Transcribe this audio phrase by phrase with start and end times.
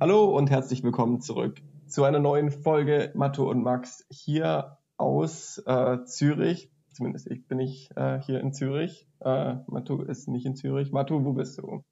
[0.00, 6.04] Hallo und herzlich willkommen zurück zu einer neuen Folge Matto und Max hier aus äh,
[6.04, 6.70] Zürich.
[6.92, 9.08] Zumindest ich bin ich äh, hier in Zürich.
[9.18, 10.92] Äh, Matto ist nicht in Zürich.
[10.92, 11.82] Matto, wo bist du?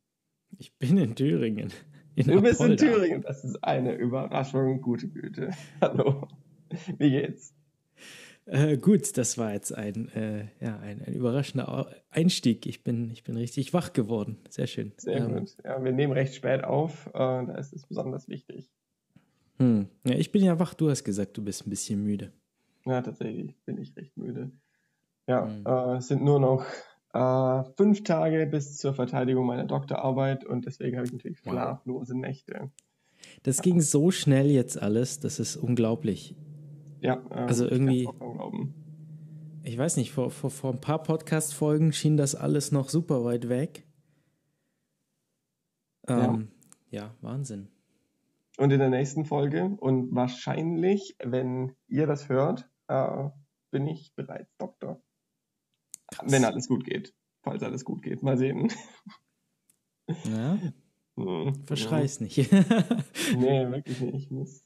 [0.57, 1.73] Ich bin in Thüringen.
[2.15, 3.23] In du bist in Thüringen.
[3.23, 4.83] Das ist eine Überraschung.
[4.83, 5.51] Gute Güte.
[5.81, 6.29] Hallo.
[6.99, 7.57] Wie geht's?
[8.47, 12.67] Äh, gut, das war jetzt ein, äh, ja, ein, ein, überraschender Einstieg.
[12.67, 14.39] Ich bin, ich bin richtig wach geworden.
[14.49, 14.93] Sehr schön.
[14.99, 15.57] Sehr ähm, gut.
[15.65, 17.09] Ja, wir nehmen recht spät auf.
[17.09, 18.71] Äh, da ist es besonders wichtig.
[19.59, 19.89] Hm.
[20.05, 20.75] Ja, ich bin ja wach.
[20.75, 22.33] Du hast gesagt, du bist ein bisschen müde.
[22.85, 24.53] Ja, tatsächlich bin ich recht müde.
[25.27, 25.65] Ja, hm.
[25.67, 26.65] Äh, es sind nur noch
[27.15, 32.71] äh, fünf Tage bis zur Verteidigung meiner Doktorarbeit und deswegen habe ich natürlich schlaflose Nächte.
[33.43, 36.37] Das ging so schnell jetzt alles, das ist unglaublich.
[37.07, 38.09] Ja, äh, also irgendwie.
[39.63, 43.49] Ich weiß nicht, vor, vor, vor ein paar Podcast-Folgen schien das alles noch super weit
[43.49, 43.87] weg.
[46.09, 46.49] Ähm,
[46.91, 47.03] ja.
[47.03, 47.69] ja, Wahnsinn.
[48.59, 53.29] Und in der nächsten Folge und wahrscheinlich, wenn ihr das hört, äh,
[53.71, 55.01] bin ich bereits Doktor.
[56.09, 56.31] Krass.
[56.31, 57.15] Wenn alles gut geht.
[57.43, 58.23] Falls alles gut geht.
[58.23, 58.73] Mal sehen.
[60.25, 60.59] Ja.
[61.19, 62.25] Hm, Verschrei's ja.
[62.25, 62.53] nicht.
[63.39, 64.15] nee, wirklich nicht.
[64.15, 64.66] Ich muss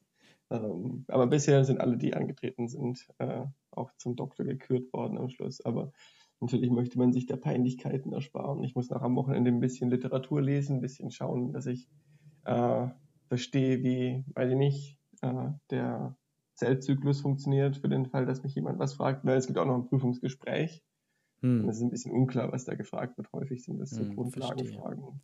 [0.50, 5.28] ähm, aber bisher sind alle, die angetreten sind, äh, auch zum Doktor gekürt worden am
[5.28, 5.64] Schluss.
[5.64, 5.92] Aber
[6.40, 8.64] natürlich möchte man sich der Peinlichkeiten ersparen.
[8.64, 11.88] Ich muss nach am Wochenende ein bisschen Literatur lesen, ein bisschen schauen, dass ich
[12.44, 12.88] äh,
[13.28, 16.16] verstehe, wie, weiß ich nicht, äh, der
[16.56, 19.24] Zellzyklus funktioniert, für den Fall, dass mich jemand was fragt.
[19.24, 20.82] Weil es gibt auch noch ein Prüfungsgespräch.
[21.42, 21.62] Hm.
[21.62, 23.32] Und es ist ein bisschen unklar, was da gefragt wird.
[23.32, 25.20] Häufig sind das so hm, Grundlagenfragen.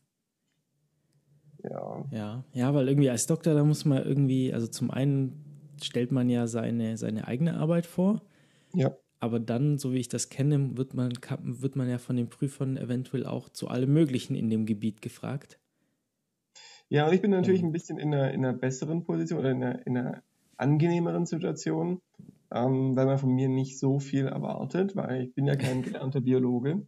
[1.71, 2.05] Ja.
[2.11, 2.45] ja.
[2.53, 5.45] Ja, weil irgendwie als Doktor, da muss man irgendwie, also zum einen
[5.83, 8.23] stellt man ja seine, seine eigene Arbeit vor.
[8.75, 8.97] Ja.
[9.19, 12.77] Aber dann, so wie ich das kenne, wird man, wird man ja von den Prüfern
[12.77, 15.59] eventuell auch zu allem Möglichen in dem Gebiet gefragt.
[16.89, 17.67] Ja, und ich bin natürlich ja.
[17.67, 20.23] ein bisschen in einer, in einer besseren Position oder in einer, in einer
[20.57, 22.01] angenehmeren Situation,
[22.53, 26.21] ähm, weil man von mir nicht so viel erwartet, weil ich bin ja kein gelernter
[26.21, 26.87] Biologe.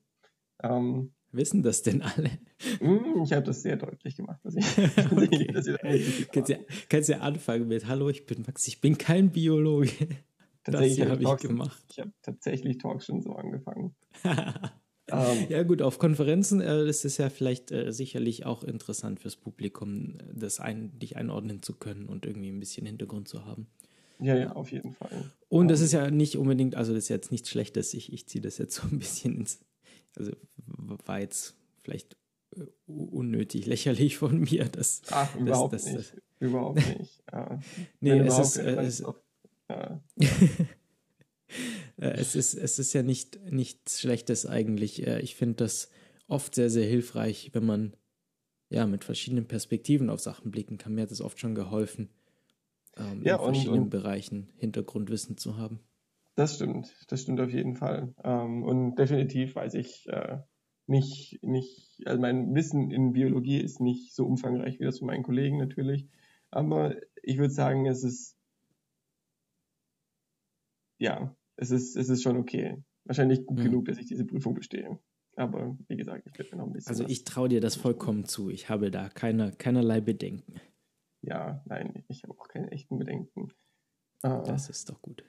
[0.62, 2.30] Ähm, Wissen das denn alle?
[2.78, 4.40] Hm, ich habe das sehr deutlich gemacht.
[4.42, 4.64] Dass ich,
[5.12, 5.46] okay.
[5.52, 6.56] dass ich kannst, ja,
[6.88, 9.90] kannst ja anfangen mit Hallo, ich bin Max, ich bin kein Biologe.
[10.64, 11.84] Tatsächlich das habe ich gemacht.
[11.90, 13.94] Ich habe tatsächlich Talks schon so angefangen.
[14.24, 14.30] um,
[15.08, 15.46] ähm.
[15.48, 20.18] ja gut, auf Konferenzen äh, ist es ja vielleicht äh, sicherlich auch interessant fürs Publikum,
[20.34, 23.68] das ein, dich einordnen zu können und irgendwie ein bisschen Hintergrund zu haben.
[24.20, 25.30] Ja, ja, auf jeden Fall.
[25.48, 25.84] Und das ähm.
[25.86, 28.74] ist ja nicht unbedingt, also das ist jetzt nichts Schlechtes, ich, ich ziehe das jetzt
[28.74, 29.60] so ein bisschen ins,
[30.16, 30.32] also
[31.06, 32.16] war jetzt vielleicht
[32.56, 34.64] äh, unnötig lächerlich von mir.
[34.66, 36.12] Dass, Ach, überhaupt das, das, nicht.
[36.12, 37.22] Das, überhaupt nicht.
[37.32, 37.60] Ja.
[38.00, 39.04] nee, es ist, äh, es,
[39.68, 40.00] ja.
[41.96, 45.06] Äh, es, ist, es ist ja nicht nichts Schlechtes eigentlich.
[45.06, 45.88] Äh, ich finde das
[46.26, 47.96] oft sehr, sehr hilfreich, wenn man
[48.70, 50.94] ja mit verschiedenen Perspektiven auf Sachen blicken kann.
[50.94, 52.10] Mir hat es oft schon geholfen,
[52.96, 55.80] ähm, ja, in verschiedenen und, Bereichen Hintergrundwissen zu haben.
[56.38, 58.14] Das stimmt, das stimmt auf jeden Fall.
[58.22, 60.38] Ähm, und definitiv weiß ich äh,
[60.86, 65.24] nicht, nicht, also mein Wissen in Biologie ist nicht so umfangreich wie das von meinen
[65.24, 66.08] Kollegen natürlich.
[66.52, 66.94] Aber
[67.24, 68.38] ich würde sagen, es ist,
[71.00, 72.84] ja, es ist, es ist schon okay.
[73.02, 73.64] Wahrscheinlich gut mhm.
[73.64, 74.96] genug, dass ich diese Prüfung bestehe.
[75.34, 76.90] Aber wie gesagt, ich mir noch ein bisschen.
[76.90, 78.48] Also ich traue dir das vollkommen zu.
[78.48, 80.60] Ich habe da keine, keinerlei Bedenken.
[81.20, 83.48] Ja, nein, ich habe auch keine echten Bedenken.
[84.22, 85.24] Äh, das ist doch gut.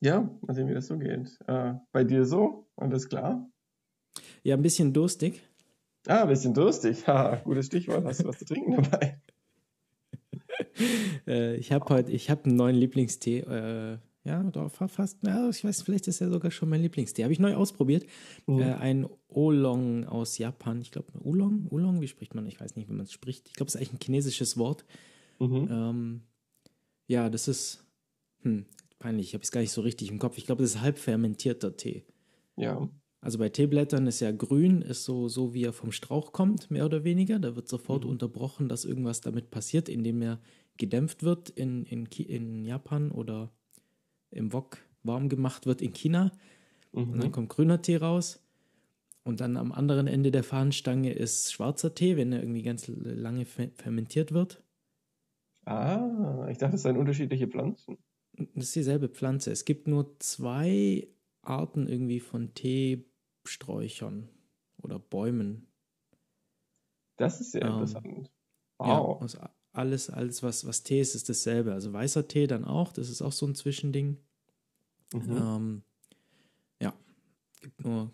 [0.00, 1.38] Ja, mal sehen, wie das so geht.
[1.46, 2.68] Äh, bei dir so?
[2.76, 3.50] Alles klar?
[4.44, 5.42] Ja, ein bisschen durstig.
[6.06, 7.04] Ah, ein bisschen durstig.
[7.06, 8.04] Ha, gutes Stichwort.
[8.04, 9.20] Hast du was zu trinken dabei?
[11.26, 13.40] äh, ich habe heute, ich habe einen neuen Lieblingstee.
[13.40, 17.24] Äh, ja, doch, fast, ja, ich weiß, vielleicht ist er sogar schon mein Lieblingstee.
[17.24, 18.04] Habe ich neu ausprobiert.
[18.46, 18.60] Mhm.
[18.60, 20.80] Äh, ein Oolong aus Japan.
[20.80, 21.66] Ich glaube, Oolong?
[21.70, 22.00] Oolong?
[22.00, 22.46] Wie spricht man?
[22.46, 23.48] Ich weiß nicht, wie man es spricht.
[23.48, 24.84] Ich glaube, es ist eigentlich ein chinesisches Wort.
[25.40, 25.68] Mhm.
[25.70, 26.20] Ähm,
[27.06, 27.84] ja, das ist,
[28.42, 28.66] hm,
[28.98, 30.38] peinlich, ich habe es gar nicht so richtig im Kopf.
[30.38, 32.04] Ich glaube, das ist halb fermentierter Tee.
[32.56, 32.88] Ja.
[33.20, 36.84] Also bei Teeblättern ist ja grün, ist so, so wie er vom Strauch kommt, mehr
[36.84, 37.38] oder weniger.
[37.38, 38.10] Da wird sofort mhm.
[38.10, 40.40] unterbrochen, dass irgendwas damit passiert, indem er
[40.76, 43.50] gedämpft wird in, in, in Japan oder
[44.30, 46.30] im Wok warm gemacht wird in China.
[46.92, 47.12] Mhm.
[47.12, 48.40] Und dann kommt grüner Tee raus.
[49.24, 53.44] Und dann am anderen Ende der Fahnenstange ist schwarzer Tee, wenn er irgendwie ganz lange
[53.44, 54.62] fermentiert wird.
[55.66, 57.98] Ah, ich dachte, es seien unterschiedliche Pflanzen.
[58.54, 59.50] Das ist dieselbe Pflanze.
[59.50, 61.08] Es gibt nur zwei
[61.42, 64.28] Arten irgendwie von Teesträuchern
[64.82, 65.66] oder Bäumen.
[67.16, 68.30] Das ist sehr ähm, interessant.
[68.78, 69.34] Wow.
[69.34, 71.72] Ja, alles, alles was, was Tee ist, ist dasselbe.
[71.72, 74.18] Also weißer Tee dann auch, das ist auch so ein Zwischending.
[75.12, 75.36] Mhm.
[75.36, 75.82] Ähm,
[76.80, 76.94] ja,
[77.60, 78.12] gibt nur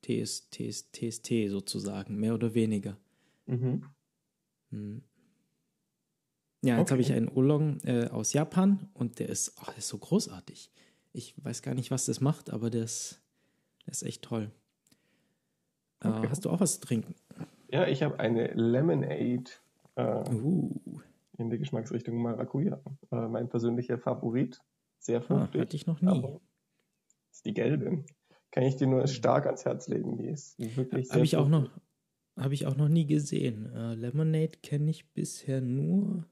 [0.00, 2.96] Tee ist, Tee ist, Tee ist Tee sozusagen, mehr oder weniger.
[3.46, 3.84] Mhm.
[4.70, 5.02] Hm.
[6.66, 6.90] Ja, jetzt okay.
[6.92, 10.70] habe ich einen Oolong äh, aus Japan und der ist, oh, der ist so großartig.
[11.12, 13.22] Ich weiß gar nicht, was das macht, aber der ist,
[13.86, 14.50] der ist echt toll.
[16.00, 16.28] Äh, okay.
[16.28, 17.14] Hast du auch was zu trinken?
[17.68, 19.50] Ja, ich habe eine Lemonade
[19.94, 21.00] äh, uh.
[21.38, 22.80] in der Geschmacksrichtung Maracuja.
[23.10, 24.60] Äh, mein persönlicher Favorit.
[24.98, 25.60] Sehr fruchtig.
[25.60, 26.38] Ah, hatte ich noch nie.
[27.30, 28.04] ist die gelbe.
[28.50, 30.16] Kann ich dir nur stark ans Herz legen.
[30.16, 31.70] Die ist wirklich sehr Habe ich auch noch,
[32.36, 33.66] habe ich auch noch nie gesehen.
[33.72, 36.26] Äh, Lemonade kenne ich bisher nur,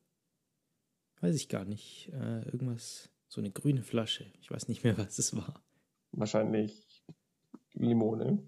[1.25, 4.27] weiß ich gar nicht, äh, irgendwas, so eine grüne Flasche.
[4.43, 5.63] Ich weiß nicht mehr, was es war.
[6.13, 7.03] Wahrscheinlich
[7.73, 8.39] Limone.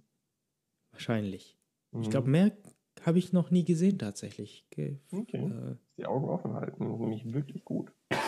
[0.93, 1.57] Wahrscheinlich.
[1.93, 2.03] Mhm.
[2.03, 2.57] Ich glaube, mehr
[3.03, 4.67] habe ich noch nie gesehen tatsächlich.
[4.71, 5.01] Okay.
[5.11, 5.39] okay.
[5.39, 7.93] Äh, Die Augen offen halten, nämlich wirklich gut.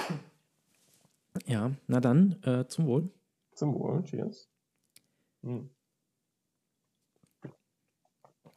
[1.47, 3.11] Ja, na dann, äh, zum Wohl.
[3.53, 4.51] Zum Wohl, cheers.
[5.43, 5.71] Hm.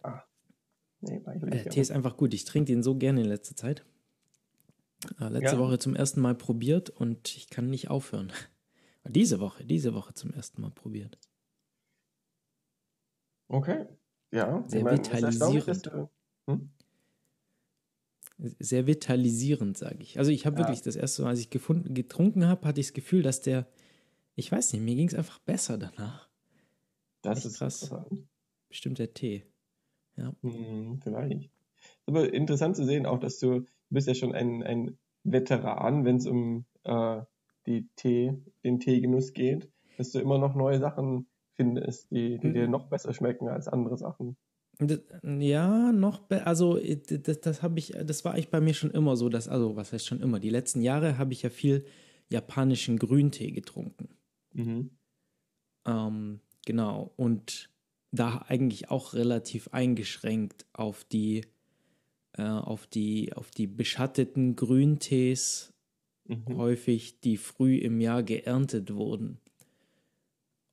[0.01, 0.23] Ah.
[1.01, 2.33] Nee, war ich Der Tee ist einfach gut.
[2.33, 3.85] Ich trinke den so gerne in letzter Zeit.
[5.19, 5.59] Äh, letzte ja.
[5.59, 8.31] Woche zum ersten Mal probiert und ich kann nicht aufhören.
[9.07, 11.17] Diese Woche, diese Woche zum ersten Mal probiert.
[13.47, 13.87] Okay.
[14.31, 15.87] Ja, sehr meine, vitalisierend.
[15.87, 16.09] Du,
[16.47, 16.69] hm?
[18.59, 20.19] Sehr vitalisierend, sage ich.
[20.19, 20.61] Also ich habe ja.
[20.61, 23.67] wirklich das erste Mal, als ich gefunden, getrunken habe, hatte ich das Gefühl, dass der,
[24.35, 26.29] ich weiß nicht, mir ging es einfach besser danach.
[27.23, 27.93] Das Echt ist krass.
[28.69, 29.45] Bestimmt der Tee.
[30.15, 30.33] Ja.
[30.41, 31.49] Hm, vielleicht.
[32.05, 36.15] Aber interessant zu sehen auch, dass du, du bist ja schon ein, ein Veteran, wenn
[36.15, 37.21] es um äh,
[37.65, 38.33] die Tee,
[38.63, 42.71] den Teegenuss geht, dass du immer noch neue Sachen findest, die, die dir mhm.
[42.71, 44.37] noch besser schmecken als andere Sachen.
[45.21, 49.27] Ja, noch also das, das habe ich, das war eigentlich bei mir schon immer so,
[49.29, 51.85] dass, also was heißt schon immer, die letzten Jahre habe ich ja viel
[52.29, 54.09] japanischen Grüntee getrunken.
[54.53, 54.91] Mhm.
[55.85, 57.69] Ähm, genau, und
[58.11, 61.45] da eigentlich auch relativ eingeschränkt auf die,
[62.37, 65.73] äh, auf die, auf die beschatteten Grüntees
[66.27, 66.57] mhm.
[66.57, 69.39] häufig, die früh im Jahr geerntet wurden.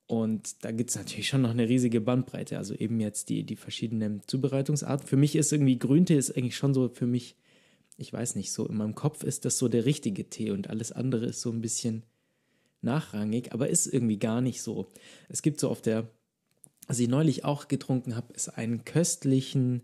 [0.07, 2.57] Und da gibt es natürlich schon noch eine riesige Bandbreite.
[2.57, 5.07] Also eben jetzt die, die verschiedenen Zubereitungsarten.
[5.07, 7.37] Für mich ist irgendwie Grüntee ist eigentlich schon so für mich,
[7.99, 10.93] ich weiß nicht, so in meinem Kopf ist das so der richtige Tee und alles
[10.93, 12.05] andere ist so ein bisschen
[12.81, 14.91] nachrangig, aber ist irgendwie gar nicht so.
[15.29, 16.09] Es gibt so auf der,
[16.87, 19.83] was ich neulich auch getrunken habe, ist einen köstlichen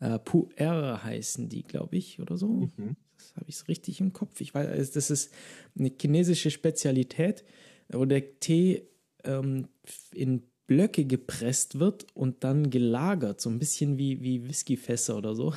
[0.00, 2.48] äh, Pu'er heißen die, glaube ich, oder so.
[2.48, 2.96] Mhm.
[3.16, 4.40] Das habe ich es richtig im Kopf.
[4.40, 5.32] Ich weiß, das ist
[5.78, 7.44] eine chinesische Spezialität,
[7.88, 8.88] wo der Tee
[9.24, 9.68] ähm,
[10.12, 15.54] in Blöcke gepresst wird und dann gelagert, so ein bisschen wie, wie Whiskyfässer oder so.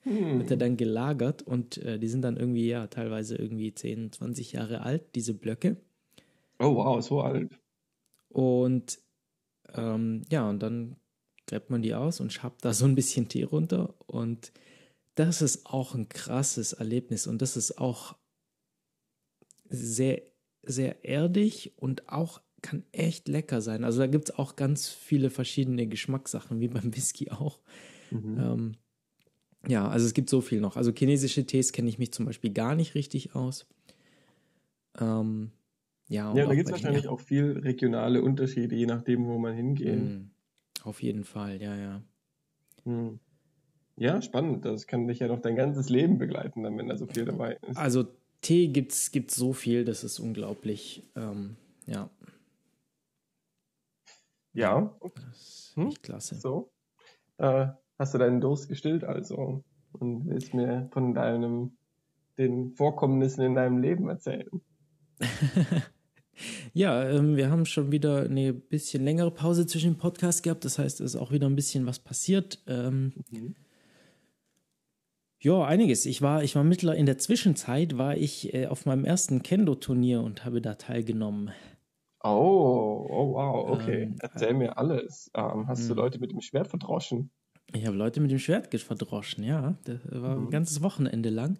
[0.00, 0.38] Hm.
[0.38, 4.52] Wird er dann gelagert und äh, die sind dann irgendwie, ja, teilweise irgendwie 10, 20
[4.52, 5.76] Jahre alt, diese Blöcke.
[6.58, 7.58] Oh wow, so alt.
[8.28, 8.98] Und
[9.74, 10.96] ähm, ja, und dann
[11.46, 13.94] gräbt man die aus und schabt da so ein bisschen Tee runter.
[14.06, 14.52] Und
[15.14, 17.26] das ist auch ein krasses Erlebnis.
[17.26, 18.16] Und das ist auch
[19.68, 20.22] sehr,
[20.62, 23.84] sehr erdig und auch kann echt lecker sein.
[23.84, 27.60] Also da gibt es auch ganz viele verschiedene Geschmackssachen, wie beim Whisky auch.
[28.10, 28.38] Mhm.
[28.38, 28.72] Ähm,
[29.68, 30.76] ja, also es gibt so viel noch.
[30.76, 33.66] Also chinesische Tees kenne ich mich zum Beispiel gar nicht richtig aus.
[34.98, 35.50] Ähm,
[36.08, 37.10] ja, ja da gibt es wahrscheinlich ja.
[37.10, 40.02] auch viel regionale Unterschiede, je nachdem, wo man hingeht.
[40.02, 40.30] Mhm.
[40.84, 42.02] Auf jeden Fall, ja, ja.
[42.84, 43.18] Mhm.
[43.96, 44.64] Ja, spannend.
[44.64, 47.58] Das kann dich ja noch dein ganzes Leben begleiten, dann, wenn da so viel dabei
[47.62, 47.76] ist.
[47.76, 48.04] Also
[48.42, 51.02] Tee gibt es so viel, das ist unglaublich.
[51.16, 51.56] Ähm,
[51.86, 52.10] ja.
[54.52, 54.94] Ja.
[55.14, 55.88] Das hm?
[55.88, 56.34] echt klasse.
[56.36, 56.70] So.
[57.38, 57.68] Äh,
[57.98, 61.76] hast du deinen Durst gestillt also und willst mir von deinem,
[62.38, 64.50] den Vorkommnissen in deinem Leben erzählen?
[66.72, 70.64] ja, ähm, wir haben schon wieder eine bisschen längere Pause zwischen dem Podcast gehabt.
[70.64, 72.62] Das heißt, es ist auch wieder ein bisschen was passiert.
[72.66, 73.54] Ähm, mhm.
[75.40, 76.06] Ja, einiges.
[76.06, 80.22] Ich war, ich war mittler in der Zwischenzeit war ich äh, auf meinem ersten Kendo-Turnier
[80.22, 81.50] und habe da teilgenommen.
[82.24, 84.02] Oh, oh wow, okay.
[84.04, 85.30] Ähm, Erzähl mir alles.
[85.34, 85.96] Ähm, hast du hm.
[85.96, 87.30] Leute mit dem Schwert verdroschen?
[87.72, 89.76] Ich habe Leute mit dem Schwert verdroschen, ja.
[89.84, 90.46] Das war mhm.
[90.46, 91.58] ein ganzes Wochenende lang.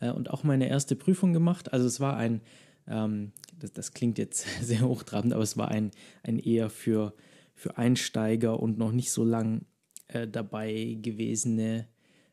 [0.00, 1.72] Äh, und auch meine erste Prüfung gemacht.
[1.72, 2.42] Also es war ein,
[2.86, 5.90] ähm, das, das, klingt jetzt sehr hochtrabend, aber es war ein,
[6.22, 7.14] ein eher für,
[7.54, 9.64] für Einsteiger und noch nicht so lang
[10.08, 11.88] äh, dabei gewesene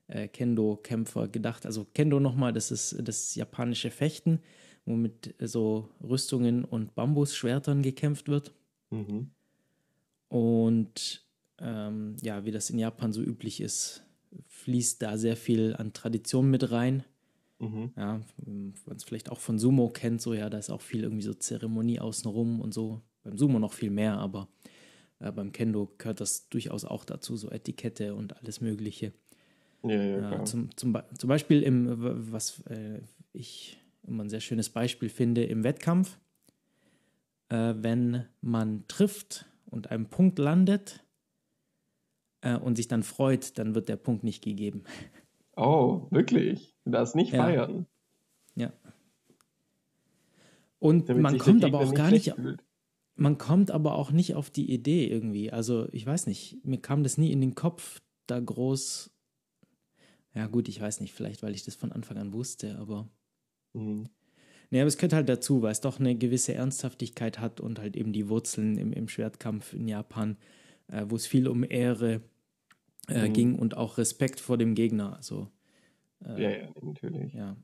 [0.08, 1.66] äh, Kendo-Kämpfer gedacht.
[1.66, 4.42] Also Kendo nochmal, das ist das japanische Fechten
[4.90, 8.54] wo mit so Rüstungen und Bambusschwertern gekämpft wird.
[8.90, 9.30] Mhm.
[10.28, 11.26] Und
[11.60, 14.04] ähm, ja, wie das in Japan so üblich ist,
[14.48, 17.04] fließt da sehr viel an Tradition mit rein.
[17.60, 17.92] Mhm.
[17.96, 21.24] Ja, man es vielleicht auch von Sumo kennt, so ja, da ist auch viel irgendwie
[21.24, 23.02] so Zeremonie außenrum und so.
[23.24, 24.48] Beim Sumo noch viel mehr, aber
[25.20, 29.14] äh, beim Kendo gehört das durchaus auch dazu, so Etikette und alles Mögliche.
[29.84, 33.02] Ja, ja, zum, zum, zum Beispiel im, was äh,
[33.32, 36.20] ich immer ein sehr schönes Beispiel finde, im Wettkampf,
[37.50, 41.04] äh, wenn man trifft und einen Punkt landet
[42.42, 44.84] äh, und sich dann freut, dann wird der Punkt nicht gegeben.
[45.60, 46.74] Oh, wirklich?
[46.86, 47.44] Darfst nicht Ja.
[47.44, 47.86] feiern.
[48.56, 48.72] Ja.
[50.80, 52.64] Und Damit man kommt aber auch gar nicht, fühlt.
[53.16, 55.52] man kommt aber auch nicht auf die Idee irgendwie.
[55.52, 59.12] Also ich weiß nicht, mir kam das nie in den Kopf, da groß.
[60.36, 63.10] Ja gut, ich weiß nicht, vielleicht weil ich das von Anfang an wusste, aber
[63.74, 64.10] Mhm.
[64.72, 67.96] Nee, aber es gehört halt dazu, weil es doch eine gewisse Ernsthaftigkeit hat und halt
[67.98, 70.38] eben die Wurzeln im, im Schwertkampf in Japan,
[70.92, 72.22] äh, wo es viel um Ehre
[73.10, 73.34] äh, Mhm.
[73.34, 75.16] ging und auch Respekt vor dem Gegner.
[75.16, 75.50] Also
[76.26, 77.34] äh, Ja, ja, natürlich.
[77.34, 77.56] ja,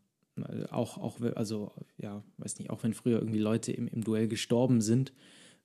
[0.72, 4.82] auch, auch, also ja, weiß nicht, auch wenn früher irgendwie Leute im, im Duell gestorben
[4.82, 5.14] sind,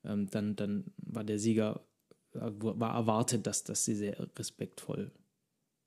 [0.04, 1.84] ähm, dann, dann war der Sieger,
[2.34, 5.10] äh, war erwartet, dass, dass sie sehr respektvoll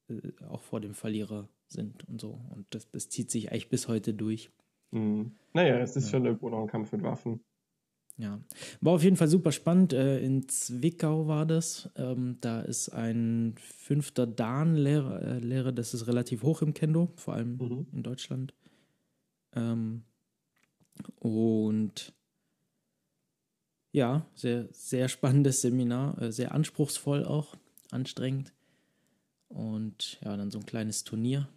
[0.09, 2.39] äh, auch vor dem Verlierer sind und so.
[2.51, 4.51] Und das, das zieht sich eigentlich bis heute durch.
[4.91, 5.31] Mhm.
[5.53, 6.12] Naja, es ist Ja.
[6.12, 7.39] schon irgendwo noch ein Kampf mit Waffen.
[8.17, 8.39] Ja,
[8.79, 9.91] war auf jeden Fall super spannend.
[9.91, 11.89] Äh, in Zwickau war das.
[11.96, 17.34] Ähm, da ist ein fünfter Dan-Lehrer, äh, Lehrer, das ist relativ hoch im Kendo, vor
[17.34, 17.88] allem Mhm.
[17.91, 18.53] in Deutschland.
[19.55, 20.03] Ähm,
[21.20, 22.13] und
[23.91, 27.55] ja, sehr, sehr spannendes Seminar, äh, sehr anspruchsvoll auch,
[27.91, 28.53] anstrengend.
[29.50, 31.48] Und ja, dann so ein kleines Turnier.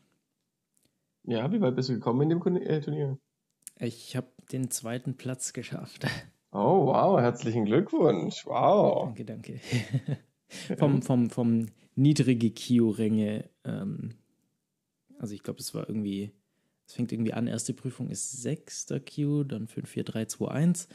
[1.25, 3.19] Ja, wie weit bist du gekommen in dem Turnier?
[3.79, 6.07] Ich habe den zweiten Platz geschafft.
[6.59, 8.47] Oh, wow, herzlichen Glückwunsch.
[8.47, 9.05] Wow.
[9.05, 9.61] Danke, danke.
[10.79, 14.15] vom, vom, vom niedrige Kio-Ränge, ähm,
[15.19, 16.33] also ich glaube, es war irgendwie,
[16.87, 20.89] es fängt irgendwie an, erste Prüfung ist sechster Q, dann 5, 4, 3, 2, 1.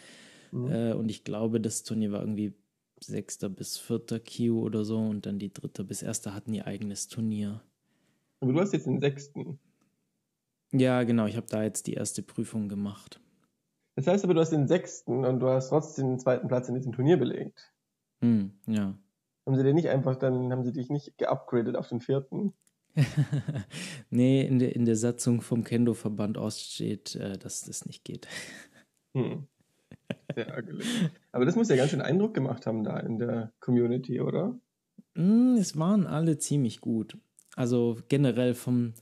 [0.51, 0.72] Mhm.
[0.72, 2.56] Äh, und ich glaube, das Turnier war irgendwie
[3.00, 7.08] sechster bis vierter Q oder so und dann die dritte bis erste hatten ihr eigenes
[7.08, 7.62] Turnier.
[8.39, 9.60] Aber du hast jetzt den sechsten.
[10.72, 13.20] Ja, genau, ich habe da jetzt die erste Prüfung gemacht.
[13.95, 16.75] Das heißt aber, du hast den sechsten und du hast trotzdem den zweiten Platz in
[16.75, 17.74] diesem Turnier belegt.
[18.21, 18.95] Hm, ja.
[19.45, 22.53] Haben sie dir nicht einfach, dann haben sie dich nicht geupgradet auf den vierten?
[24.10, 28.27] nee, in der, in der Satzung vom Kendo-Verband Ost steht, äh, dass das nicht geht.
[29.13, 29.45] Hm.
[30.33, 30.88] Sehr ärgerlich.
[31.33, 34.57] Aber das muss ja ganz schön Eindruck gemacht haben da in der Community, oder?
[35.15, 37.17] Mm, Es waren alle ziemlich gut.
[37.57, 38.93] Also generell vom,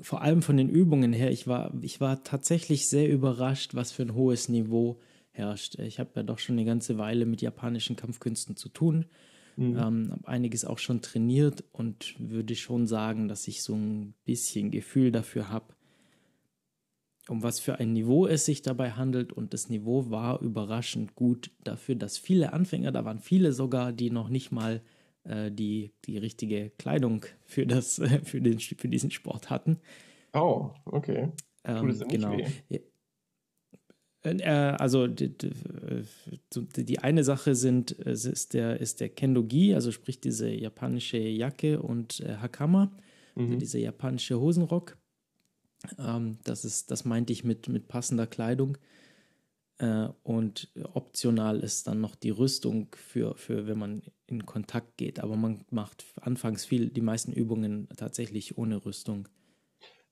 [0.00, 4.02] vor allem von den Übungen her, ich war, ich war tatsächlich sehr überrascht, was für
[4.02, 4.98] ein hohes Niveau
[5.30, 5.78] herrscht.
[5.78, 9.06] Ich habe ja doch schon eine ganze Weile mit japanischen Kampfkünsten zu tun,
[9.58, 9.78] Mhm.
[9.78, 14.70] ähm, habe einiges auch schon trainiert und würde schon sagen, dass ich so ein bisschen
[14.70, 15.74] Gefühl dafür habe,
[17.28, 19.32] um was für ein Niveau es sich dabei handelt.
[19.32, 24.10] Und das Niveau war überraschend gut dafür, dass viele Anfänger, da waren viele sogar, die
[24.10, 24.82] noch nicht mal
[25.28, 29.78] äh, die, die richtige Kleidung für, das, für, den, für diesen Sport hatten.
[30.32, 31.30] Oh, okay.
[31.64, 32.36] Ähm, genau.
[32.36, 32.80] weh?
[34.22, 34.42] Äh,
[34.78, 36.02] also die, die, äh,
[36.52, 41.18] so die eine Sache sind, es ist der, ist der Kendogi, also sprich diese japanische
[41.18, 42.92] Jacke und äh, Hakama,
[43.34, 43.58] also Mhm.
[43.58, 44.96] dieser japanische Hosenrock.
[45.98, 48.78] Ähm, das, ist, das meinte ich mit, mit passender Kleidung.
[49.78, 55.20] Äh, und optional ist dann noch die Rüstung für, für, wenn man in Kontakt geht.
[55.20, 59.28] Aber man macht anfangs viel, die meisten Übungen tatsächlich ohne Rüstung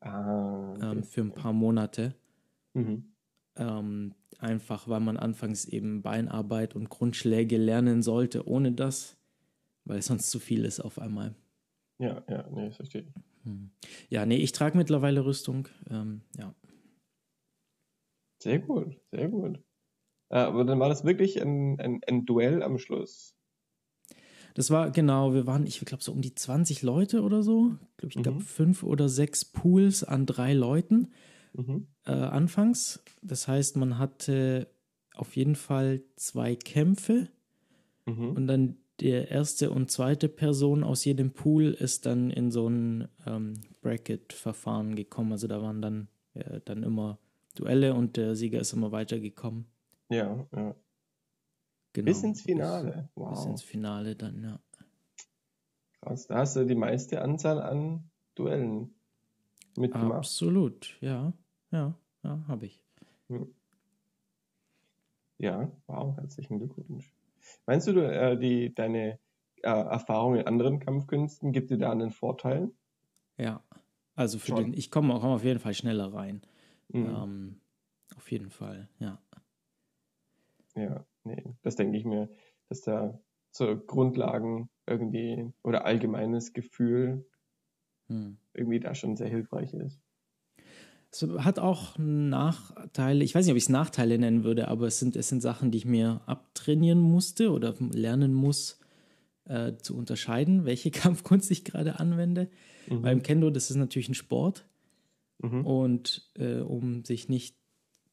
[0.00, 0.98] Ah, okay.
[0.98, 2.14] ähm, für ein paar Monate.
[2.74, 3.14] Mhm.
[3.56, 9.16] Ähm, einfach weil man anfangs eben Beinarbeit und Grundschläge lernen sollte, ohne das,
[9.84, 11.34] weil sonst zu viel ist auf einmal.
[11.98, 13.24] Ja, ja, nee, verstehe ich.
[14.08, 15.68] Ja, nee, ich trage mittlerweile Rüstung.
[15.90, 16.54] Ähm, ja.
[18.44, 19.58] Sehr gut, sehr gut.
[20.30, 23.36] Äh, aber dann war das wirklich ein, ein, ein Duell am Schluss.
[24.54, 27.76] Das war genau, wir waren, ich glaube, so um die 20 Leute oder so.
[28.06, 28.46] Ich glaube, ich Mhm.
[28.46, 31.08] fünf oder sechs Pools an drei Leuten
[31.54, 31.84] Mhm.
[32.06, 33.02] äh, anfangs.
[33.22, 34.68] Das heißt, man hatte
[35.14, 37.28] auf jeden Fall zwei Kämpfe
[38.06, 38.34] Mhm.
[38.34, 43.08] und dann der erste und zweite Person aus jedem Pool ist dann in so ein
[43.26, 45.32] ähm, Bracket-Verfahren gekommen.
[45.32, 47.18] Also da waren dann, äh, dann immer
[47.54, 49.66] Duelle und der Sieger ist immer weitergekommen.
[50.10, 50.74] Ja, ja.
[51.92, 52.04] Genau.
[52.06, 53.08] Bis ins Finale.
[53.14, 53.30] Bis, Wow.
[53.30, 54.60] bis ins Finale dann, ja.
[56.00, 56.26] Krass.
[56.26, 58.94] Da hast du die meiste Anzahl an Duellen
[59.76, 60.18] mitgemacht.
[60.18, 61.32] Absolut, ja.
[61.70, 62.80] Ja, ja, habe ich.
[65.38, 67.12] Ja, wow, herzlichen Glückwunsch.
[67.66, 69.18] Meinst du, du äh, die, deine
[69.62, 72.70] äh, Erfahrung in anderen Kampfkünsten gibt dir da einen Vorteil?
[73.36, 73.62] Ja.
[74.14, 74.64] Also für Schon.
[74.64, 76.42] den, ich komme auch auf jeden Fall schneller rein.
[76.88, 77.06] Mhm.
[77.06, 77.60] Ähm,
[78.16, 79.20] auf jeden Fall, ja.
[80.76, 82.28] Ja, nee, das denke ich mir,
[82.68, 87.24] dass da so Grundlagen irgendwie oder allgemeines Gefühl
[88.08, 88.36] hm.
[88.52, 90.00] irgendwie da schon sehr hilfreich ist.
[91.12, 94.98] Es hat auch Nachteile, ich weiß nicht, ob ich es Nachteile nennen würde, aber es
[94.98, 98.80] sind, es sind Sachen, die ich mir abtrainieren musste oder lernen muss,
[99.44, 102.48] äh, zu unterscheiden, welche Kampfkunst ich gerade anwende.
[102.88, 103.02] Mhm.
[103.02, 104.66] Beim Kendo, das ist natürlich ein Sport.
[105.38, 105.66] Mhm.
[105.66, 107.56] Und äh, um sich nicht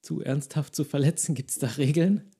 [0.01, 2.31] zu ernsthaft zu verletzen, gibt es da Regeln.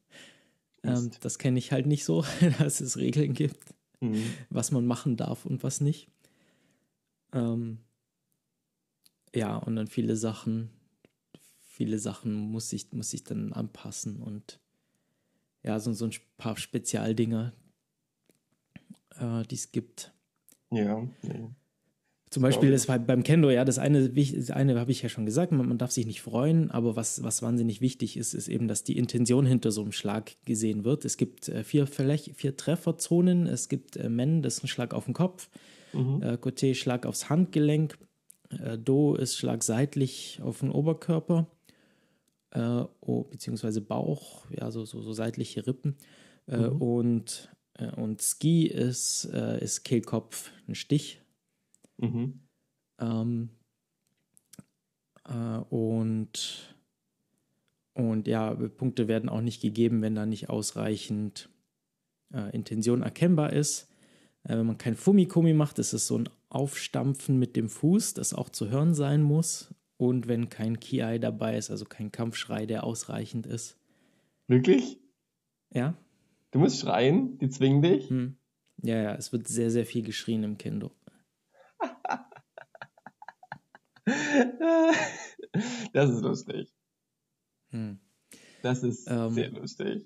[0.84, 2.26] Ähm, das kenne ich halt nicht so,
[2.60, 4.24] dass es Regeln gibt, mhm.
[4.50, 6.10] was man machen darf und was nicht.
[7.34, 7.80] Ähm,
[9.34, 10.70] ja, und dann viele Sachen,
[11.60, 14.60] viele Sachen muss ich, muss ich dann anpassen und
[15.64, 17.54] ja, so, so ein paar Spezialdinger,
[19.18, 20.12] äh, die es gibt.
[20.72, 21.50] Ja, nee.
[22.32, 25.52] Zum Beispiel ist beim Kendo, ja, das eine, das eine habe ich ja schon gesagt,
[25.52, 28.86] man, man, darf sich nicht freuen, aber was, was wahnsinnig wichtig ist, ist eben, dass
[28.86, 31.04] die Intention hinter so einem Schlag gesehen wird.
[31.04, 35.06] Es gibt äh, vier, vier Trefferzonen, es gibt äh, Men, das ist ein Schlag auf
[35.06, 35.50] den Kopf,
[35.92, 36.22] mhm.
[36.24, 37.98] äh, Côté Schlag aufs Handgelenk,
[38.50, 41.48] äh, Do ist Schlag seitlich auf den Oberkörper,
[43.02, 45.98] oh, beziehungsweise Bauch, ja, so, so, so seitliche Rippen.
[46.48, 46.82] Äh, mhm.
[46.82, 51.22] Und, äh, und Ski ist, ist Kehlkopf, ein Stich.
[52.02, 52.42] Mhm.
[53.00, 53.50] Ähm,
[55.26, 56.76] äh, und,
[57.94, 61.50] und ja, Punkte werden auch nicht gegeben, wenn da nicht ausreichend
[62.54, 63.90] Intention erkennbar ist.
[64.44, 68.50] wenn man kein Fumikomi macht, ist es so ein Aufstampfen mit dem Fuß, das auch
[68.50, 69.76] zu hören sein muss.
[69.98, 73.78] Und wenn kein Ki dabei ist, also kein Kampfschrei, der ausreichend ist.
[74.48, 75.00] Wirklich?
[75.74, 75.96] Ja.
[76.52, 78.10] Du musst schreien, die zwingen dich?
[78.10, 78.38] Hm.
[78.82, 80.92] Ja, ja, es wird sehr, sehr viel geschrien im Kendo.
[85.94, 86.74] das ist lustig.
[87.70, 88.00] Hm.
[88.62, 90.06] Das ist ähm, sehr lustig.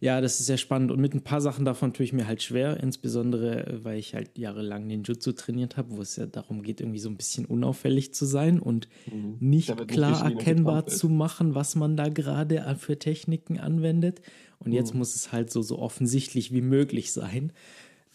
[0.00, 2.42] Ja, das ist sehr spannend und mit ein paar Sachen davon tue ich mir halt
[2.42, 6.80] schwer, insbesondere weil ich halt jahrelang den Jutsu trainiert habe, wo es ja darum geht,
[6.80, 9.36] irgendwie so ein bisschen unauffällig zu sein und mhm.
[9.40, 14.22] nicht klar erkennbar zu machen, was man da gerade für Techniken anwendet.
[14.58, 15.00] Und jetzt mhm.
[15.00, 17.52] muss es halt so, so offensichtlich wie möglich sein,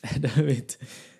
[0.20, 0.80] damit,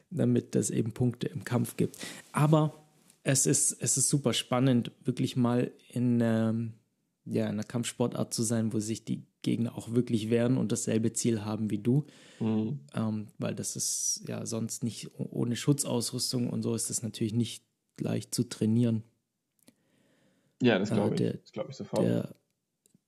[0.10, 1.98] damit das eben Punkte im Kampf gibt.
[2.32, 2.81] Aber
[3.24, 6.74] es ist, es ist super spannend, wirklich mal in, ähm,
[7.26, 11.14] ja, in einer Kampfsportart zu sein, wo sich die Gegner auch wirklich wehren und dasselbe
[11.14, 12.06] Ziel haben wie du.
[12.40, 12.80] Mhm.
[12.94, 17.64] Ähm, weil das ist ja sonst nicht ohne Schutzausrüstung und so ist das natürlich nicht
[18.00, 19.04] leicht zu trainieren.
[20.62, 21.52] Ja, das glaube äh, ich.
[21.54, 22.04] Das ich sofort.
[22.04, 22.36] Der,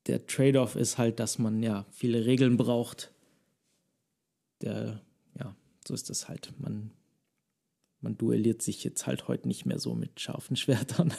[0.08, 3.12] der Trade-off ist halt, dass man ja viele Regeln braucht.
[4.62, 5.02] Der,
[5.39, 5.56] ja,
[5.88, 6.54] so ist das halt.
[6.60, 6.91] Man,
[8.04, 11.13] man duelliert sich jetzt halt heute nicht mehr so mit scharfen Schwertern.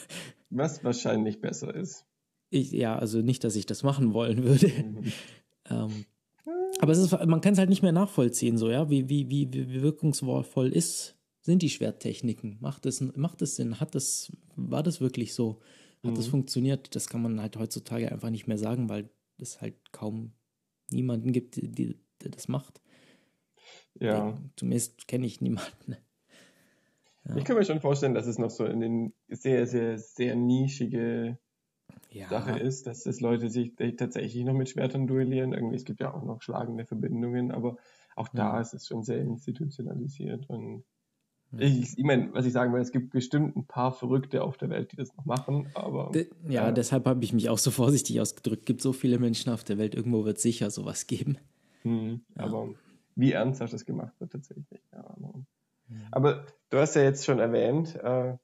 [0.51, 2.05] Was wahrscheinlich besser ist.
[2.51, 4.69] Ich, ja, also nicht, dass ich das machen wollen würde.
[4.69, 5.13] Mhm.
[5.71, 6.05] ähm,
[6.81, 9.53] aber es ist, man kann es halt nicht mehr nachvollziehen, so, ja, wie, wie, wie,
[9.53, 12.59] wie wirkungsvoll ist, sind die Schwerttechniken.
[12.61, 13.81] Macht es macht das Sinn?
[13.81, 15.61] Hat das, war das wirklich so?
[16.03, 16.17] Hat mhm.
[16.17, 16.95] das funktioniert?
[16.95, 20.33] Das kann man halt heutzutage einfach nicht mehr sagen, weil es halt kaum
[20.91, 22.81] niemanden gibt, die, der das macht.
[24.01, 24.39] Ja.
[24.57, 25.97] Zumindest kenne ich niemanden.
[27.27, 27.37] Ja.
[27.37, 31.39] Ich kann mir schon vorstellen, dass es noch so in den sehr, sehr, sehr nischige
[32.11, 32.29] ja.
[32.29, 35.53] Sache ist, dass das Leute sich tatsächlich noch mit Schwertern duellieren.
[35.53, 37.77] Irgendwie, es gibt ja auch noch schlagende Verbindungen, aber
[38.15, 38.61] auch da ja.
[38.61, 40.49] ist es schon sehr institutionalisiert.
[40.49, 40.85] Und
[41.59, 44.71] ich, ich meine, was ich sagen will, es gibt bestimmt ein paar Verrückte auf der
[44.71, 46.11] Welt, die das noch machen, aber.
[46.13, 48.63] De, ja, äh, deshalb habe ich mich auch so vorsichtig ausgedrückt.
[48.63, 51.39] Es gibt so viele Menschen auf der Welt, irgendwo wird sicher sowas geben.
[51.83, 52.45] Hm, ja.
[52.45, 52.75] Aber
[53.17, 54.83] wie ernsthaft das gemacht wird, tatsächlich.
[54.93, 55.45] Ja, aber,
[55.95, 56.09] hm.
[56.11, 58.37] aber du hast ja jetzt schon erwähnt, äh,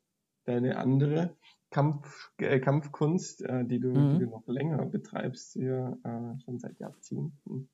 [0.44, 1.36] deine andere
[1.70, 4.18] Kampf, äh, Kampfkunst, äh, die, du, mhm.
[4.18, 7.68] die, du, noch länger betreibst, hier äh, schon seit Jahrzehnten.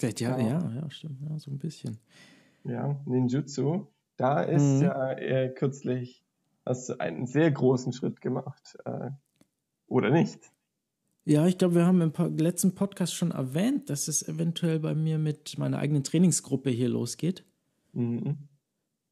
[0.00, 0.60] Seit Jahren, ja.
[0.60, 1.98] ja, ja, stimmt, ja, so ein bisschen.
[2.64, 3.86] Ja, Ninjutsu.
[4.16, 4.82] Da ist mhm.
[4.82, 6.24] ja äh, kürzlich
[6.66, 9.10] hast du einen sehr großen Schritt gemacht, äh,
[9.86, 10.50] oder nicht?
[11.24, 15.18] Ja, ich glaube, wir haben im letzten Podcast schon erwähnt, dass es eventuell bei mir
[15.18, 17.44] mit meiner eigenen Trainingsgruppe hier losgeht.
[17.96, 18.36] Mhm.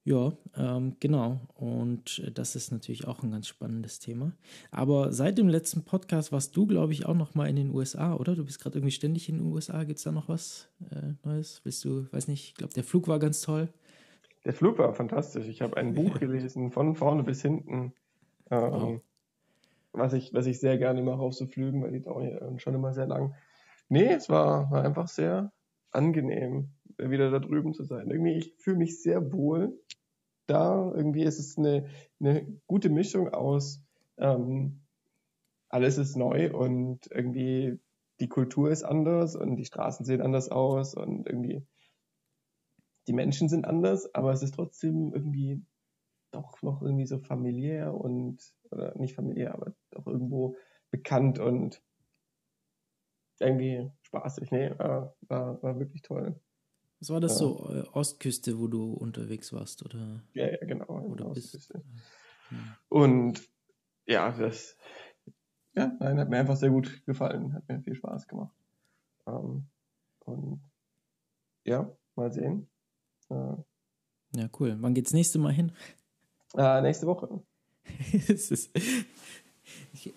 [0.06, 1.40] Ja, ähm, genau.
[1.54, 4.32] Und das ist natürlich auch ein ganz spannendes Thema.
[4.70, 8.14] Aber seit dem letzten Podcast warst du, glaube ich, auch noch mal in den USA,
[8.14, 8.36] oder?
[8.36, 9.82] Du bist gerade irgendwie ständig in den USA.
[9.84, 11.62] Gibt es da noch was äh, Neues?
[11.64, 13.72] Willst du, weiß nicht, ich glaube, der Flug war ganz toll.
[14.44, 15.46] Der Flug war fantastisch.
[15.48, 17.94] Ich habe ein Buch gelesen, von vorne bis hinten.
[18.50, 19.00] Ähm, wow.
[19.92, 22.74] was, ich, was ich sehr gerne mache auf so Flügen, weil die dauern ja schon
[22.74, 23.34] immer sehr lang.
[23.88, 25.50] Nee, es war, war einfach sehr
[25.92, 26.68] angenehm,
[26.98, 28.10] wieder da drüben zu sein.
[28.10, 29.78] Irgendwie, ich fühle mich sehr wohl
[30.46, 30.92] da.
[30.94, 31.86] Irgendwie ist es eine,
[32.20, 33.84] eine gute Mischung aus
[34.16, 34.80] ähm,
[35.68, 37.80] alles ist neu und irgendwie
[38.20, 41.66] die Kultur ist anders und die Straßen sehen anders aus und irgendwie
[43.08, 45.62] die Menschen sind anders, aber es ist trotzdem irgendwie
[46.30, 50.56] doch noch irgendwie so familiär und, oder nicht familiär, aber doch irgendwo
[50.90, 51.82] bekannt und
[53.40, 54.52] irgendwie spaßig.
[54.52, 56.40] Nee, war, war, war wirklich toll.
[57.04, 57.38] Was war das ja.
[57.38, 60.22] so, äh, Ostküste, wo du unterwegs warst, oder?
[60.32, 60.86] Ja, ja, genau.
[60.86, 61.84] Oder Ostküste.
[62.50, 62.56] Ja.
[62.88, 63.46] Und
[64.06, 64.78] ja, das
[65.74, 68.56] ja, nein, hat mir einfach sehr gut gefallen, hat mir viel Spaß gemacht.
[69.26, 69.66] Ähm,
[70.20, 70.62] und
[71.64, 72.70] ja, mal sehen.
[73.28, 73.34] Äh,
[74.36, 74.78] ja, cool.
[74.80, 75.72] Wann geht's nächste Mal hin?
[76.56, 77.42] Äh, nächste Woche.
[78.12, 78.70] ist,
[79.92, 80.14] ich,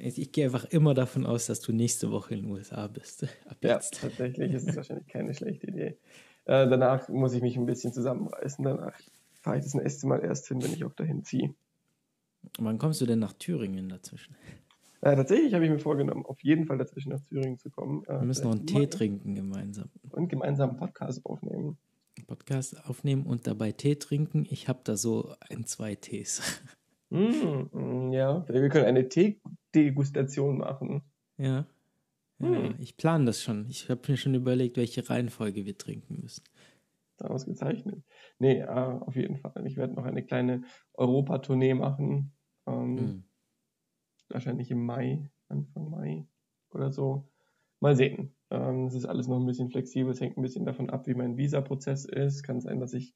[0.00, 3.22] ich, gehe einfach immer davon aus, dass du nächste Woche in den USA bist.
[3.62, 5.96] ja, tatsächlich ist es wahrscheinlich keine schlechte Idee.
[6.44, 8.64] Äh, danach muss ich mich ein bisschen zusammenreißen.
[8.64, 8.98] Danach
[9.40, 11.54] fahre ich das nächste Mal erst hin, wenn ich auch dahin ziehe.
[12.58, 14.34] Wann kommst du denn nach Thüringen dazwischen?
[15.02, 18.04] Äh, tatsächlich habe ich mir vorgenommen, auf jeden Fall dazwischen nach Thüringen zu kommen.
[18.04, 19.88] Äh, Wir müssen noch einen Tee trinken gemeinsam.
[20.10, 21.78] Und gemeinsam einen Podcast aufnehmen.
[22.26, 24.46] Podcast aufnehmen und dabei Tee trinken.
[24.50, 26.42] Ich habe da so ein, zwei Tees.
[27.10, 31.02] Mm, ja, wir können eine Tee-Degustation machen.
[31.38, 31.66] Ja.
[32.38, 32.76] ja mm.
[32.78, 33.66] Ich plane das schon.
[33.68, 36.44] Ich habe mir schon überlegt, welche Reihenfolge wir trinken müssen.
[37.18, 38.02] Ausgezeichnet.
[38.38, 39.66] Nee, äh, auf jeden Fall.
[39.66, 40.62] Ich werde noch eine kleine
[40.94, 42.32] Europa-Tournee machen.
[42.66, 43.24] Ähm, mm
[44.30, 46.26] wahrscheinlich im Mai, Anfang Mai
[46.70, 47.28] oder so.
[47.80, 48.34] Mal sehen.
[48.50, 50.12] Ähm, es ist alles noch ein bisschen flexibel.
[50.12, 52.42] Es hängt ein bisschen davon ab, wie mein Visa-Prozess ist.
[52.42, 53.14] Kann sein, dass ich,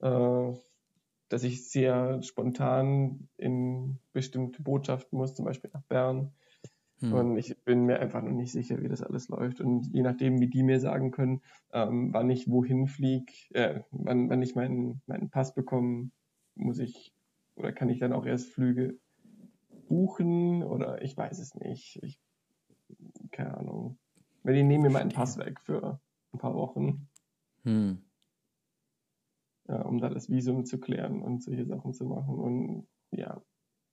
[0.00, 0.52] äh,
[1.30, 6.32] dass ich sehr spontan in bestimmte Botschaften muss, zum Beispiel nach Bern.
[6.98, 7.12] Hm.
[7.12, 9.60] Und ich bin mir einfach noch nicht sicher, wie das alles läuft.
[9.60, 11.40] Und je nachdem, wie die mir sagen können,
[11.72, 16.10] ähm, wann ich wohin fliege, äh, wann, wann ich meinen, meinen Pass bekomme,
[16.56, 17.14] muss ich
[17.54, 18.98] oder kann ich dann auch erst Flüge
[19.88, 22.00] buchen oder ich weiß es nicht.
[22.02, 22.20] Ich,
[23.30, 23.98] keine Ahnung.
[24.42, 26.00] Weil die nehmen mir meinen Pass weg für
[26.32, 27.08] ein paar Wochen.
[27.64, 28.02] Hm.
[29.70, 32.34] Ja, um da das Visum zu klären und solche Sachen zu machen.
[32.34, 33.40] Und ja,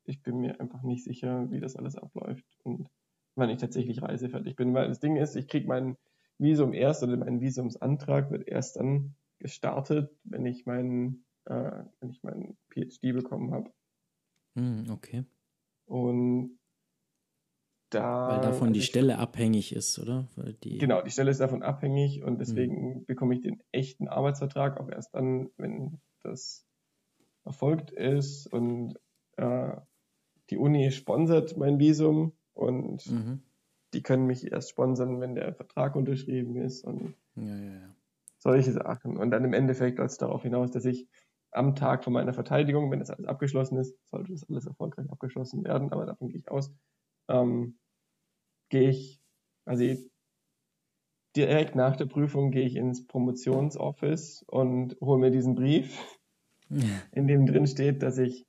[0.05, 2.89] ich bin mir einfach nicht sicher, wie das alles abläuft und
[3.35, 4.73] wann ich tatsächlich reisefertig bin.
[4.73, 5.95] Weil das Ding ist, ich kriege mein
[6.39, 12.23] Visum erst oder mein Visumsantrag wird erst dann gestartet, wenn ich meinen, äh, wenn ich
[12.23, 13.71] meinen PhD bekommen habe.
[14.55, 15.25] Hm, okay.
[15.85, 16.57] Und
[17.89, 18.29] da.
[18.29, 20.27] Weil davon die Stelle abhängig ist, oder?
[20.63, 23.05] Die genau, die Stelle ist davon abhängig und deswegen mhm.
[23.05, 26.65] bekomme ich den echten Arbeitsvertrag auch erst dann, wenn das
[27.45, 28.95] erfolgt ist und
[29.37, 29.71] äh,
[30.49, 33.41] die Uni sponsert mein Visum und mhm.
[33.93, 37.95] die können mich erst sponsern, wenn der Vertrag unterschrieben ist und ja, ja, ja.
[38.37, 39.17] solche Sachen.
[39.17, 41.07] Und dann im Endeffekt läuft es darauf hinaus, dass ich
[41.51, 45.63] am Tag von meiner Verteidigung, wenn das alles abgeschlossen ist, sollte das alles erfolgreich abgeschlossen
[45.63, 46.73] werden, aber davon gehe ich aus,
[47.27, 47.77] ähm,
[48.69, 49.21] gehe ich,
[49.65, 49.83] also
[51.35, 56.19] direkt nach der Prüfung gehe ich ins Promotionsoffice und hole mir diesen Brief,
[56.69, 56.83] ja.
[57.11, 58.45] in dem drin steht, dass ich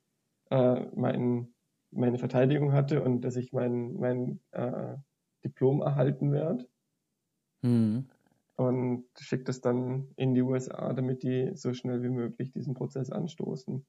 [0.49, 1.53] äh, mein,
[1.91, 4.95] meine Verteidigung hatte und dass ich mein, mein äh,
[5.43, 6.67] Diplom erhalten werde.
[7.61, 8.09] Mhm
[8.59, 13.09] und schickt es dann in die USA, damit die so schnell wie möglich diesen Prozess
[13.09, 13.85] anstoßen.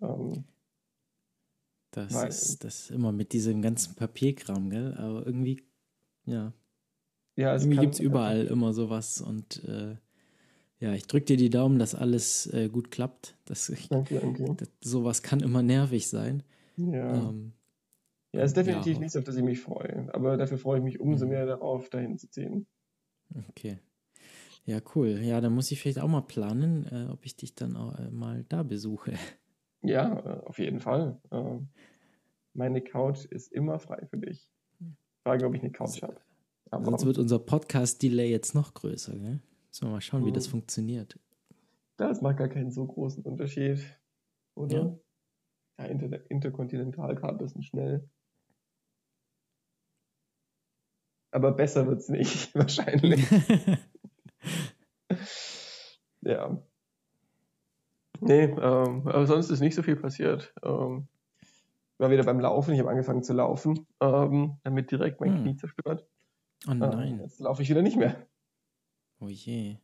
[0.00, 0.44] Ähm,
[2.04, 4.94] das weil, ist das immer mit diesem ganzen Papierkram, gell?
[4.94, 5.62] Aber irgendwie,
[6.24, 6.52] ja.
[7.36, 8.50] Ja, es irgendwie gibt es überall ja.
[8.50, 9.96] immer sowas und äh,
[10.80, 13.36] ja, ich drücke dir die Daumen, dass alles äh, gut klappt.
[13.44, 14.54] Das, danke, danke.
[14.56, 16.42] Das, sowas kann immer nervig sein.
[16.76, 17.28] Ja.
[17.28, 17.52] Ähm,
[18.32, 19.00] ja, es ist definitiv ja.
[19.00, 20.08] nichts, auf das ich mich freue.
[20.14, 21.32] Aber dafür freue ich mich umso mhm.
[21.32, 22.66] mehr darauf, dahin zu ziehen.
[23.48, 23.78] Okay.
[24.64, 25.18] Ja, cool.
[25.22, 28.10] Ja, dann muss ich vielleicht auch mal planen, äh, ob ich dich dann auch äh,
[28.10, 29.14] mal da besuche.
[29.80, 31.20] Ja, äh, auf jeden Fall.
[31.30, 31.58] Äh,
[32.58, 34.50] meine Couch ist immer frei für dich.
[35.22, 36.20] Frage, ob ich eine Couch habe.
[36.70, 39.12] Sonst wird unser Podcast-Delay jetzt noch größer.
[39.12, 39.40] Gell?
[39.68, 40.50] Müssen wir mal schauen, wie das hm.
[40.52, 41.18] funktioniert.
[41.96, 43.78] Das macht gar keinen so großen Unterschied.
[44.56, 44.98] Oder?
[45.78, 48.08] Ja, ja Inter Interkontinentalkabel sind schnell.
[51.30, 53.24] Aber besser wird es nicht, wahrscheinlich.
[56.22, 56.60] ja.
[58.20, 60.52] Nee, ähm, aber sonst ist nicht so viel passiert.
[60.64, 61.06] Ähm,
[61.98, 65.42] war wieder beim Laufen, ich habe angefangen zu laufen, ähm, damit direkt mein hm.
[65.42, 66.06] Knie zerstört.
[66.66, 67.18] Oh nein.
[67.18, 68.26] Äh, jetzt laufe ich wieder nicht mehr.
[69.20, 69.78] Oh je.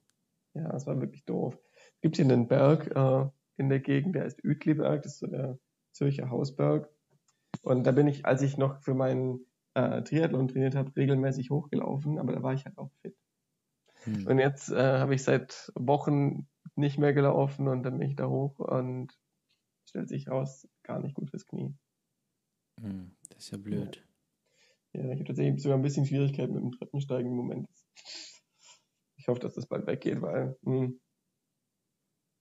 [0.55, 1.59] Ja, das war wirklich doof.
[1.97, 5.27] Es gibt hier einen Berg äh, in der Gegend, der heißt Uetliberg, das ist so
[5.27, 5.59] der
[5.93, 6.89] Zürcher Hausberg.
[7.63, 12.19] Und da bin ich, als ich noch für meinen äh, Triathlon trainiert habe, regelmäßig hochgelaufen,
[12.19, 13.17] aber da war ich halt auch fit.
[14.05, 14.27] Hm.
[14.27, 18.29] Und jetzt äh, habe ich seit Wochen nicht mehr gelaufen und dann bin ich da
[18.29, 19.13] hoch und
[19.89, 21.75] stellt sich raus, gar nicht gut fürs Knie.
[22.81, 24.05] Hm, das ist ja blöd.
[24.93, 27.69] Ja, ja ich habe tatsächlich sogar ein bisschen Schwierigkeiten mit dem Treppensteigen im Moment.
[29.17, 31.01] Ich hoffe, dass das bald weggeht, weil mh, hm,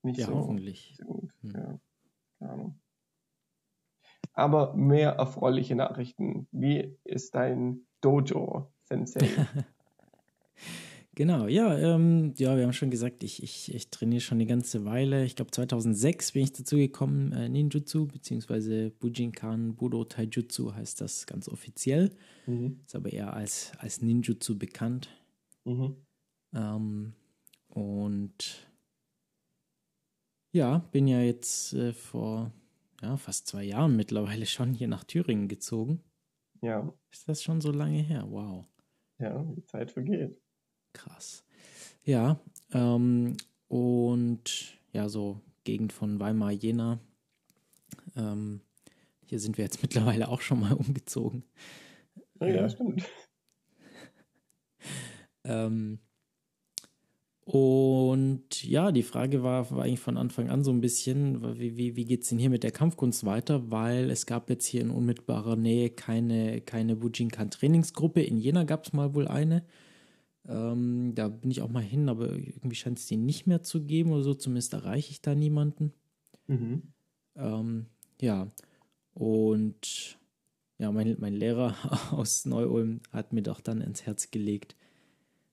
[0.04, 0.96] nicht ja, so, hoffentlich.
[0.98, 1.32] so gut.
[1.42, 1.54] Hm.
[1.54, 1.80] Ja,
[2.40, 2.80] keine Ahnung.
[4.34, 6.48] Aber mehr erfreuliche Nachrichten.
[6.52, 9.22] Wie ist dein Dojo, Sensei?
[11.16, 14.84] Genau, ja, ähm, ja, wir haben schon gesagt, ich, ich, ich trainiere schon eine ganze
[14.84, 15.26] Weile.
[15.26, 21.28] Ich glaube, 2006 bin ich dazu gekommen, äh, Ninjutsu, beziehungsweise Bujinkan Budo Taijutsu heißt das
[21.28, 22.16] ganz offiziell.
[22.48, 22.80] Mhm.
[22.86, 25.10] Ist aber eher als, als Ninjutsu bekannt.
[25.66, 25.98] Mhm.
[26.56, 27.14] Ähm,
[27.68, 28.68] und
[30.52, 32.52] ja, bin ja jetzt äh, vor
[33.04, 36.02] ja, fast zwei Jahren mittlerweile schon hier nach Thüringen gezogen.
[36.62, 36.92] Ja.
[37.12, 38.26] Ist das schon so lange her?
[38.30, 38.66] Wow.
[39.20, 40.43] Ja, die Zeit vergeht.
[40.94, 41.44] Krass.
[42.04, 42.40] Ja,
[42.72, 47.00] ähm, und ja, so Gegend von Weimar, Jena.
[48.16, 48.62] Ähm,
[49.26, 51.44] hier sind wir jetzt mittlerweile auch schon mal umgezogen.
[52.40, 53.04] Oh ja, äh, stimmt.
[55.44, 56.00] ähm,
[57.46, 61.98] und ja, die Frage war, war eigentlich von Anfang an so ein bisschen, wie, wie,
[61.98, 63.70] wie geht es denn hier mit der Kampfkunst weiter?
[63.70, 68.22] Weil es gab jetzt hier in unmittelbarer Nähe keine, keine Bujinkan-Trainingsgruppe.
[68.22, 69.66] In Jena gab es mal wohl eine.
[70.48, 73.84] Ähm, da bin ich auch mal hin, aber irgendwie scheint es die nicht mehr zu
[73.84, 74.34] geben oder so.
[74.34, 75.94] Zumindest erreiche ich da niemanden.
[76.48, 76.84] Mhm.
[77.36, 77.86] Ähm,
[78.22, 78.52] ja,
[79.14, 80.18] und
[80.80, 81.76] ja, mein, mein Lehrer
[82.12, 84.76] aus Neu-Ulm hat mir doch dann ins Herz gelegt,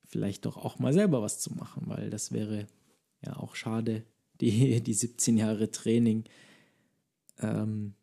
[0.06, 2.66] vielleicht doch auch mal selber was zu machen, weil das wäre
[3.24, 4.04] ja auch schade,
[4.40, 6.24] die, die 17 Jahre Training
[7.38, 7.94] ähm,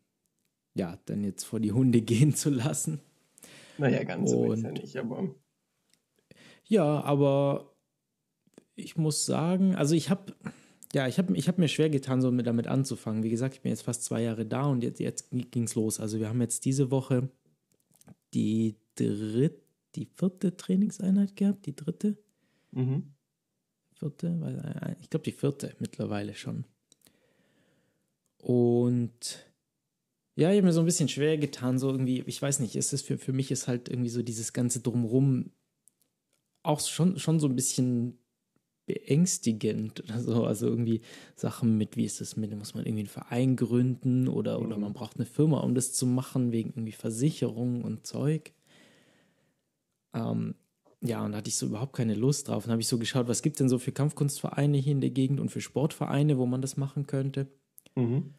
[0.74, 3.00] ja, dann jetzt vor die Hunde gehen zu lassen.
[3.76, 5.34] Naja, ganz so ist ja nicht, aber
[6.68, 7.74] ja, aber
[8.74, 10.34] ich muss sagen, also ich habe
[10.94, 13.22] ja, ich habe ich hab mir schwer getan, so mit, damit anzufangen.
[13.22, 16.00] Wie gesagt, ich bin jetzt fast zwei Jahre da und jetzt, jetzt ging es los.
[16.00, 17.28] Also wir haben jetzt diese Woche
[18.32, 19.60] die dritte,
[19.94, 22.16] die vierte Trainingseinheit gehabt, die dritte.
[22.70, 23.14] Mhm.
[23.94, 26.64] Vierte, äh, ich glaube die vierte mittlerweile schon.
[28.38, 29.44] Und
[30.36, 32.92] ja, ich habe mir so ein bisschen schwer getan, so irgendwie, ich weiß nicht, ist
[32.92, 35.50] es für, für mich ist halt irgendwie so dieses ganze Drumrum
[36.68, 38.18] auch schon, schon so ein bisschen
[38.86, 40.02] beängstigend.
[40.10, 41.02] Also, also irgendwie
[41.36, 44.66] Sachen mit, wie ist das mit, muss man irgendwie einen Verein gründen oder, mhm.
[44.66, 48.52] oder man braucht eine Firma, um das zu machen, wegen irgendwie Versicherung und Zeug.
[50.14, 50.54] Ähm,
[51.00, 52.64] ja, und da hatte ich so überhaupt keine Lust drauf.
[52.64, 55.10] Und habe ich so geschaut, was gibt es denn so für Kampfkunstvereine hier in der
[55.10, 57.46] Gegend und für Sportvereine, wo man das machen könnte.
[57.94, 58.34] Mhm.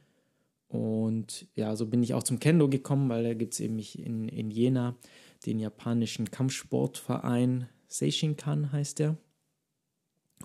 [0.67, 4.27] Und ja, so bin ich auch zum Kendo gekommen, weil da gibt es eben in,
[4.27, 4.97] in Jena
[5.45, 9.17] den japanischen Kampfsportverein Seishinkan heißt der.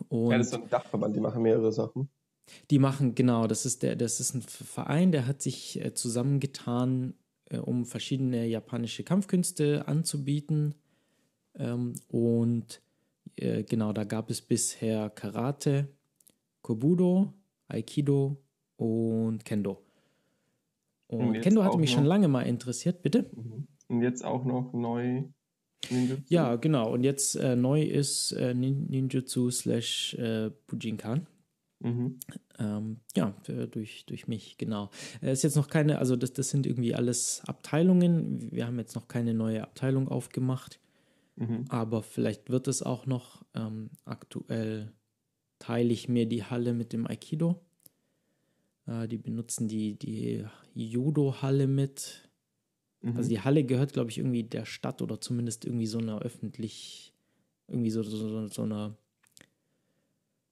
[0.09, 2.09] Und ja, das ist so ein Dachverband, die machen mehrere Sachen.
[2.70, 7.14] Die machen, genau, das ist der, das ist ein Verein, der hat sich äh, zusammengetan,
[7.46, 10.74] äh, um verschiedene japanische Kampfkünste anzubieten.
[11.54, 12.83] Ähm, und
[13.37, 15.88] äh, genau, da gab es bisher Karate,
[16.61, 17.33] Kobudo,
[17.68, 18.37] Aikido
[18.76, 19.83] und Kendo.
[21.07, 23.30] Und, und Kendo hatte mich noch, schon lange mal interessiert, bitte.
[23.33, 23.68] Mhm.
[23.88, 25.24] Und jetzt auch noch neu
[25.90, 26.23] Ninjutsu.
[26.29, 26.92] Ja, genau.
[26.92, 31.27] Und jetzt äh, neu ist äh, Ninjutsu slash äh, Bujinkan.
[31.81, 32.18] Mhm.
[32.59, 33.35] Ähm, ja,
[33.70, 34.90] durch, durch mich, genau.
[35.20, 38.51] Es ist jetzt noch keine, also das, das sind irgendwie alles Abteilungen.
[38.53, 40.81] Wir haben jetzt noch keine neue Abteilung aufgemacht.
[41.37, 41.64] Mhm.
[41.68, 43.44] Aber vielleicht wird es auch noch.
[43.55, 44.92] Ähm, aktuell
[45.59, 47.61] teile ich mir die Halle mit dem Aikido.
[48.87, 50.44] Äh, die benutzen die, die
[50.75, 52.24] Judo-Halle mit.
[53.05, 53.17] Mhm.
[53.17, 57.12] Also die Halle gehört, glaube ich, irgendwie der Stadt oder zumindest irgendwie so einer öffentlich,
[57.69, 58.97] irgendwie so, so, so, so einer,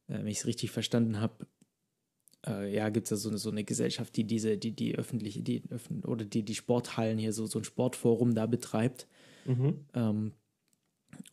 [0.09, 1.47] äh, wenn ich es richtig verstanden habe,
[2.47, 5.43] äh, ja, gibt es ja so eine, so eine Gesellschaft, die diese, die, die öffentliche,
[5.43, 9.07] die öffn oder die, die Sporthallen hier, so, so ein Sportforum da betreibt.
[9.47, 9.87] Mhm.
[9.95, 10.33] Ähm,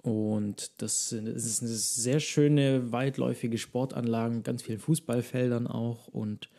[0.03, 6.49] und das, das ist eine sehr schöne, weitläufige Sportanlagen, ganz vielen Fußballfeldern auch und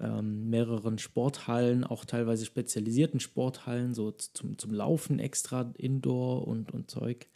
[0.00, 6.90] ähm, mehreren Sporthallen, auch teilweise spezialisierten Sporthallen, so zum, zum Laufen extra Indoor und, und
[6.90, 7.28] Zeug.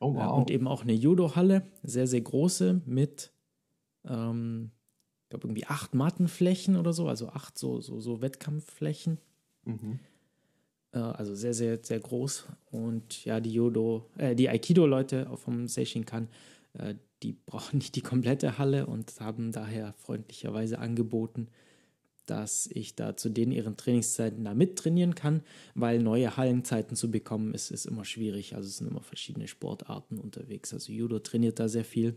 [0.00, 0.22] Oh, wow.
[0.22, 3.32] Äh, und eben auch eine Judo-Halle, sehr, sehr große, mit,
[4.06, 4.70] ähm,
[5.24, 9.18] ich glaube, irgendwie acht Mattenflächen oder so, also acht so, so, so Wettkampfflächen.
[9.64, 9.98] Mhm.
[10.92, 12.46] Äh, also sehr, sehr, sehr groß.
[12.70, 16.28] Und ja, die Judo, äh, die Aikido-Leute vom Seishinkan,
[16.74, 21.48] äh, die brauchen nicht die komplette Halle und haben daher freundlicherweise angeboten,
[22.30, 25.42] dass ich da zu denen ihren Trainingszeiten da mittrainieren kann,
[25.74, 28.54] weil neue Hallenzeiten zu bekommen ist, ist immer schwierig.
[28.54, 30.72] Also es sind immer verschiedene Sportarten unterwegs.
[30.74, 32.16] Also Judo trainiert da sehr viel.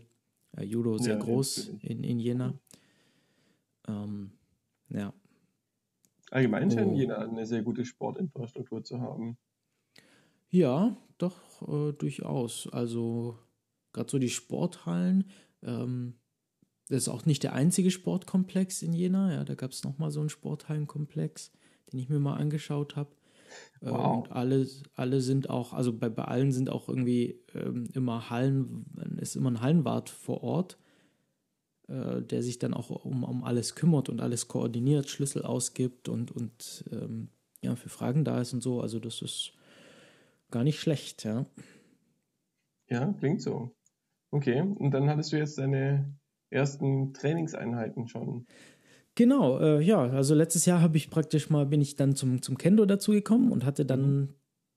[0.56, 2.54] Äh, Judo sehr ja, groß in, in Jena.
[3.88, 4.32] Ähm,
[4.90, 5.12] ja.
[6.30, 6.96] Allgemein scheint oh.
[6.96, 9.36] Jena eine sehr gute Sportinfrastruktur zu haben.
[10.50, 12.68] Ja, doch, äh, durchaus.
[12.70, 13.38] Also
[13.92, 15.30] gerade so die Sporthallen.
[15.62, 16.14] Ähm,
[16.88, 19.32] das ist auch nicht der einzige Sportkomplex in Jena.
[19.32, 21.52] Ja, da gab es nochmal so einen Sporthallenkomplex,
[21.92, 23.10] den ich mir mal angeschaut habe.
[23.80, 24.24] Äh, wow.
[24.24, 28.86] Und alle, alle sind auch, also bei, bei allen sind auch irgendwie ähm, immer Hallen,
[29.18, 30.78] ist immer ein Hallenwart vor Ort,
[31.88, 36.30] äh, der sich dann auch um, um alles kümmert und alles koordiniert, Schlüssel ausgibt und,
[36.30, 37.28] und ähm,
[37.62, 38.80] ja, für Fragen da ist und so.
[38.80, 39.52] Also das ist
[40.50, 41.46] gar nicht schlecht, ja.
[42.88, 43.70] Ja, klingt so.
[44.30, 46.18] Okay, und dann hattest du jetzt deine
[46.52, 48.46] ersten Trainingseinheiten schon.
[49.14, 52.56] Genau, äh, ja, also letztes Jahr habe ich praktisch mal, bin ich dann zum, zum
[52.56, 54.34] Kendo dazugekommen und hatte dann,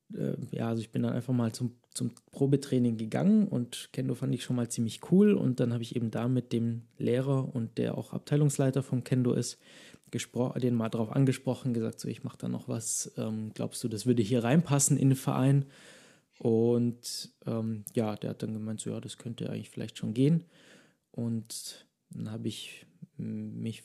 [0.09, 0.17] mhm.
[0.17, 4.35] äh, ja, also ich bin dann einfach mal zum, zum Probetraining gegangen und Kendo fand
[4.35, 7.77] ich schon mal ziemlich cool und dann habe ich eben da mit dem Lehrer und
[7.77, 9.57] der auch Abteilungsleiter vom Kendo ist,
[10.11, 14.05] den mal drauf angesprochen, gesagt, so ich mache da noch was, ähm, glaubst du, das
[14.05, 15.65] würde hier reinpassen in den Verein?
[16.39, 20.45] Und ähm, ja, der hat dann gemeint, so ja, das könnte eigentlich vielleicht schon gehen.
[21.15, 23.83] Und dann habe ich mich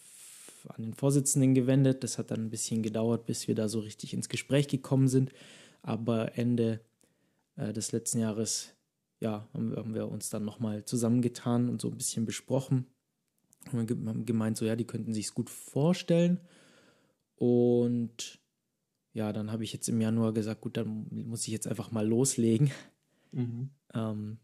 [0.69, 2.03] an den Vorsitzenden gewendet.
[2.03, 5.33] Das hat dann ein bisschen gedauert, bis wir da so richtig ins Gespräch gekommen sind.
[5.81, 6.81] Aber Ende
[7.57, 8.75] äh, des letzten Jahres,
[9.21, 12.87] ja, haben, haben wir uns dann nochmal zusammengetan und so ein bisschen besprochen.
[13.73, 16.41] Und haben gemeint, so ja, die könnten sich es gut vorstellen.
[17.37, 18.41] Und
[19.13, 22.07] ja, dann habe ich jetzt im Januar gesagt, gut, dann muss ich jetzt einfach mal
[22.07, 22.73] loslegen.
[23.31, 23.71] Mhm.
[23.95, 24.39] Ähm,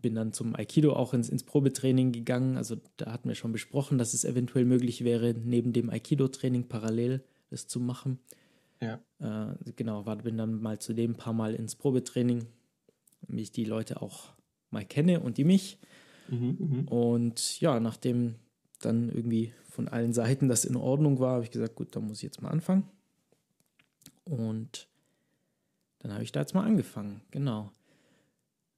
[0.00, 2.56] bin dann zum Aikido auch ins, ins Probetraining gegangen.
[2.56, 7.22] Also da hatten wir schon besprochen, dass es eventuell möglich wäre, neben dem Aikido-Training parallel
[7.50, 8.18] das zu machen.
[8.80, 9.00] Ja.
[9.18, 12.46] Äh, genau, war, bin dann mal zu dem paar Mal ins Probetraining,
[13.22, 14.32] damit ich die Leute auch
[14.70, 15.78] mal kenne und die mich.
[16.28, 18.36] Mhm, mhm, und ja, nachdem
[18.80, 22.18] dann irgendwie von allen Seiten das in Ordnung war, habe ich gesagt, gut, dann muss
[22.18, 22.84] ich jetzt mal anfangen.
[24.24, 24.88] Und
[25.98, 27.72] dann habe ich da jetzt mal angefangen, genau.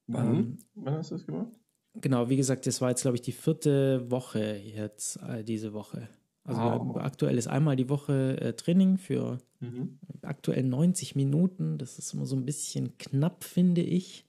[0.07, 0.35] Wann?
[0.35, 1.53] Ähm, Wann hast du das gemacht?
[1.95, 6.09] Genau, wie gesagt, das war jetzt, glaube ich, die vierte Woche jetzt, äh, diese Woche.
[6.45, 6.97] Also wow.
[6.97, 9.99] aktuell ist einmal die Woche äh, Training für mhm.
[10.23, 11.79] aktuell 90 Minuten.
[11.79, 14.25] Das ist immer so ein bisschen knapp, finde ich.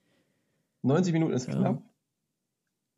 [0.84, 1.56] 90 Minuten ist ja.
[1.56, 1.84] knapp?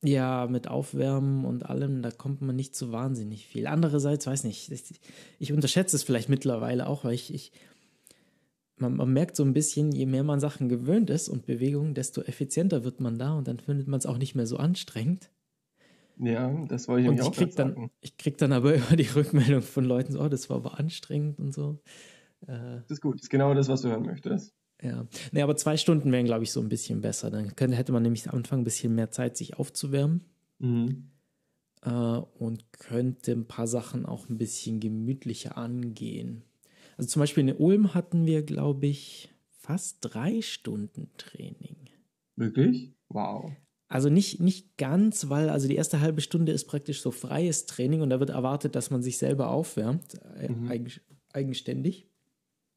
[0.04, 3.66] Ja, mit Aufwärmen und allem, da kommt man nicht so wahnsinnig viel.
[3.66, 5.00] Andererseits, weiß nicht, ich,
[5.40, 7.52] ich unterschätze es vielleicht mittlerweile auch, weil ich, ich
[8.78, 12.22] man, man, merkt so ein bisschen, je mehr man Sachen gewöhnt ist und Bewegungen, desto
[12.22, 15.32] effizienter wird man da und dann findet man es auch nicht mehr so anstrengend.
[16.18, 17.92] Ja, das wollte ich und ich auch krieg dann, sagen.
[18.02, 21.40] Ich kriege dann aber immer die Rückmeldung von Leuten, so, oh, das war aber anstrengend
[21.40, 21.80] und so.
[22.48, 24.54] Äh, das ist gut, das ist genau das, was du hören möchtest.
[24.82, 27.32] Ja, nee, aber zwei Stunden wären, glaube ich, so ein bisschen besser.
[27.32, 30.26] Dann könnte, hätte man nämlich am Anfang ein bisschen mehr Zeit, sich aufzuwärmen.
[30.60, 31.12] Mhm.
[31.82, 36.44] Äh, und könnte ein paar Sachen auch ein bisschen gemütlicher angehen.
[36.98, 41.90] Also zum Beispiel in Ulm hatten wir, glaube ich, fast drei Stunden Training.
[42.36, 42.94] Wirklich?
[43.10, 43.52] Wow.
[43.88, 48.02] Also nicht, nicht ganz, weil also die erste halbe Stunde ist praktisch so freies Training
[48.02, 50.70] und da wird erwartet, dass man sich selber aufwärmt, äh, mhm.
[50.70, 50.92] eigen,
[51.34, 52.10] eigenständig.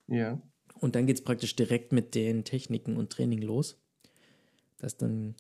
[0.06, 0.40] Ja.
[0.74, 3.80] Und dann geht es praktisch direkt mit den Techniken und Training los.
[4.76, 5.34] Das dann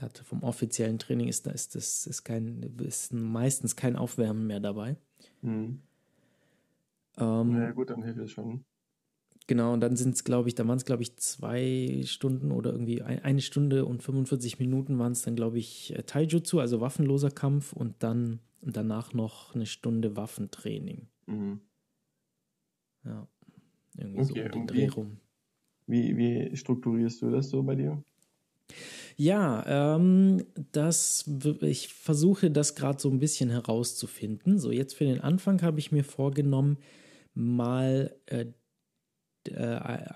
[0.00, 4.60] ja, vom offiziellen Training ist da ist das ist kein ist meistens kein Aufwärmen mehr
[4.60, 4.96] dabei.
[5.42, 5.82] Mhm.
[7.18, 8.64] Ähm, Na ja, gut, dann hilft es schon.
[9.48, 12.72] Genau, und dann sind es, glaube ich, da waren es, glaube ich, zwei Stunden oder
[12.72, 16.80] irgendwie ein, eine Stunde und 45 Minuten waren es dann, glaube ich, äh, Taijutsu, also
[16.80, 21.06] waffenloser Kampf und dann und danach noch eine Stunde Waffentraining.
[21.26, 21.60] Mhm.
[23.04, 23.28] Ja,
[23.96, 25.18] irgendwie okay, so um den Dreh rum.
[25.86, 28.02] Wie, wie strukturierst du das so bei dir?
[29.16, 34.58] Ja, ähm, das, ich versuche das gerade so ein bisschen herauszufinden.
[34.58, 36.78] So, jetzt für den Anfang habe ich mir vorgenommen,
[37.36, 38.46] mal äh,
[39.44, 40.14] äh,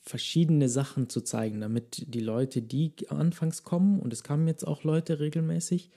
[0.00, 4.82] verschiedene Sachen zu zeigen, damit die Leute, die anfangs kommen, und es kamen jetzt auch
[4.82, 5.90] Leute regelmäßig,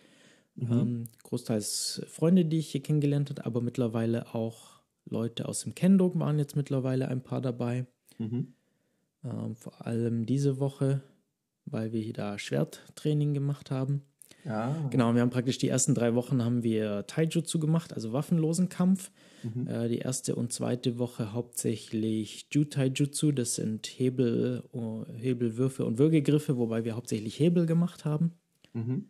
[0.55, 0.71] mhm.
[0.71, 6.13] ähm, großteils Freunde, die ich hier kennengelernt habe, aber mittlerweile auch Leute aus dem Kendo
[6.19, 7.87] waren jetzt mittlerweile ein paar dabei.
[8.17, 8.53] Mhm.
[9.23, 11.01] Ähm, vor allem diese Woche,
[11.65, 14.03] weil wir da Schwerttraining gemacht haben.
[14.45, 14.87] Ja.
[14.89, 19.11] Genau, wir haben praktisch die ersten drei Wochen haben wir Taijutsu gemacht, also waffenlosen Kampf.
[19.43, 19.67] Mhm.
[19.67, 26.57] Äh, die erste und zweite Woche hauptsächlich Ju-Taijutsu, das sind Hebel, uh, Hebelwürfe und Würgegriffe,
[26.57, 28.33] wobei wir hauptsächlich Hebel gemacht haben.
[28.73, 29.09] Mhm.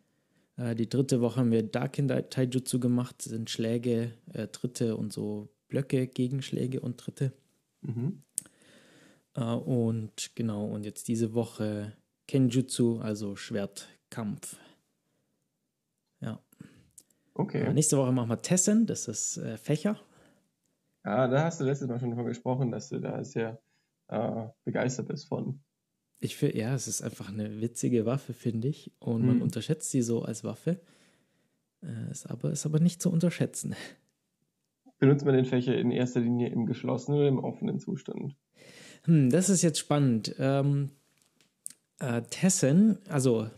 [0.58, 5.14] Äh, die dritte Woche haben wir Darkin Taijutsu gemacht, das sind Schläge, äh, Tritte und
[5.14, 7.34] so Blöcke, Gegenschläge und Tritte.
[7.82, 8.24] Mhm.
[9.36, 11.94] Äh, und genau, und jetzt diese Woche
[12.28, 14.58] Kenjutsu, also Schwertkampf.
[17.40, 17.62] Okay.
[17.62, 19.98] Äh, nächste Woche machen wir Tessen, das ist äh, Fächer.
[21.06, 23.62] Ja, da hast du letztes Mal schon davon gesprochen, dass du da sehr
[24.10, 25.62] äh, begeistert bist von.
[26.20, 28.92] Ich finde, ja, es ist einfach eine witzige Waffe, finde ich.
[29.00, 29.42] Und man hm.
[29.42, 30.82] unterschätzt sie so als Waffe.
[31.82, 33.74] Äh, ist, aber, ist aber nicht zu unterschätzen.
[35.00, 38.36] Benutzt man den Fächer in erster Linie im geschlossenen oder im offenen Zustand?
[39.06, 40.36] Hm, das ist jetzt spannend.
[40.40, 40.90] Ähm,
[42.00, 43.50] äh, Tessen, also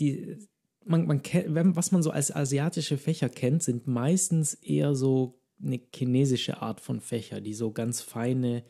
[0.00, 0.48] die,
[0.84, 5.80] man, man kennt, was man so als asiatische Fächer kennt, sind meistens eher so eine
[5.94, 8.64] chinesische Art von Fächer, die so ganz feine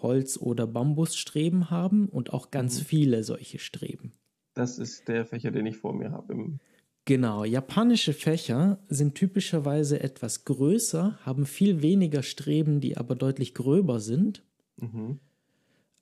[0.00, 2.84] Holz- oder Bambusstreben haben und auch ganz mhm.
[2.84, 4.12] viele solche Streben.
[4.54, 6.58] Das ist der Fächer, den ich vor mir habe.
[7.04, 13.98] Genau, japanische Fächer sind typischerweise etwas größer, haben viel weniger Streben, die aber deutlich gröber
[13.98, 14.44] sind.
[14.76, 15.18] Mhm.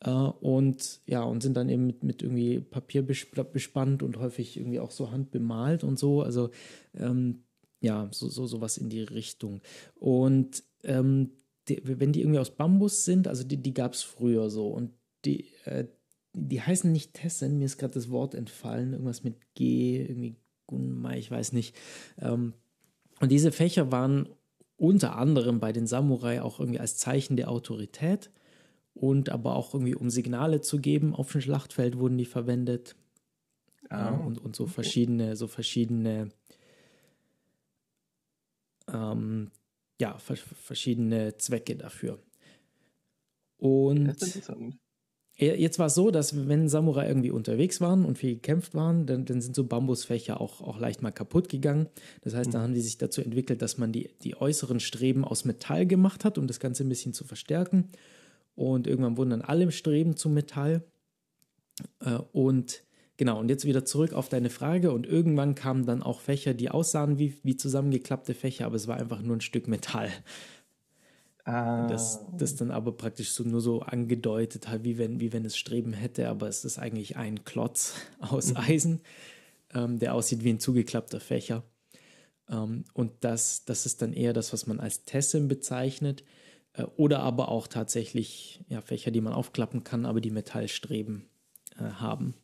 [0.00, 4.80] Äh, und ja, und sind dann eben mit, mit irgendwie Papier bespannt und häufig irgendwie
[4.80, 6.22] auch so handbemalt und so.
[6.22, 6.50] Also
[6.94, 7.44] ähm,
[7.80, 9.60] ja, so, so sowas in die Richtung.
[9.94, 11.32] Und ähm,
[11.68, 14.68] die, wenn die irgendwie aus Bambus sind, also die, die gab es früher so.
[14.68, 14.92] Und
[15.24, 15.86] die, äh,
[16.34, 20.36] die heißen nicht Tessen, mir ist gerade das Wort entfallen, irgendwas mit G, irgendwie
[20.66, 21.74] Gunmai, ich weiß nicht.
[22.18, 22.54] Ähm,
[23.20, 24.28] und diese Fächer waren
[24.76, 28.30] unter anderem bei den Samurai auch irgendwie als Zeichen der Autorität
[28.94, 32.96] und aber auch irgendwie um Signale zu geben auf dem Schlachtfeld wurden die verwendet.
[33.88, 34.10] Ah.
[34.10, 36.30] und, und so verschiedene, so verschiedene
[38.92, 39.50] ähm,
[40.00, 42.18] ja, verschiedene Zwecke dafür.
[43.58, 44.16] Und
[45.36, 49.26] jetzt war es so, dass wenn Samurai irgendwie unterwegs waren und viel gekämpft waren, dann,
[49.26, 51.88] dann sind so Bambusfächer auch, auch leicht mal kaputt gegangen.
[52.22, 52.52] Das heißt, mhm.
[52.52, 56.24] dann haben die sich dazu entwickelt, dass man die, die äußeren Streben aus Metall gemacht
[56.24, 57.90] hat, um das Ganze ein bisschen zu verstärken.
[58.60, 60.84] Und irgendwann wurden dann alle Streben zu Metall.
[62.00, 62.84] Äh, und
[63.16, 64.92] Genau, und jetzt wieder zurück auf deine Frage.
[64.92, 68.96] Und irgendwann kamen dann auch Fächer, die aussahen wie, wie zusammengeklappte Fächer, aber es war
[68.96, 70.08] einfach nur ein Stück Metall.
[71.44, 71.86] Ah.
[71.86, 75.58] Das, das dann aber praktisch so nur so angedeutet hat, wie wenn, wie wenn es
[75.58, 78.56] Streben hätte, aber es ist eigentlich ein Klotz aus mhm.
[78.56, 79.00] Eisen,
[79.74, 81.62] ähm, der aussieht wie ein zugeklappter Fächer.
[82.48, 86.24] Ähm, und das, das ist dann eher das, was man als Tessin bezeichnet.
[86.74, 91.28] Äh, oder aber auch tatsächlich ja, Fächer, die man aufklappen kann, aber die Metallstreben
[91.78, 92.34] äh, haben.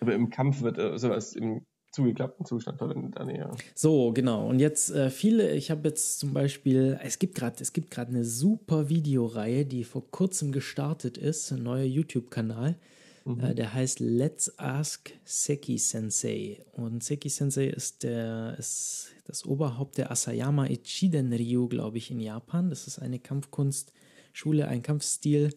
[0.00, 3.54] Aber im Kampf wird äh, sowas im zugeklappten Zustand verwendet dann eher.
[3.74, 4.48] So, genau.
[4.48, 8.10] Und jetzt äh, viele, ich habe jetzt zum Beispiel, es gibt gerade, es gibt gerade
[8.10, 12.76] eine super Videoreihe, die vor kurzem gestartet ist, ein neuer YouTube-Kanal.
[13.24, 13.40] Mhm.
[13.40, 16.64] Äh, der heißt Let's Ask Seki Sensei.
[16.72, 22.20] Und Seki Sensei ist der ist das Oberhaupt der Asayama Ichiden Ryu, glaube ich, in
[22.20, 22.70] Japan.
[22.70, 25.54] Das ist eine Kampfkunstschule, ein Kampfstil,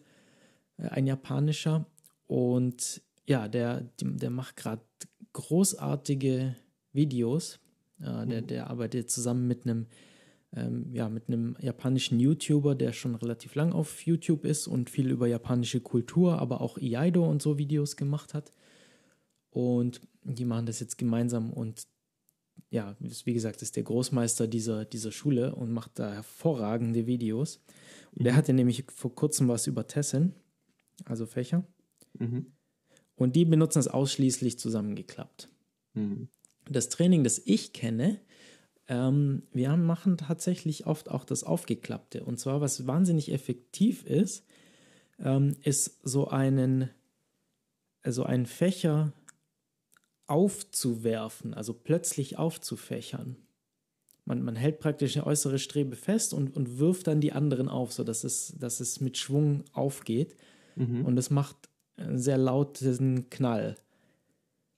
[0.78, 1.86] äh, ein japanischer.
[2.26, 4.82] Und ja, der, der macht gerade
[5.32, 6.56] großartige
[6.92, 7.58] Videos.
[8.00, 8.46] Äh, der, mhm.
[8.46, 9.86] der arbeitet zusammen mit einem
[10.56, 15.10] ähm, ja, mit einem japanischen YouTuber, der schon relativ lang auf YouTube ist und viel
[15.10, 18.52] über japanische Kultur, aber auch Iaido und so Videos gemacht hat.
[19.50, 21.86] Und die machen das jetzt gemeinsam und
[22.70, 27.60] ja, wie gesagt, ist der Großmeister dieser, dieser Schule und macht da hervorragende Videos.
[28.12, 28.24] Und mhm.
[28.24, 30.34] der hatte nämlich vor kurzem was über Tessen,
[31.04, 31.64] also Fächer.
[32.18, 32.52] Mhm.
[33.16, 35.48] Und die benutzen es ausschließlich zusammengeklappt.
[35.94, 36.28] Mhm.
[36.68, 38.20] Das Training, das ich kenne,
[38.88, 42.24] ähm, wir machen tatsächlich oft auch das Aufgeklappte.
[42.24, 44.44] Und zwar, was wahnsinnig effektiv ist,
[45.18, 46.90] ähm, ist so einen,
[48.02, 49.12] also einen Fächer
[50.26, 53.36] aufzuwerfen, also plötzlich aufzufächern.
[54.24, 57.92] Man, man hält praktisch eine äußere Strebe fest und, und wirft dann die anderen auf,
[57.92, 60.36] sodass es, dass es mit Schwung aufgeht.
[60.76, 61.04] Mhm.
[61.04, 61.56] Und es macht
[61.96, 63.76] einen sehr lauten Knall.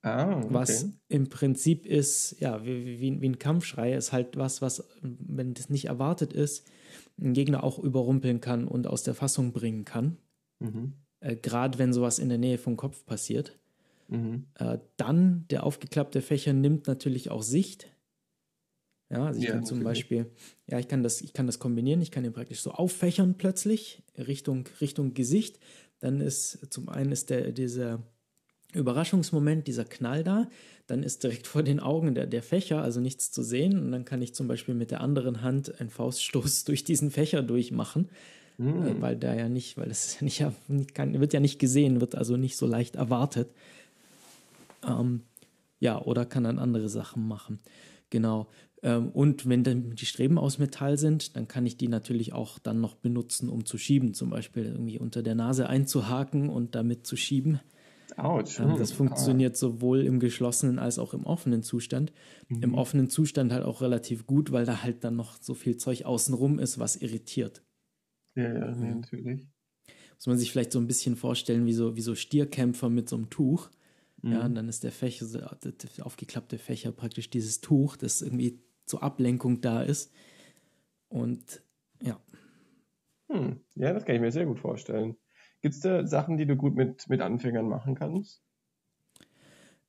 [0.07, 0.47] Ah, okay.
[0.51, 5.53] Was im Prinzip ist, ja, wie, wie, wie ein Kampfschrei, ist halt was, was, wenn
[5.55, 6.65] das nicht erwartet ist,
[7.21, 10.17] einen Gegner auch überrumpeln kann und aus der Fassung bringen kann.
[10.61, 10.93] Mhm.
[11.19, 13.59] Äh, Gerade wenn sowas in der Nähe vom Kopf passiert.
[14.07, 14.47] Mhm.
[14.55, 17.89] Äh, dann der aufgeklappte Fächer nimmt natürlich auch Sicht.
[19.11, 20.31] Ja, also ich ja, kann zum Beispiel,
[20.69, 24.03] ja, ich kann das, ich kann das kombinieren, ich kann ihn praktisch so auffächern plötzlich
[24.17, 25.59] Richtung, Richtung Gesicht
[26.01, 28.03] dann ist zum einen ist der, dieser
[28.77, 30.49] Überraschungsmoment, dieser Knall da,
[30.87, 33.79] dann ist direkt vor den Augen der, der Fächer, also nichts zu sehen.
[33.79, 37.43] Und dann kann ich zum Beispiel mit der anderen Hand einen Fauststoß durch diesen Fächer
[37.43, 38.09] durchmachen.
[38.59, 39.03] Mm.
[39.03, 42.39] weil da ja nicht, weil es ja nicht, kann, wird ja nicht gesehen, wird also
[42.39, 43.51] nicht so leicht erwartet.
[44.83, 45.21] Ähm,
[45.79, 47.59] ja, oder kann dann andere Sachen machen.
[48.09, 48.47] Genau.
[48.83, 52.59] Ähm, und wenn dann die Streben aus Metall sind, dann kann ich die natürlich auch
[52.59, 57.07] dann noch benutzen, um zu schieben, zum Beispiel irgendwie unter der Nase einzuhaken und damit
[57.07, 57.61] zu schieben.
[58.17, 58.61] Ouch.
[58.61, 58.97] Ähm, das hm.
[58.97, 62.13] funktioniert sowohl im geschlossenen als auch im offenen Zustand.
[62.49, 62.63] Mhm.
[62.63, 66.05] Im offenen Zustand halt auch relativ gut, weil da halt dann noch so viel Zeug
[66.05, 67.63] außenrum ist, was irritiert.
[68.35, 69.01] Ja, ja, mhm.
[69.01, 69.47] natürlich.
[70.15, 73.17] Muss man sich vielleicht so ein bisschen vorstellen, wie so, wie so Stierkämpfer mit so
[73.17, 73.71] einem Tuch.
[74.23, 74.33] Mhm.
[74.33, 79.03] Ja, und dann ist der Fächer, der aufgeklappte Fächer praktisch dieses Tuch, das irgendwie zur
[79.03, 80.11] Ablenkung da ist.
[81.09, 81.63] Und
[82.03, 82.19] ja.
[83.31, 83.61] Hm.
[83.75, 85.17] Ja, das kann ich mir sehr gut vorstellen.
[85.67, 88.41] Gibt es da Sachen, die du gut mit, mit Anfängern machen kannst?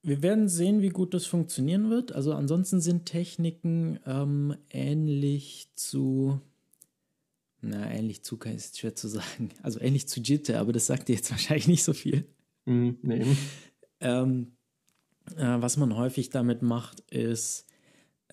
[0.02, 2.14] Wir werden sehen, wie gut das funktionieren wird.
[2.14, 6.42] Also ansonsten sind Techniken ähm, ähnlich zu,
[7.62, 9.52] na, ähnlich zu, ist schwer zu sagen.
[9.62, 12.26] Also ähnlich zu Jitte, aber das sagt dir jetzt wahrscheinlich nicht so viel.
[12.66, 13.24] Mm, nee.
[14.00, 14.54] Ähm,
[15.36, 17.67] äh, was man häufig damit macht, ist,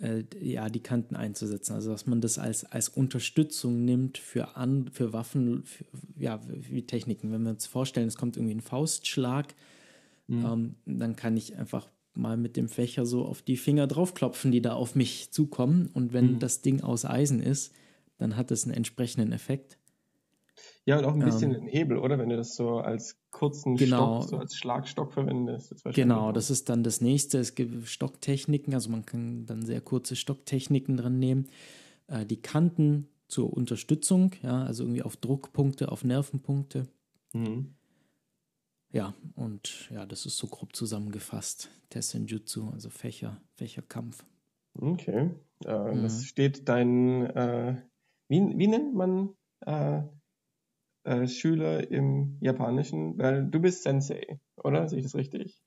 [0.00, 1.74] äh, ja, die Kanten einzusetzen.
[1.74, 5.84] Also, dass man das als, als Unterstützung nimmt für, an, für Waffen, für,
[6.18, 7.32] ja, wie Techniken.
[7.32, 9.54] Wenn wir uns vorstellen, es kommt irgendwie ein Faustschlag,
[10.26, 10.44] mhm.
[10.44, 14.62] ähm, dann kann ich einfach mal mit dem Fächer so auf die Finger draufklopfen, die
[14.62, 15.90] da auf mich zukommen.
[15.92, 16.38] Und wenn mhm.
[16.38, 17.72] das Ding aus Eisen ist,
[18.18, 19.78] dann hat es einen entsprechenden Effekt.
[20.86, 22.18] Ja, und auch ein bisschen ähm, den Hebel, oder?
[22.18, 25.72] Wenn du das so als kurzen genau, Stock, so als Schlagstock verwendest.
[25.72, 27.38] Das genau, das ist dann das nächste.
[27.38, 31.48] Es gibt Stocktechniken, also man kann dann sehr kurze Stocktechniken dran nehmen.
[32.06, 36.86] Äh, die Kanten zur Unterstützung, ja, also irgendwie auf Druckpunkte, auf Nervenpunkte.
[37.32, 37.74] Mhm.
[38.92, 41.70] Ja, und ja, das ist so grob zusammengefasst.
[41.88, 44.24] Tessenjutsu, also Fächer, Fächerkampf.
[44.78, 45.30] Okay.
[45.64, 46.02] Äh, mhm.
[46.02, 47.76] Das steht dein, äh,
[48.28, 49.30] wie, wie nennt man
[51.04, 54.88] äh, Schüler im Japanischen, weil du bist Sensei, oder?
[54.88, 55.62] Sehe ich das richtig?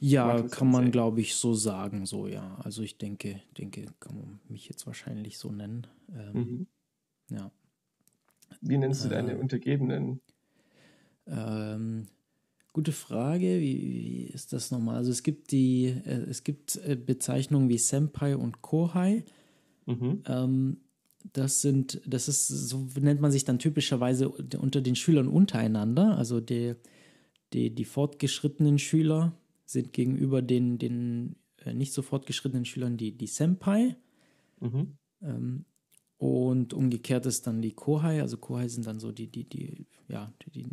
[0.00, 0.64] Ja, kann Sensei.
[0.64, 2.56] man, glaube ich, so sagen, so ja.
[2.62, 5.86] Also ich denke, denke, kann man mich jetzt wahrscheinlich so nennen.
[6.12, 6.66] Ähm, mhm.
[7.30, 7.50] Ja.
[8.60, 10.20] Wie nennst du deine äh, Untergebenen?
[11.26, 12.06] Ähm,
[12.72, 13.60] gute Frage.
[13.60, 14.96] Wie, wie, ist das nochmal?
[14.96, 19.24] Also es gibt die, äh, es gibt äh, Bezeichnungen wie Senpai und Kohai.
[19.86, 20.22] Mhm.
[20.26, 20.83] Ähm,
[21.32, 26.16] das sind, das ist, so nennt man sich dann typischerweise unter den Schülern untereinander.
[26.16, 26.74] Also die,
[27.52, 29.32] die, die fortgeschrittenen Schüler
[29.64, 33.96] sind gegenüber den, den äh, nicht so fortgeschrittenen Schülern die, die Senpai.
[34.60, 34.98] Mhm.
[35.22, 35.64] Ähm,
[36.18, 38.20] und umgekehrt ist dann die Kohai.
[38.20, 40.66] Also Kohai sind dann so die, die, die, ja, die, die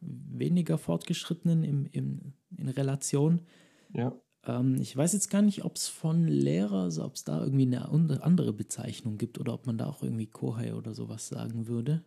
[0.00, 3.42] weniger fortgeschrittenen im, im, in Relation.
[3.94, 4.18] Ja.
[4.46, 7.66] Ähm, ich weiß jetzt gar nicht, ob es von Lehrer, also ob es da irgendwie
[7.66, 12.04] eine andere Bezeichnung gibt oder ob man da auch irgendwie Kohai oder sowas sagen würde.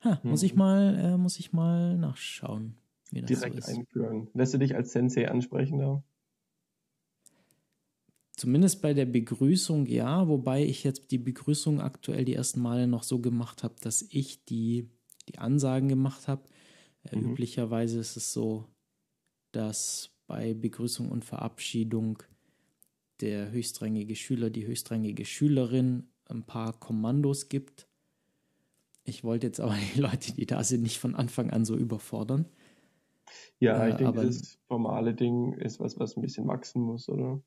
[0.00, 0.30] Ha, hm.
[0.30, 2.76] muss ich mal, äh, muss ich mal nachschauen,
[3.10, 3.78] wie das Direkt so ist.
[3.78, 4.28] einführen.
[4.34, 6.02] Lässt du dich als Sensei ansprechen da?
[8.36, 13.04] Zumindest bei der Begrüßung ja, wobei ich jetzt die Begrüßung aktuell die ersten Male noch
[13.04, 14.90] so gemacht habe, dass ich die,
[15.28, 16.42] die Ansagen gemacht habe.
[17.04, 17.32] Äh, mhm.
[17.32, 18.66] Üblicherweise ist es so,
[19.52, 22.22] dass bei Begrüßung und Verabschiedung
[23.20, 27.86] der höchstrangige Schüler, die höchstrangige Schülerin ein paar Kommandos gibt.
[29.04, 32.46] Ich wollte jetzt aber die Leute, die da sind, nicht von Anfang an so überfordern.
[33.58, 37.42] Ja, ich äh, denke, das formale Ding ist was, was ein bisschen wachsen muss, oder?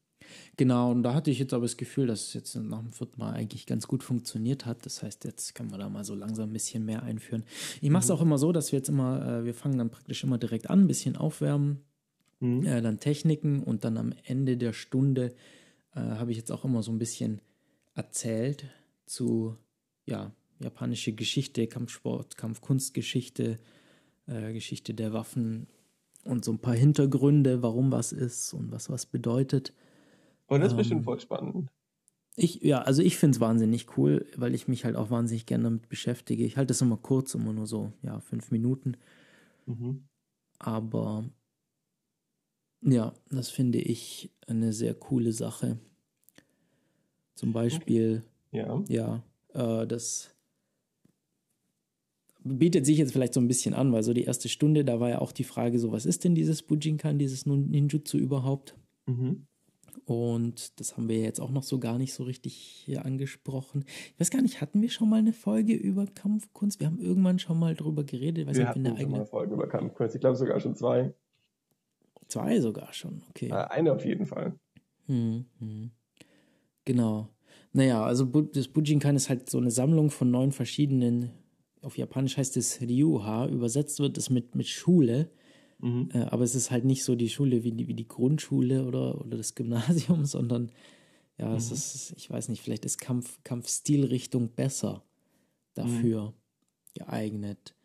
[0.55, 3.19] Genau, und da hatte ich jetzt aber das Gefühl, dass es jetzt nach dem vierten
[3.19, 4.85] Mal eigentlich ganz gut funktioniert hat.
[4.85, 7.43] Das heißt, jetzt können wir da mal so langsam ein bisschen mehr einführen.
[7.81, 8.15] Ich mache es mhm.
[8.15, 10.81] auch immer so, dass wir jetzt immer, äh, wir fangen dann praktisch immer direkt an,
[10.81, 11.83] ein bisschen aufwärmen,
[12.39, 12.65] mhm.
[12.65, 15.33] äh, dann Techniken und dann am Ende der Stunde
[15.93, 17.41] äh, habe ich jetzt auch immer so ein bisschen
[17.95, 18.65] erzählt
[19.05, 19.57] zu
[20.05, 23.57] ja, japanische Geschichte, Kampfsport, Kampfkunstgeschichte,
[24.27, 25.67] äh, Geschichte der Waffen
[26.23, 29.73] und so ein paar Hintergründe, warum was ist und was was bedeutet.
[30.47, 31.69] Und das ist ähm, bestimmt voll spannend.
[32.39, 35.63] Ich, ja, also ich finde es wahnsinnig cool, weil ich mich halt auch wahnsinnig gerne
[35.63, 36.45] damit beschäftige.
[36.45, 38.95] Ich halte das immer kurz, immer nur so, ja, fünf Minuten.
[39.65, 40.07] Mhm.
[40.59, 41.27] Aber
[42.81, 45.79] ja, das finde ich eine sehr coole Sache.
[47.35, 48.65] Zum Beispiel, okay.
[48.87, 49.23] ja,
[49.53, 50.33] ja äh, das
[52.43, 55.09] bietet sich jetzt vielleicht so ein bisschen an, weil so die erste Stunde, da war
[55.09, 58.75] ja auch die Frage, so was ist denn dieses Bujinkan, dieses Ninjutsu überhaupt?
[59.05, 59.47] Mhm.
[60.05, 63.83] Und das haben wir jetzt auch noch so gar nicht so richtig hier angesprochen.
[64.13, 66.79] Ich weiß gar nicht, hatten wir schon mal eine Folge über Kampfkunst?
[66.79, 68.43] Wir haben irgendwann schon mal drüber geredet.
[68.43, 70.15] Ich weiß wir nicht, hatten schon mal eine Folge über Kampfkunst.
[70.15, 71.13] Ich glaube sogar schon zwei.
[72.27, 73.49] Zwei sogar schon, okay.
[73.49, 74.53] Äh, eine auf jeden Fall.
[75.05, 75.91] Hm, hm.
[76.85, 77.29] Genau.
[77.73, 81.31] Naja, also das Bujinkan ist halt so eine Sammlung von neun verschiedenen,
[81.81, 85.29] auf Japanisch heißt es Ryuha, übersetzt wird es mit, mit Schule.
[85.79, 86.09] Mhm.
[86.13, 89.19] Äh, aber es ist halt nicht so die Schule wie die, wie die Grundschule oder,
[89.21, 90.71] oder das Gymnasium, sondern
[91.37, 91.55] ja, mhm.
[91.55, 95.03] es ist, ich weiß nicht, vielleicht ist Kampf, Kampfstilrichtung besser
[95.75, 96.33] dafür mhm.
[96.95, 97.75] geeignet.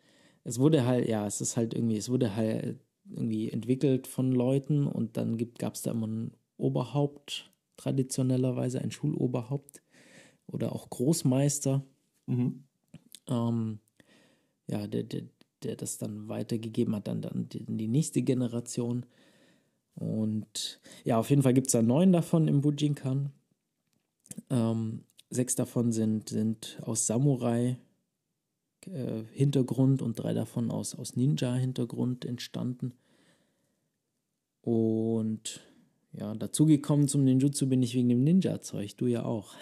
[0.43, 2.79] Es wurde halt, ja, es ist halt irgendwie, es wurde halt
[3.09, 9.81] irgendwie entwickelt von Leuten und dann gab es da immer ein Oberhaupt, traditionellerweise ein Schuloberhaupt
[10.47, 11.83] oder auch Großmeister.
[12.27, 12.63] Mhm.
[13.27, 13.79] Ähm,
[14.67, 15.23] ja, der, der,
[15.63, 19.05] der das dann weitergegeben hat, dann, dann die, die nächste Generation.
[19.95, 23.31] Und ja, auf jeden Fall gibt es da neun davon im Bujinkan.
[24.49, 27.77] Ähm, sechs davon sind, sind aus Samurai
[29.31, 32.93] Hintergrund und drei davon aus, aus Ninja-Hintergrund entstanden.
[34.61, 35.61] Und
[36.13, 39.53] ja, dazugekommen zum Ninjutsu bin ich wegen dem Ninja-Zeug, du ja auch.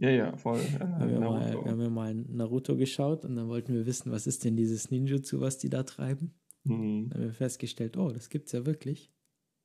[0.00, 0.60] Ja, ja, voll.
[0.70, 4.26] Wir, haben mal, wir haben ja mal Naruto geschaut und dann wollten wir wissen, was
[4.26, 6.34] ist denn dieses Ninjutsu, was die da treiben.
[6.64, 7.08] Mhm.
[7.08, 9.10] Dann haben wir festgestellt, oh, das gibt's ja wirklich.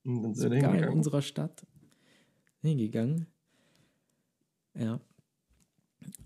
[0.03, 1.65] Und dann sind wir Sogar in unserer Stadt
[2.61, 3.27] hingegangen.
[4.75, 4.99] Ja.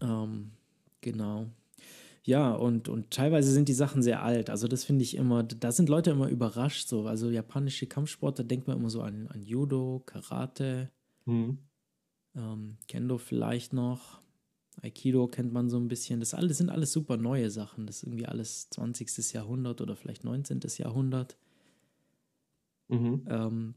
[0.01, 0.51] Ähm,
[1.01, 1.47] genau.
[2.27, 4.49] Ja, und, und teilweise sind die Sachen sehr alt.
[4.49, 6.89] Also das finde ich immer, da sind Leute immer überrascht.
[6.89, 7.07] So.
[7.07, 10.91] Also japanische Kampfsport, da denkt man immer so an, an Judo, Karate,
[11.23, 11.59] mhm.
[12.35, 14.19] ähm, Kendo vielleicht noch.
[14.81, 16.19] Aikido kennt man so ein bisschen.
[16.19, 17.87] Das alles sind alles super neue Sachen.
[17.87, 19.31] Das ist irgendwie alles 20.
[19.31, 20.59] Jahrhundert oder vielleicht 19.
[20.79, 21.37] Jahrhundert.
[22.89, 23.23] Mhm.
[23.29, 23.75] Ähm,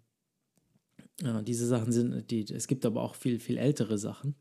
[1.22, 4.34] ja, diese Sachen sind, die, es gibt aber auch viel, viel ältere Sachen.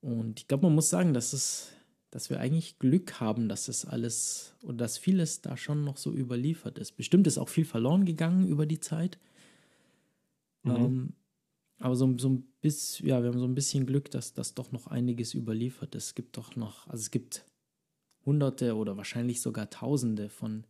[0.00, 1.75] Und ich glaube, man muss sagen, dass es,
[2.10, 6.12] dass wir eigentlich Glück haben, dass es alles und dass vieles da schon noch so
[6.12, 6.92] überliefert ist.
[6.92, 9.18] Bestimmt ist auch viel verloren gegangen über die Zeit.
[10.62, 10.76] Mhm.
[10.76, 11.12] Ähm,
[11.78, 14.72] aber so, so ein bisschen, ja, wir haben so ein bisschen Glück, dass das doch
[14.72, 16.06] noch einiges überliefert ist.
[16.06, 17.44] Es gibt doch noch, also es gibt
[18.24, 20.64] hunderte oder wahrscheinlich sogar tausende von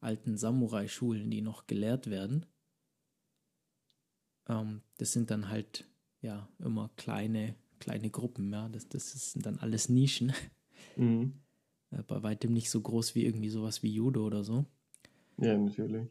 [0.00, 2.46] alten Samurai-Schulen, die noch gelehrt werden.
[4.48, 5.86] Ähm, das sind dann halt
[6.22, 8.68] ja immer kleine, kleine Gruppen, ja.
[8.68, 10.32] Das, das sind dann alles Nischen.
[10.96, 11.34] Mhm.
[12.06, 14.64] Bei weitem nicht so groß wie irgendwie sowas wie Judo oder so.
[15.38, 16.08] Ja, natürlich.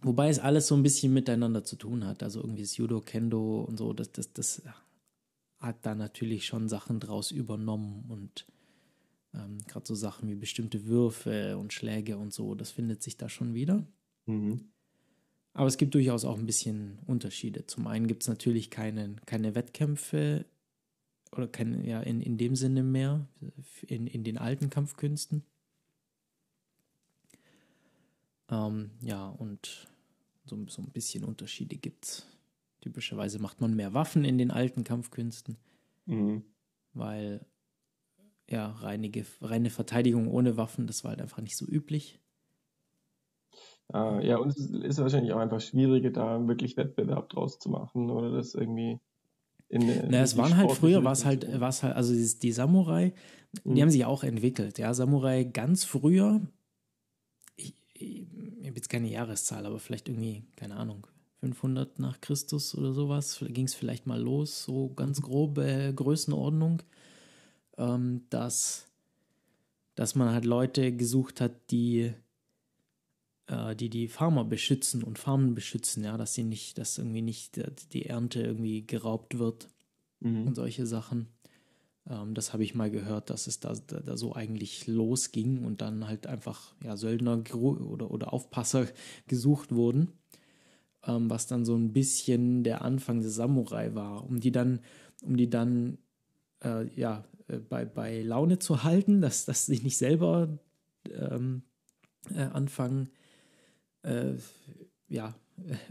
[0.00, 2.22] Wobei es alles so ein bisschen miteinander zu tun hat.
[2.22, 4.62] Also irgendwie das Judo, Kendo und so, das, das, das
[5.58, 8.46] hat da natürlich schon Sachen draus übernommen und
[9.34, 13.28] ähm, gerade so Sachen wie bestimmte Würfe und Schläge und so, das findet sich da
[13.28, 13.86] schon wieder.
[14.26, 14.70] Mhm.
[15.52, 17.66] Aber es gibt durchaus auch ein bisschen Unterschiede.
[17.66, 20.46] Zum einen gibt es natürlich keine, keine Wettkämpfe
[21.32, 23.26] oder keine, ja, in, in dem Sinne mehr,
[23.86, 25.44] in, in den alten Kampfkünsten.
[28.50, 29.88] Ähm, ja, und
[30.44, 32.26] so, so ein bisschen Unterschiede gibt es.
[32.80, 35.56] Typischerweise macht man mehr Waffen in den alten Kampfkünsten,
[36.06, 36.44] mhm.
[36.94, 37.44] weil
[38.48, 42.18] ja, reinige, reine Verteidigung ohne Waffen, das war halt einfach nicht so üblich.
[43.92, 48.10] Äh, ja, und es ist wahrscheinlich auch einfach schwieriger, da wirklich Wettbewerb draus zu machen
[48.10, 49.00] oder das irgendwie
[49.68, 50.06] in eine.
[50.08, 53.12] Na, es waren halt früher, war es halt, war halt, also die, die Samurai,
[53.64, 53.74] mhm.
[53.74, 54.78] die haben sich auch entwickelt.
[54.78, 56.40] Ja, Samurai ganz früher,
[57.56, 58.26] ich, ich,
[58.60, 61.06] ich habe jetzt keine Jahreszahl, aber vielleicht irgendwie, keine Ahnung,
[61.40, 66.82] 500 nach Christus oder sowas, ging es vielleicht mal los, so ganz grobe Größenordnung,
[67.76, 68.86] ähm, dass,
[69.94, 72.12] dass man halt Leute gesucht hat, die äh,
[73.76, 77.58] die die Farmer beschützen und Farmen beschützen, ja, dass sie nicht, dass irgendwie nicht
[77.94, 79.68] die Ernte irgendwie geraubt wird
[80.20, 80.48] mhm.
[80.48, 81.28] und solche Sachen.
[82.08, 85.80] Ähm, das habe ich mal gehört, dass es da, da, da, so eigentlich losging und
[85.80, 88.86] dann halt einfach ja, Söldner oder, oder Aufpasser
[89.26, 90.12] gesucht wurden,
[91.04, 94.80] ähm, was dann so ein bisschen der Anfang des Samurai war, um die dann,
[95.22, 95.98] um die dann
[96.64, 100.58] äh, ja, äh, bei, bei Laune zu halten, dass, dass sie nicht selber
[101.10, 101.62] ähm,
[102.34, 103.10] äh, anfangen,
[104.02, 104.34] äh,
[105.08, 105.34] ja,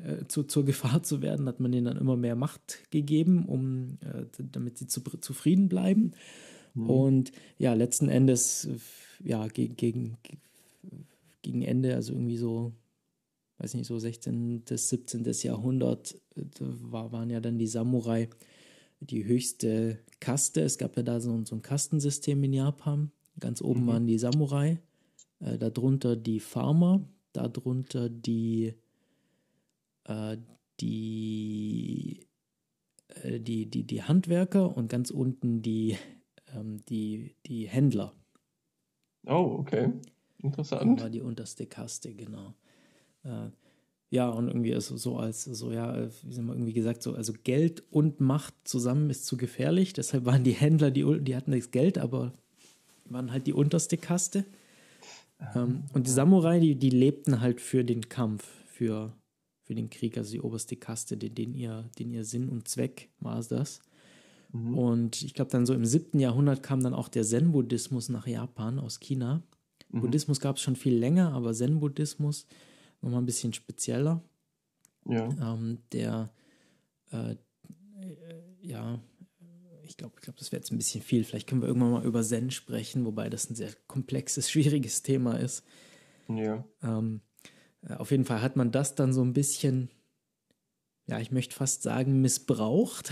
[0.06, 3.98] äh, zu, zur Gefahr zu werden, hat man ihnen dann immer mehr Macht gegeben, um
[4.02, 6.12] äh, damit sie zu, zufrieden bleiben.
[6.74, 6.90] Mhm.
[6.90, 8.68] Und ja, letzten Endes,
[9.24, 10.18] ja, gegen, gegen,
[11.42, 12.74] gegen Ende, also irgendwie so,
[13.58, 14.62] weiß nicht, so 16.
[14.62, 15.26] bis 17.
[15.44, 18.30] Jahrhundert, äh, war, waren ja dann die Samurai
[19.00, 20.62] die höchste Kaste.
[20.62, 23.12] Es gab ja da so, so ein Kastensystem in Japan.
[23.40, 23.88] Ganz oben mhm.
[23.88, 24.80] waren die Samurai,
[25.40, 28.74] äh, darunter die Farmer, darunter die,
[30.06, 30.38] äh,
[30.80, 32.20] die,
[33.24, 35.98] äh, die, die, die Handwerker und ganz unten die,
[36.56, 38.14] ähm, die, die Händler.
[39.26, 39.92] Oh, okay.
[40.42, 41.00] Interessant.
[41.00, 42.54] Das war die unterste Kaste, genau.
[43.24, 43.50] Äh,
[44.10, 47.14] ja, und irgendwie ist es so als, so, ja, wie sind wir irgendwie gesagt, so,
[47.14, 49.92] also Geld und Macht zusammen ist zu gefährlich.
[49.94, 52.34] Deshalb waren die Händler, die, die hatten das Geld, aber
[53.06, 54.46] waren halt die unterste Kaste.
[55.56, 59.14] Ähm, und die Samurai, die, die lebten halt für den Kampf, für,
[59.64, 63.10] für den Krieg, also die oberste Kaste, den, den, ihr, den ihr Sinn und Zweck
[63.20, 63.82] war es das.
[64.52, 64.78] Mhm.
[64.78, 68.80] Und ich glaube, dann so im siebten Jahrhundert kam dann auch der Zen-Buddhismus nach Japan
[68.80, 69.42] aus China.
[69.90, 70.02] Mhm.
[70.02, 72.48] Buddhismus gab es schon viel länger, aber Zen-Buddhismus
[73.02, 74.22] nochmal ein bisschen spezieller.
[75.06, 75.30] Ja.
[75.54, 76.32] Ähm, der,
[77.12, 77.38] äh, äh
[78.62, 79.00] ja,
[79.88, 81.24] ich glaube, ich glaub, das wäre jetzt ein bisschen viel.
[81.24, 85.38] Vielleicht können wir irgendwann mal über Zen sprechen, wobei das ein sehr komplexes, schwieriges Thema
[85.40, 85.64] ist.
[86.28, 86.64] Ja.
[86.84, 87.22] Ähm,
[87.88, 89.90] äh, auf jeden Fall hat man das dann so ein bisschen
[91.08, 93.12] ja, ich möchte fast sagen, missbraucht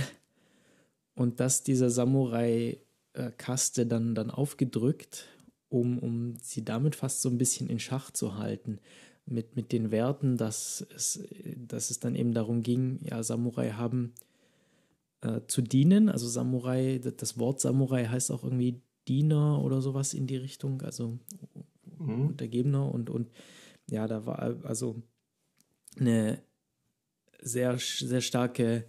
[1.15, 5.27] und dass dieser Samurai-Kaste dann, dann aufgedrückt,
[5.69, 8.79] um, um sie damit fast so ein bisschen in Schach zu halten.
[9.27, 11.23] Mit, mit den Werten, dass es,
[11.55, 14.13] dass es dann eben darum ging, ja, Samurai haben
[15.25, 16.09] äh, zu dienen.
[16.09, 21.19] Also Samurai, das Wort Samurai heißt auch irgendwie Diener oder sowas in die Richtung, also
[21.97, 22.27] mhm.
[22.27, 23.29] Untergebener und, und
[23.89, 25.01] ja, da war also
[25.99, 26.41] eine
[27.41, 28.85] sehr, sehr starke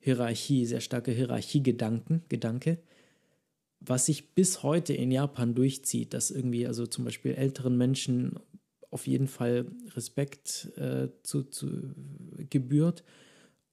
[0.00, 2.78] Hierarchie, sehr starke Hierarchiegedanken, Gedanke,
[3.80, 8.38] was sich bis heute in Japan durchzieht, dass irgendwie, also zum Beispiel älteren Menschen
[8.90, 11.94] auf jeden Fall Respekt äh, zu, zu
[12.48, 13.04] gebührt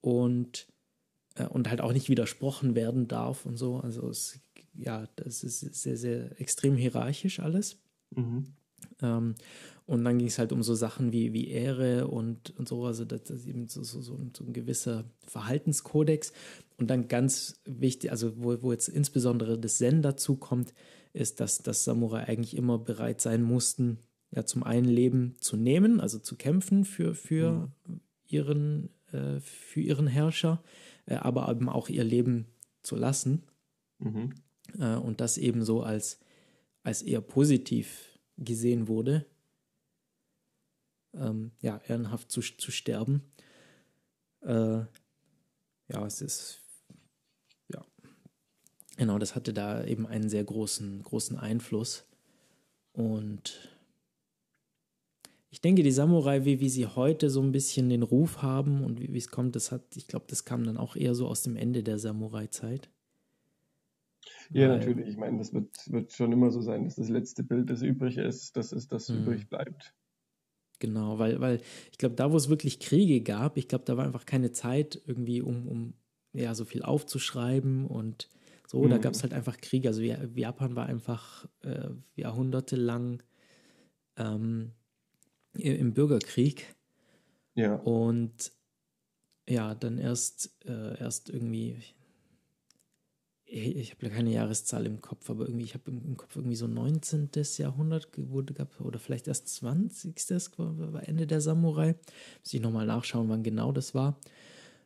[0.02, 0.68] und,
[1.46, 3.78] und halt auch nicht widersprochen werden darf und so.
[3.78, 4.40] Also es,
[4.74, 7.78] ja, das ist sehr, sehr extrem hierarchisch alles.
[8.16, 8.54] Mhm.
[9.02, 9.36] Ähm,
[9.86, 13.04] und dann ging es halt um so Sachen wie, wie Ehre und, und so, also
[13.04, 16.32] das, ist eben so, so, so, ein, so ein gewisser Verhaltenskodex.
[16.78, 20.74] Und dann ganz wichtig, also wo, wo jetzt insbesondere das Zen dazu kommt,
[21.14, 24.00] ist, dass, dass Samurai eigentlich immer bereit sein mussten,
[24.34, 28.00] ja, zum einen Leben zu nehmen, also zu kämpfen für, für, mhm.
[28.28, 32.48] ihren, äh, für ihren Herrscher, äh, aber eben auch ihr Leben
[32.82, 33.44] zu lassen.
[34.00, 34.34] Mhm.
[34.80, 36.20] Äh, und das eben so als,
[36.84, 39.26] als eher positiv gesehen wurde,
[41.14, 43.32] ähm, ja, ehrenhaft zu, zu sterben.
[44.42, 44.86] Äh,
[45.88, 46.62] ja, es ist,
[47.68, 47.86] ja,
[48.98, 52.06] genau, das hatte da eben einen sehr großen, großen Einfluss.
[52.94, 53.71] Und
[55.52, 59.02] ich denke, die Samurai, wie, wie sie heute so ein bisschen den Ruf haben und
[59.02, 61.44] wie, wie es kommt, das hat, ich glaube, das kam dann auch eher so aus
[61.44, 62.90] dem Ende der Samurai-Zeit.
[64.50, 65.08] Ja, Weil, natürlich.
[65.10, 68.18] Ich meine, das wird, wird schon immer so sein, dass das letzte Bild, das übrig
[68.18, 69.24] ist, das ist das mhm.
[69.24, 69.94] übrig bleibt.
[70.80, 74.06] Genau, weil, weil ich glaube, da, wo es wirklich Kriege gab, ich glaube, da war
[74.06, 75.94] einfach keine Zeit irgendwie, um, um
[76.34, 78.30] ja, so viel aufzuschreiben und
[78.66, 78.82] so.
[78.82, 78.90] Mhm.
[78.90, 79.90] Da gab es halt einfach Kriege.
[79.90, 83.22] Also Japan war einfach äh, jahrhundertelang
[84.16, 84.72] ähm,
[85.54, 86.76] im Bürgerkrieg.
[87.56, 87.76] Ja.
[87.76, 88.52] Und
[89.48, 91.78] ja, dann erst, äh, erst irgendwie,
[93.46, 97.30] ich habe keine Jahreszahl im Kopf, aber irgendwie, ich habe im, Kopf irgendwie so 19.
[97.58, 100.16] Jahrhundert wurde, gab, oder vielleicht erst 20.
[100.58, 101.96] war Ende der Samurai.
[102.40, 104.18] Muss ich nochmal nachschauen, wann genau das war.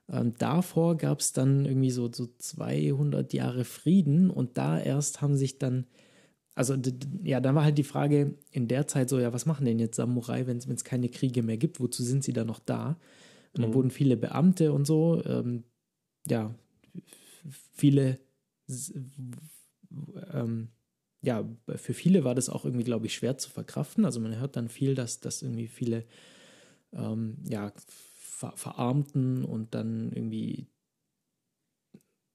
[0.10, 5.36] Ähm, davor gab es dann irgendwie so, so 200 Jahre Frieden und da erst haben
[5.36, 5.86] sich dann,
[6.56, 6.76] also
[7.24, 9.98] ja, dann war halt die Frage in der Zeit so, ja, was machen denn jetzt
[9.98, 11.80] Samurai, wenn es keine Kriege mehr gibt?
[11.80, 12.98] Wozu sind sie dann noch da?
[13.54, 13.74] Und dann mhm.
[13.76, 15.64] wurden viele Beamte und so, ähm,
[16.28, 16.56] ja,
[17.74, 18.20] viele
[20.34, 20.70] ähm,
[21.22, 21.44] ja,
[21.76, 24.06] für viele war das auch irgendwie, glaube ich, schwer zu verkraften.
[24.06, 26.06] Also man hört dann viel, dass, dass irgendwie viele
[26.94, 30.68] ähm, ja, ver verarmten und dann irgendwie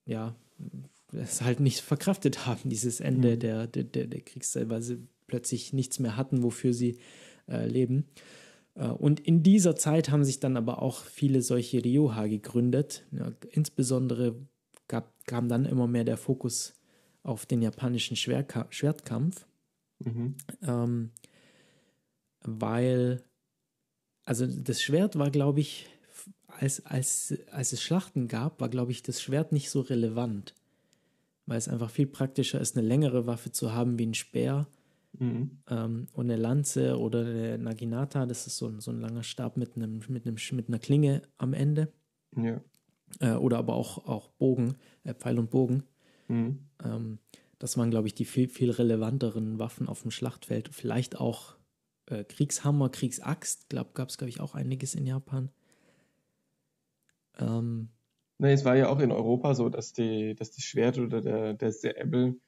[0.07, 0.35] ja,
[1.13, 3.41] es halt nicht verkraftet haben, dieses Ende mhm.
[3.41, 6.99] der, der, der Kriegszeit, weil sie plötzlich nichts mehr hatten, wofür sie
[7.49, 8.07] äh, leben.
[8.75, 13.05] Äh, und in dieser Zeit haben sich dann aber auch viele solche Ryoha gegründet.
[13.13, 14.37] Ja, insbesondere
[14.89, 16.75] gab, kam dann immer mehr der Fokus
[17.23, 19.47] auf den japanischen Schwerka Schwertkampf.
[19.99, 20.37] Mhm.
[20.63, 21.11] Ähm,
[22.43, 23.23] weil,
[24.25, 25.87] also das Schwert war, glaube ich,
[26.47, 30.55] als, als, als es Schlachten gab, war, glaube ich, das Schwert nicht so relevant.
[31.51, 34.69] Weil es einfach viel praktischer ist, eine längere Waffe zu haben wie ein Speer.
[35.19, 35.59] Mhm.
[35.69, 39.57] Ähm, und eine Lanze oder eine Naginata, das ist so ein, so ein langer Stab
[39.57, 41.93] mit, einem, mit, einem, mit einer Klinge am Ende.
[42.37, 42.61] Ja
[43.19, 45.83] äh, oder aber auch, auch Bogen, äh, Pfeil und Bogen.
[46.29, 46.61] Mhm.
[46.85, 47.19] Ähm,
[47.59, 50.71] das waren, glaube ich, die viel, viel relevanteren Waffen auf dem Schlachtfeld.
[50.73, 51.57] Vielleicht auch
[52.07, 55.51] äh, Kriegshammer, Kriegsaxt, glaube gab es, glaube ich, auch einiges in Japan.
[57.39, 57.89] Ähm,
[58.41, 61.55] nee, es war ja auch in Europa so, dass, die, dass das Schwert oder der,
[61.55, 62.41] der Säbel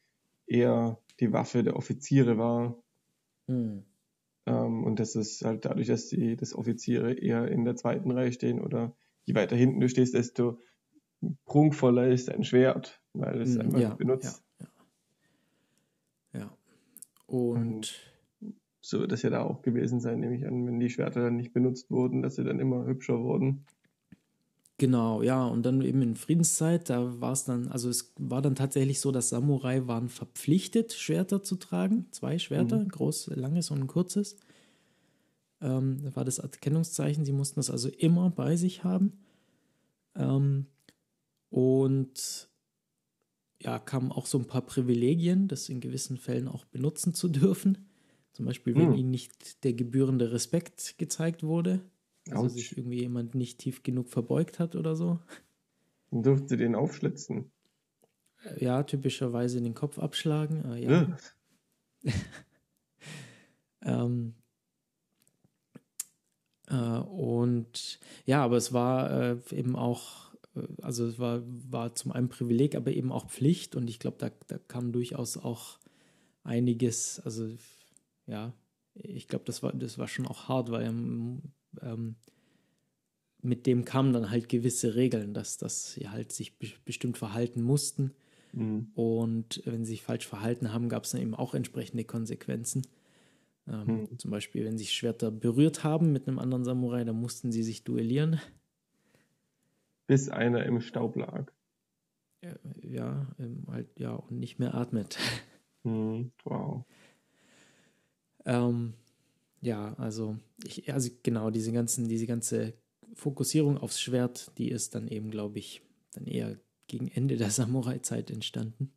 [0.46, 2.82] eher die Waffe der Offiziere war.
[3.46, 3.84] Mhm.
[4.46, 8.32] Ähm, und das ist halt dadurch, dass die dass Offiziere eher in der zweiten Reihe
[8.32, 10.58] stehen oder je weiter hinten du stehst, desto
[11.44, 14.42] prunkvoller ist ein Schwert, weil es hm, einfach ja, benutzt.
[14.58, 14.66] Ja,
[16.32, 16.40] ja.
[16.40, 16.56] ja.
[17.26, 18.12] Und, Und
[18.80, 21.36] so wird das ja da auch gewesen sein, nehme ich an, wenn die Schwerter dann
[21.36, 23.64] nicht benutzt wurden, dass sie dann immer hübscher wurden.
[24.82, 28.56] Genau, ja, und dann eben in Friedenszeit, da war es dann, also es war dann
[28.56, 32.86] tatsächlich so, dass Samurai waren verpflichtet, Schwerter zu tragen, zwei Schwerter, mhm.
[32.86, 34.34] ein großes, langes und ein kurzes.
[35.60, 37.24] Ähm, das war das Erkennungszeichen.
[37.24, 39.20] Sie mussten das also immer bei sich haben.
[40.16, 40.66] Ähm,
[41.48, 42.48] und
[43.60, 47.86] ja, kamen auch so ein paar Privilegien, das in gewissen Fällen auch benutzen zu dürfen.
[48.32, 48.98] Zum Beispiel, wenn hm.
[48.98, 51.82] ihnen nicht der gebührende Respekt gezeigt wurde.
[52.30, 52.50] Also Ouch.
[52.50, 55.18] sich irgendwie jemand nicht tief genug verbeugt hat oder so.
[56.10, 57.50] Dann durften sie den aufschlitzen.
[58.44, 60.64] Äh, ja, typischerweise den Kopf abschlagen.
[60.72, 61.16] Äh, ja.
[63.82, 64.34] ähm,
[66.68, 72.12] äh, und ja, aber es war äh, eben auch, äh, also es war, war zum
[72.12, 73.74] einen Privileg, aber eben auch Pflicht.
[73.74, 75.78] Und ich glaube, da, da kam durchaus auch
[76.44, 77.48] einiges, also
[78.26, 78.52] ja,
[78.94, 80.92] ich glaube, das war, das war schon auch hart, weil
[81.80, 82.16] ähm,
[83.42, 87.62] mit dem kamen dann halt gewisse Regeln, dass, dass sie halt sich be bestimmt verhalten
[87.62, 88.12] mussten.
[88.52, 88.90] Mhm.
[88.94, 92.82] Und wenn sie sich falsch verhalten haben, gab es dann eben auch entsprechende Konsequenzen.
[93.68, 94.18] Ähm, mhm.
[94.18, 97.84] Zum Beispiel, wenn sich Schwerter berührt haben mit einem anderen Samurai, dann mussten sie sich
[97.84, 98.40] duellieren.
[100.06, 101.50] Bis einer im Staub lag.
[102.42, 103.28] Ja, ja,
[103.68, 105.18] halt, ja und nicht mehr atmet.
[105.84, 106.30] Mhm.
[106.44, 106.84] Wow.
[108.44, 108.94] Ähm,
[109.62, 112.74] ja, also, ich, also genau, diese ganzen, diese ganze
[113.14, 115.82] Fokussierung aufs Schwert, die ist dann eben, glaube ich,
[116.12, 116.58] dann eher
[116.88, 118.92] gegen Ende der Samurai-Zeit entstanden.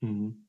[0.00, 0.48] Mhm.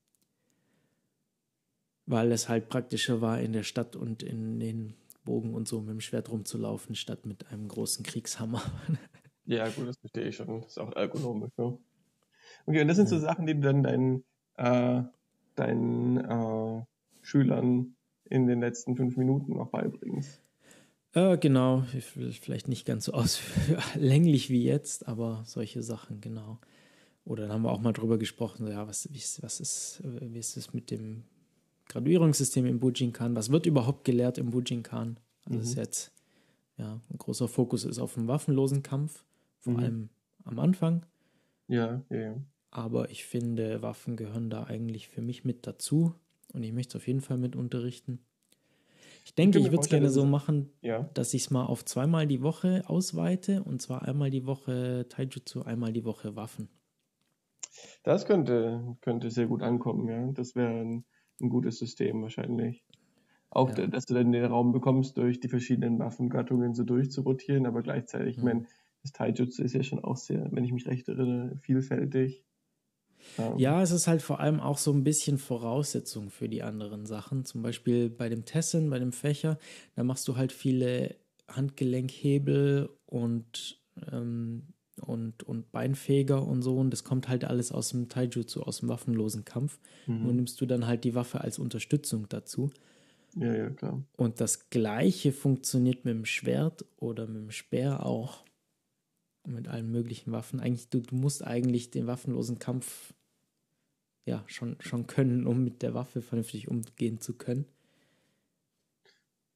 [2.08, 5.92] Weil es halt praktischer war, in der Stadt und in den Bogen und so mit
[5.92, 8.62] dem Schwert rumzulaufen, statt mit einem großen Kriegshammer.
[9.46, 10.62] ja, gut, das verstehe ich schon.
[10.62, 11.52] Das ist auch ergonomisch.
[11.58, 11.78] Ne?
[12.66, 13.18] Okay, und das sind ja.
[13.18, 14.26] so Sachen, die du dann deinen,
[14.58, 15.04] äh,
[15.56, 16.84] deinen äh,
[17.22, 17.96] Schülern
[18.26, 20.42] in den letzten fünf Minuten noch beibringst.
[21.14, 26.60] Äh, genau, vielleicht nicht ganz so auslänglich wie jetzt, aber solche Sachen, genau.
[27.26, 29.08] Oder dann haben wir auch mal drüber gesprochen, ja, was,
[29.42, 31.24] was ist, wie ist es mit dem
[31.88, 33.36] Graduierungssystem im Bujinkan?
[33.36, 35.20] Was wird überhaupt gelehrt im Bujinkan?
[35.46, 35.64] Also mhm.
[35.64, 36.12] ist jetzt,
[36.78, 39.24] ja, ein großer Fokus ist auf dem waffenlosen Kampf,
[39.60, 39.80] vor mhm.
[39.80, 40.10] allem
[40.46, 41.06] am Anfang.
[41.68, 42.36] Ja, ja, ja.
[42.72, 46.16] Aber ich finde, Waffen gehören da eigentlich für mich mit dazu
[46.54, 48.20] und ich möchte es auf jeden Fall mit unterrichten.
[49.26, 51.10] Ich denke, ich, ich würde es gerne so machen, ja.
[51.14, 55.62] dass ich es mal auf zweimal die Woche ausweite und zwar einmal die Woche Taijutsu,
[55.62, 56.70] einmal die Woche Waffen.
[58.04, 60.32] Das könnte, könnte sehr gut ankommen, ja.
[60.34, 61.06] Das wäre ein,
[61.42, 62.84] ein, gutes System wahrscheinlich.
[63.50, 63.88] Auch, ja.
[63.88, 68.40] dass du dann den Raum bekommst, durch die verschiedenen Waffengattungen so durchzurotieren, aber gleichzeitig, mhm.
[68.40, 68.66] ich meine,
[69.04, 72.44] das Taijutsu ist ja schon auch sehr, wenn ich mich recht erinnere, vielfältig.
[73.38, 77.06] Ähm, ja, es ist halt vor allem auch so ein bisschen Voraussetzung für die anderen
[77.06, 77.46] Sachen.
[77.46, 79.58] Zum Beispiel bei dem Tessen, bei dem Fächer,
[79.96, 81.16] da machst du halt viele
[81.48, 84.64] Handgelenkhebel und, ähm,
[85.02, 86.78] und, und Beinfeger und so.
[86.78, 89.80] Und das kommt halt alles aus dem Taijutsu, aus dem waffenlosen Kampf.
[90.08, 90.24] Mhm.
[90.24, 92.72] Nur nimmst du dann halt die Waffe als Unterstützung dazu.
[93.36, 94.04] Ja, ja, klar.
[94.16, 98.44] Und das Gleiche funktioniert mit dem Schwert oder mit dem Speer auch
[99.48, 100.60] mit allen möglichen Waffen.
[100.60, 103.14] Eigentlich, du, du musst eigentlich den waffenlosen Kampf
[104.26, 107.66] ja schon, schon können, um mit der Waffe vernünftig umgehen zu können.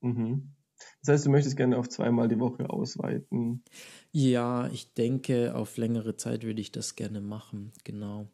[0.01, 0.53] Mhm.
[1.01, 3.63] Das heißt, du möchtest gerne auf zweimal die Woche ausweiten.
[4.11, 8.27] Ja, ich denke, auf längere Zeit würde ich das gerne machen, genau.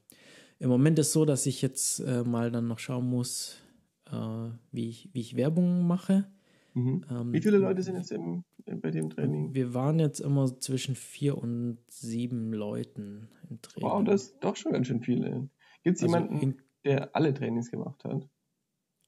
[0.60, 3.62] Im Moment ist es so, dass ich jetzt äh, mal dann noch schauen muss,
[4.12, 6.26] äh, wie, ich, wie ich Werbung mache.
[6.74, 7.06] Mhm.
[7.10, 9.54] Ähm, Wie viele Leute sind jetzt im, bei dem Training?
[9.54, 13.90] Wir waren jetzt immer zwischen vier und sieben Leuten im Training.
[13.90, 15.50] Wow, das ist doch schon ganz schön viele.
[15.84, 18.28] Gibt es also jemanden, der alle Trainings gemacht hat?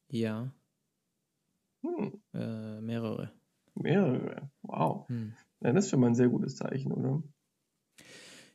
[0.09, 0.51] Ja.
[1.81, 2.21] Hm.
[2.33, 3.31] Äh, mehrere.
[3.75, 5.07] Mehrere, wow.
[5.09, 5.33] Hm.
[5.61, 7.21] Ja, das ist schon mal ein sehr gutes Zeichen, oder?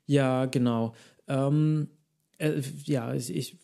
[0.06, 0.94] Ja, genau.
[1.28, 1.88] Ähm,
[2.38, 3.58] äh, ja, ich,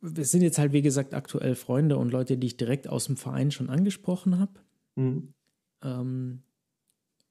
[0.00, 3.16] wir sind jetzt halt, wie gesagt, aktuell Freunde und Leute, die ich direkt aus dem
[3.16, 4.52] Verein schon angesprochen habe.
[4.96, 5.34] Mhm.
[5.82, 6.42] Ähm,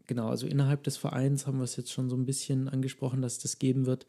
[0.05, 3.33] genau, also innerhalb des Vereins haben wir es jetzt schon so ein bisschen angesprochen, dass
[3.33, 4.05] es das geben wird.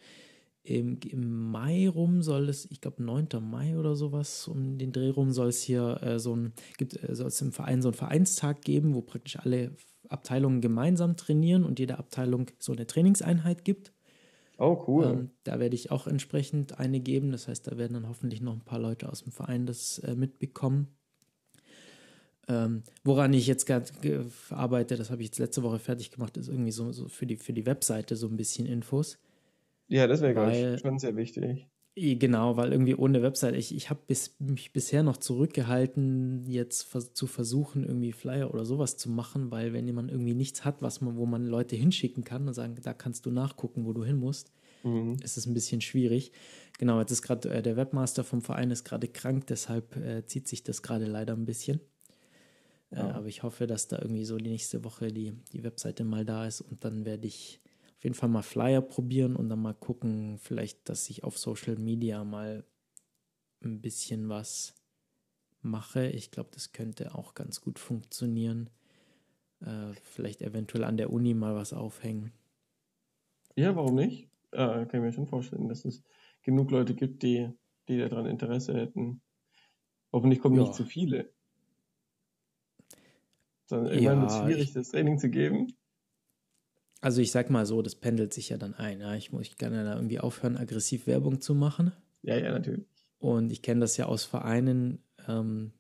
[0.63, 3.29] Im, Im, Mai rum soll es, ich glaube 9.
[3.41, 7.15] Mai oder sowas, um den Dreh rum soll es hier äh, so ein, gibt, äh,
[7.15, 9.73] soll es im Verein so einen Vereinstag geben, wo praktisch alle
[10.09, 13.93] Abteilungen gemeinsam trainieren und jede Abteilung so eine Trainingseinheit gibt.
[14.59, 15.05] Oh, cool.
[15.05, 17.31] Ähm, da werde ich auch entsprechend eine geben.
[17.31, 20.17] Das heißt, da werden dann hoffentlich noch ein paar Leute aus dem Verein das äh,
[20.17, 20.89] mitbekommen.
[22.49, 23.91] Ähm, woran ich jetzt gerade
[24.51, 27.37] arbeite, das habe ich jetzt letzte Woche fertig gemacht, ist irgendwie so, so, für, die,
[27.37, 29.19] für die Webseite so ein bisschen Infos.
[29.89, 31.67] Ja, das wäre schon sehr wichtig.
[32.01, 37.13] Genau, weil irgendwie ohne Website, ich, ich habe bis, mich bisher noch zurückgehalten, jetzt vers
[37.13, 41.01] zu versuchen, irgendwie Flyer oder sowas zu machen, weil wenn jemand irgendwie nichts hat, was
[41.01, 44.17] man, wo man Leute hinschicken kann und sagen, da kannst du nachgucken, wo du hin
[44.17, 44.53] musst,
[44.85, 45.17] mhm.
[45.25, 46.31] ist es ein bisschen schwierig.
[46.79, 50.47] Genau, jetzt ist gerade äh, der Webmaster vom Verein ist gerade krank, deshalb äh, zieht
[50.47, 51.81] sich das gerade leider ein bisschen.
[52.91, 53.11] Äh, ja.
[53.11, 56.47] aber ich hoffe, dass da irgendwie so die nächste Woche die, die Webseite mal da
[56.47, 57.61] ist und dann werde ich
[57.97, 61.77] auf jeden Fall mal Flyer probieren und dann mal gucken, vielleicht, dass ich auf Social
[61.77, 62.65] Media mal
[63.61, 64.75] ein bisschen was
[65.63, 66.07] mache.
[66.09, 68.71] Ich glaube, das könnte auch ganz gut funktionieren.
[69.61, 72.33] äh, vielleicht eventuell an der Uni mal was aufhängen.
[73.57, 74.31] Ja, warum nicht?
[74.53, 76.05] Äh, kann ich mir schon vorstellen, dass es
[76.43, 77.51] genug Leute gibt, die,
[77.89, 79.21] die daran Interesse hätten.
[80.13, 80.63] Hoffentlich kommen ja.
[80.63, 81.35] nicht zu viele.
[83.69, 85.75] Sondern irgendwann ja, wird es schwierig, ich, das Training zu geben.
[87.01, 89.01] Also ich sag mal so, das pendelt sich ja dann ein.
[89.01, 89.15] Ja?
[89.15, 91.93] Ich muss gerne da irgendwie aufhören, aggressiv Werbung zu machen.
[92.23, 92.87] Ja, ja, natürlich.
[93.19, 95.03] Und ich kenne das ja aus Vereinen.
[95.29, 95.73] Ähm,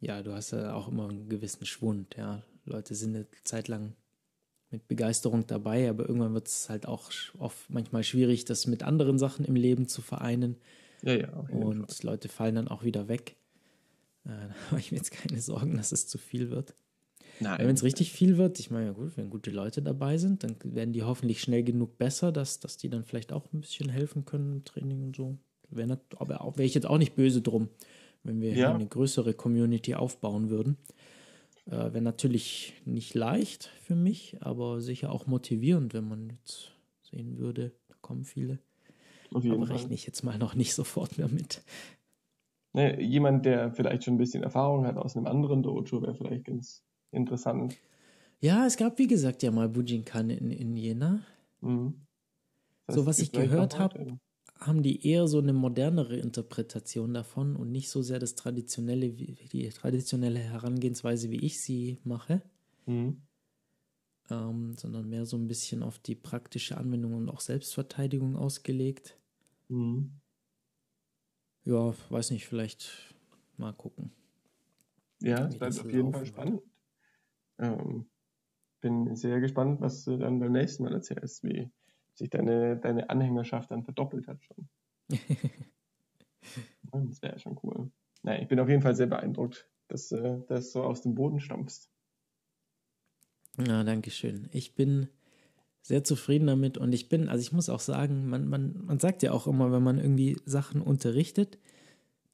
[0.00, 2.16] ja, du hast ja auch immer einen gewissen Schwund.
[2.16, 3.94] Ja, Leute sind eine Zeit lang
[4.70, 9.18] mit Begeisterung dabei, aber irgendwann wird es halt auch oft manchmal schwierig, das mit anderen
[9.18, 10.56] Sachen im Leben zu vereinen.
[11.02, 11.28] Ja, ja.
[11.50, 12.12] Und Fall.
[12.12, 13.36] Leute fallen dann auch wieder weg.
[14.24, 16.74] Äh, da habe ich mir jetzt keine Sorgen, dass es zu viel wird.
[17.40, 17.58] Nein.
[17.58, 20.56] Wenn es richtig viel wird, ich meine, ja gut, wenn gute Leute dabei sind, dann
[20.64, 24.24] werden die hoffentlich schnell genug besser, dass, dass die dann vielleicht auch ein bisschen helfen
[24.24, 25.36] können im Training und so.
[25.68, 27.68] Wäre aber auch, wäre ich jetzt auch nicht böse drum,
[28.22, 28.74] wenn wir ja.
[28.74, 30.78] eine größere Community aufbauen würden.
[31.66, 36.72] Äh, wäre natürlich nicht leicht für mich, aber sicher auch motivierend, wenn man jetzt
[37.02, 38.60] sehen würde, da kommen viele.
[39.32, 41.62] aber rechne ich jetzt mal noch nicht sofort mehr mit.
[42.72, 46.44] Ne, jemand, der vielleicht schon ein bisschen Erfahrung hat aus einem anderen Dojo, wäre vielleicht
[46.44, 46.85] ganz
[47.16, 47.76] interessant.
[48.40, 51.22] Ja, es gab wie gesagt ja mal Bujinkan in, in Jena.
[51.60, 52.06] Mhm.
[52.86, 54.18] Das so was ich gehört habe,
[54.58, 59.68] haben die eher so eine modernere Interpretation davon und nicht so sehr das traditionelle, die
[59.70, 62.42] traditionelle Herangehensweise, wie ich sie mache,
[62.86, 63.22] mhm.
[64.30, 69.18] ähm, sondern mehr so ein bisschen auf die praktische Anwendung und auch Selbstverteidigung ausgelegt.
[69.68, 70.20] Mhm.
[71.64, 73.14] Ja, weiß nicht, vielleicht
[73.56, 74.12] mal gucken.
[75.20, 76.62] Ja, es bleibt auf jeden Fall spannend.
[77.58, 78.08] Ähm,
[78.80, 81.70] bin sehr gespannt, was du dann beim nächsten Mal erzählst, wie
[82.14, 84.68] sich deine, deine Anhängerschaft dann verdoppelt hat schon.
[86.92, 87.90] das wäre ja schon cool.
[88.22, 91.40] Naja, ich bin auf jeden Fall sehr beeindruckt, dass du das so aus dem Boden
[91.40, 91.90] stampfst.
[93.58, 94.48] Ja, danke schön.
[94.52, 95.08] Ich bin
[95.82, 99.22] sehr zufrieden damit und ich bin, also ich muss auch sagen, man, man, man sagt
[99.22, 101.58] ja auch immer, wenn man irgendwie Sachen unterrichtet,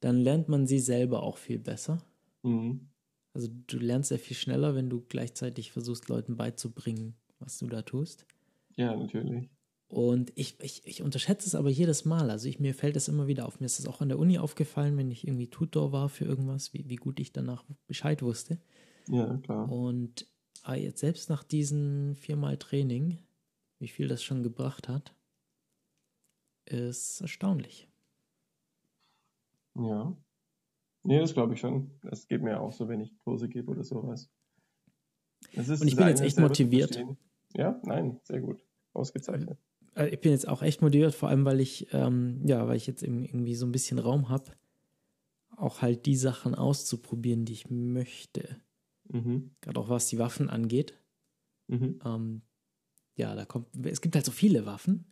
[0.01, 1.99] dann lernt man sie selber auch viel besser.
[2.43, 2.89] Mhm.
[3.35, 7.83] Also du lernst sehr viel schneller, wenn du gleichzeitig versuchst, Leuten beizubringen, was du da
[7.83, 8.27] tust.
[8.77, 9.49] Ja, natürlich.
[9.89, 12.31] Und ich, ich, ich unterschätze es aber jedes Mal.
[12.31, 13.61] Also ich, mir fällt es immer wieder auf.
[13.61, 16.73] Mir ist es auch an der Uni aufgefallen, wenn ich irgendwie Tutor war für irgendwas,
[16.73, 18.59] wie, wie gut ich danach Bescheid wusste.
[19.09, 19.71] Ja, klar.
[19.71, 20.27] Und
[20.63, 23.19] ah, jetzt selbst nach diesen viermal Training,
[23.81, 25.15] wie viel das schon gebracht hat,
[26.65, 27.87] ist erstaunlich.
[29.75, 30.17] Ja.
[31.05, 31.91] Nee, das glaube ich schon.
[32.03, 34.31] Das geht mir auch so, wenn ich Kurse gebe oder sowas.
[35.57, 37.05] Und ich bin jetzt echt motiviert.
[37.55, 38.65] Ja, nein, sehr gut.
[38.93, 39.59] Ausgezeichnet.
[39.97, 42.87] Äh, ich bin jetzt auch echt motiviert, vor allem weil ich, ähm, ja, weil ich
[42.87, 44.53] jetzt irgendwie so ein bisschen Raum habe,
[45.57, 48.57] auch halt die Sachen auszuprobieren, die ich möchte.
[49.09, 49.51] Mhm.
[49.61, 50.99] Gerade auch was die Waffen angeht.
[51.69, 52.01] Mhm.
[52.05, 52.43] Ähm,
[53.17, 55.12] ja, da kommt, es gibt halt so viele Waffen.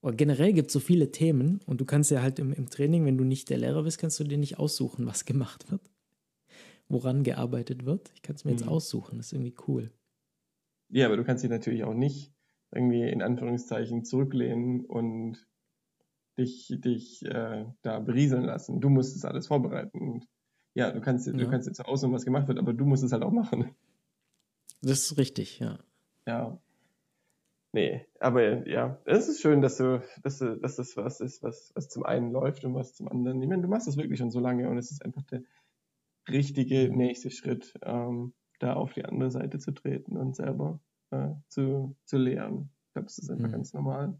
[0.00, 3.04] Oder generell gibt es so viele Themen und du kannst ja halt im, im Training,
[3.04, 5.82] wenn du nicht der Lehrer bist, kannst du dir nicht aussuchen, was gemacht wird,
[6.88, 8.12] woran gearbeitet wird.
[8.14, 8.58] Ich kann es mir mhm.
[8.58, 9.90] jetzt aussuchen, das ist irgendwie cool.
[10.88, 12.32] Ja, aber du kannst dich natürlich auch nicht
[12.70, 15.46] irgendwie in Anführungszeichen zurücklehnen und
[16.38, 18.80] dich, dich äh, da berieseln lassen.
[18.80, 20.00] Du musst es alles vorbereiten.
[20.00, 20.28] Und
[20.74, 21.32] ja, du kannst, ja.
[21.32, 23.74] du kannst jetzt aussuchen, was gemacht wird, aber du musst es halt auch machen.
[24.80, 25.78] Das ist richtig, ja.
[26.26, 26.60] Ja.
[27.72, 31.70] Nee, aber ja, es ist schön, dass du, dass du, dass das was ist, was,
[31.74, 33.42] was zum einen läuft und was zum anderen.
[33.42, 35.42] Ich meine, du machst das wirklich schon so lange und es ist einfach der
[36.28, 41.94] richtige nächste Schritt, ähm, da auf die andere Seite zu treten und selber äh, zu,
[42.04, 42.70] zu lehren.
[42.86, 43.52] Ich glaube, das ist einfach mhm.
[43.52, 44.18] ganz normal.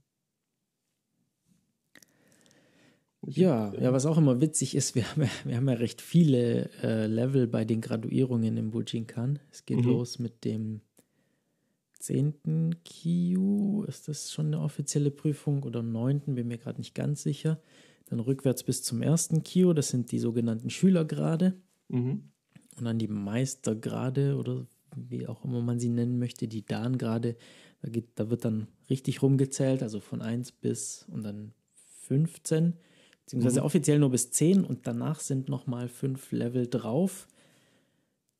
[3.22, 6.70] Ja, ja, was auch immer witzig ist, wir haben ja, wir haben ja recht viele
[6.82, 9.38] äh, Level bei den Graduierungen im Bujinkan.
[9.51, 9.88] Es geht mhm.
[9.88, 10.80] los mit dem
[12.09, 12.76] 10.
[12.84, 16.34] Kyu, ist das schon eine offizielle Prüfung oder 9.
[16.34, 17.61] bin mir gerade nicht ganz sicher.
[18.06, 21.61] Dann rückwärts bis zum ersten Kyu, das sind die sogenannten Schülergrade.
[21.88, 22.30] Mhm.
[22.78, 27.36] Und dann die Meistergrade oder wie auch immer man sie nennen möchte, die Dan gerade,
[27.82, 31.52] da, da wird dann richtig rumgezählt, also von 1 bis und dann
[32.06, 32.72] 15,
[33.24, 33.66] beziehungsweise mhm.
[33.66, 37.28] offiziell nur bis 10 und danach sind nochmal 5 Level drauf,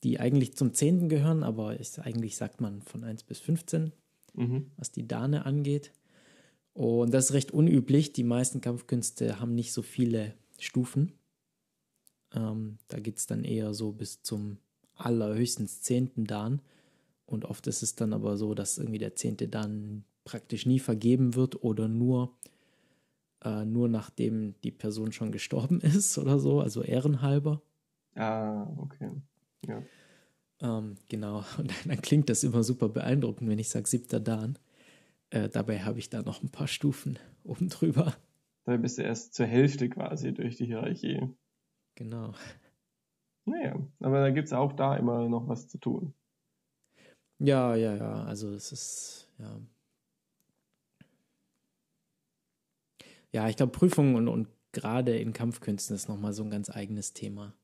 [0.05, 1.09] die eigentlich zum 10.
[1.09, 3.93] gehören, aber ist, eigentlich sagt man von 1 bis 15,
[4.35, 4.71] mhm.
[4.77, 5.93] was die Dane angeht.
[6.73, 8.13] Und das ist recht unüblich.
[8.13, 11.13] Die meisten Kampfkünste haben nicht so viele Stufen.
[12.33, 14.59] Ähm, da geht es dann eher so bis zum
[14.95, 16.63] allerhöchstens zehnten Dan.
[17.27, 21.35] Und oft ist es dann aber so, dass irgendwie der zehnte Dan praktisch nie vergeben
[21.35, 22.37] wird oder nur,
[23.43, 27.61] äh, nur nachdem die Person schon gestorben ist oder so, also ehrenhalber.
[28.15, 29.11] Ah, okay.
[29.67, 29.83] Ja.
[30.61, 34.59] Ähm, genau, und dann klingt das immer super beeindruckend, wenn ich sage siebter Dan.
[35.31, 38.15] Äh, dabei habe ich da noch ein paar Stufen oben drüber.
[38.65, 41.29] Da bist du erst zur Hälfte quasi durch die Hierarchie.
[41.95, 42.35] Genau.
[43.47, 46.13] Naja, aber da gibt es auch da immer noch was zu tun.
[47.39, 48.25] Ja, ja, ja.
[48.25, 49.61] Also es ist, ja.
[53.33, 57.13] Ja, ich glaube, Prüfungen und, und gerade in Kampfkünsten ist nochmal so ein ganz eigenes
[57.13, 57.55] Thema.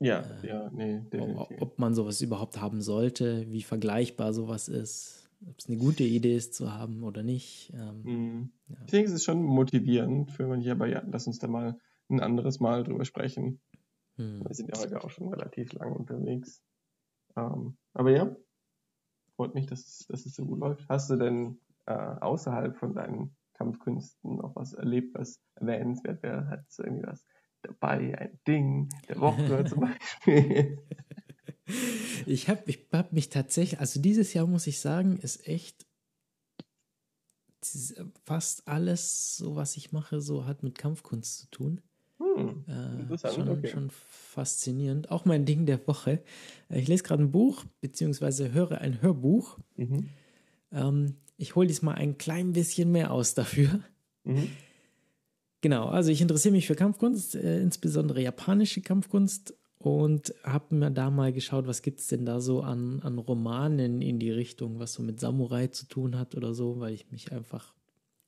[0.00, 1.60] Ja, äh, ja, nee, definitiv.
[1.60, 6.36] Ob man sowas überhaupt haben sollte, wie vergleichbar sowas ist, ob es eine gute Idee
[6.36, 7.72] ist zu haben oder nicht.
[7.74, 8.52] Ähm, mhm.
[8.68, 8.76] ja.
[8.84, 11.78] Ich denke, es ist schon motivierend für manche, aber ja, lass uns da mal
[12.08, 13.60] ein anderes Mal drüber sprechen.
[14.16, 14.44] Mhm.
[14.46, 16.62] Wir sind ja heute auch schon relativ lang unterwegs.
[17.36, 18.36] Ähm, aber ja,
[19.36, 20.88] freut mich, dass, dass es so gut läuft.
[20.88, 26.48] Hast du denn äh, außerhalb von deinen Kampfkünsten noch was erlebt, was erwähnenswert wäre?
[26.48, 27.24] Hat es irgendwie was
[27.62, 30.78] dabei, ein Ding der Woche zum Beispiel?
[32.26, 35.86] Ich habe ich hab mich tatsächlich, also dieses Jahr muss ich sagen, ist echt
[38.24, 41.80] fast alles, so was ich mache, so hat mit Kampfkunst zu tun.
[42.18, 43.68] Hm, äh, schon, okay.
[43.68, 45.10] schon faszinierend.
[45.10, 46.22] Auch mein Ding der Woche.
[46.70, 49.58] Äh, ich lese gerade ein Buch, beziehungsweise höre ein Hörbuch.
[49.76, 50.08] Mhm.
[50.72, 53.80] Ähm, ich hole diesmal ein klein bisschen mehr aus dafür.
[54.24, 54.50] Mhm.
[55.60, 61.10] Genau, also ich interessiere mich für Kampfkunst, äh, insbesondere japanische Kampfkunst und habe mir da
[61.10, 64.92] mal geschaut, was gibt es denn da so an, an Romanen in die Richtung, was
[64.94, 67.74] so mit Samurai zu tun hat oder so, weil ich mich einfach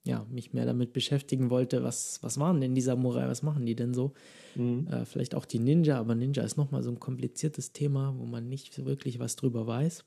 [0.04, 3.74] ja, mich mehr damit beschäftigen wollte, was, was waren denn die Samurai, was machen die
[3.74, 4.14] denn so?
[4.54, 4.88] Mhm.
[4.90, 8.48] Äh, vielleicht auch die Ninja, aber Ninja ist nochmal so ein kompliziertes Thema, wo man
[8.48, 10.04] nicht wirklich was drüber weiß.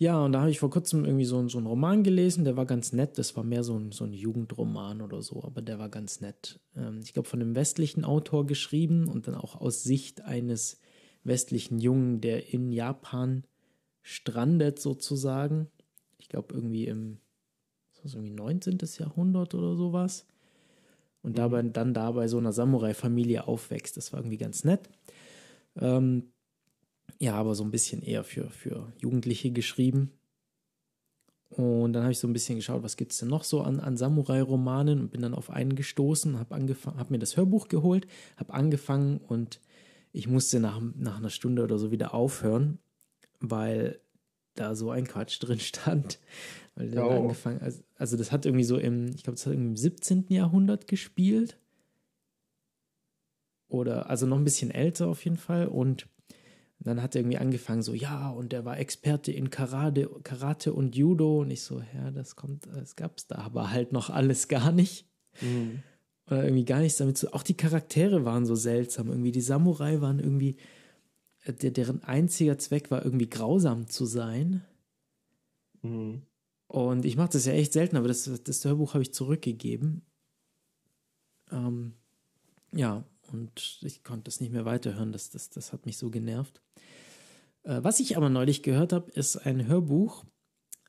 [0.00, 2.64] Ja, und da habe ich vor kurzem irgendwie so, so einen Roman gelesen, der war
[2.64, 3.18] ganz nett.
[3.18, 6.58] Das war mehr so ein, so ein Jugendroman oder so, aber der war ganz nett.
[6.74, 10.80] Ähm, ich glaube, von einem westlichen Autor geschrieben und dann auch aus Sicht eines
[11.22, 13.44] westlichen Jungen, der in Japan
[14.00, 15.68] strandet sozusagen.
[16.16, 17.18] Ich glaube, irgendwie im
[18.02, 18.78] das irgendwie 19.
[18.96, 20.26] Jahrhundert oder sowas.
[21.20, 21.74] Und dabei, mhm.
[21.74, 23.98] dann da bei so einer Samurai-Familie aufwächst.
[23.98, 24.88] Das war irgendwie ganz nett.
[25.76, 26.32] Ähm,
[27.18, 30.12] ja, aber so ein bisschen eher für, für Jugendliche geschrieben.
[31.50, 33.80] Und dann habe ich so ein bisschen geschaut, was gibt es denn noch so an,
[33.80, 36.54] an Samurai-Romanen und bin dann auf einen gestoßen, habe
[36.96, 38.06] hab mir das Hörbuch geholt,
[38.36, 39.60] habe angefangen und
[40.12, 42.78] ich musste nach, nach einer Stunde oder so wieder aufhören,
[43.40, 44.00] weil
[44.54, 46.20] da so ein Quatsch drin stand.
[46.76, 47.22] Weil der oh.
[47.22, 50.26] angefangen, also, also das hat irgendwie so im, ich glaube, das hat im 17.
[50.28, 51.58] Jahrhundert gespielt.
[53.68, 55.66] Oder, also noch ein bisschen älter auf jeden Fall.
[55.66, 56.08] Und
[56.80, 60.96] dann hat er irgendwie angefangen, so, ja, und er war Experte in Karate, Karate und
[60.96, 61.40] Judo.
[61.40, 65.06] Und ich so, ja, das kommt, das gab's da aber halt noch alles gar nicht.
[65.42, 65.82] Mhm.
[66.26, 67.34] Oder irgendwie gar nichts damit zu.
[67.34, 69.08] Auch die Charaktere waren so seltsam.
[69.08, 70.56] Irgendwie die Samurai waren irgendwie,
[71.44, 74.64] äh, deren einziger Zweck war irgendwie grausam zu sein.
[75.82, 76.22] Mhm.
[76.66, 80.02] Und ich mache das ja echt selten, aber das, das Hörbuch habe ich zurückgegeben.
[81.50, 81.94] Ähm,
[82.72, 85.12] ja, und ich konnte das nicht mehr weiterhören.
[85.12, 86.60] Das, das, das hat mich so genervt.
[87.62, 90.24] Äh, was ich aber neulich gehört habe, ist ein Hörbuch,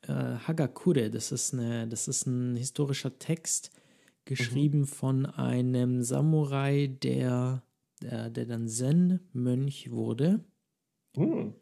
[0.03, 1.09] äh, Hagakure.
[1.09, 3.71] Das ist, eine, das ist ein historischer Text,
[4.25, 4.87] geschrieben mhm.
[4.87, 7.63] von einem Samurai, der,
[8.01, 10.43] der, der dann Zen-Mönch wurde.
[11.15, 11.55] Mhm.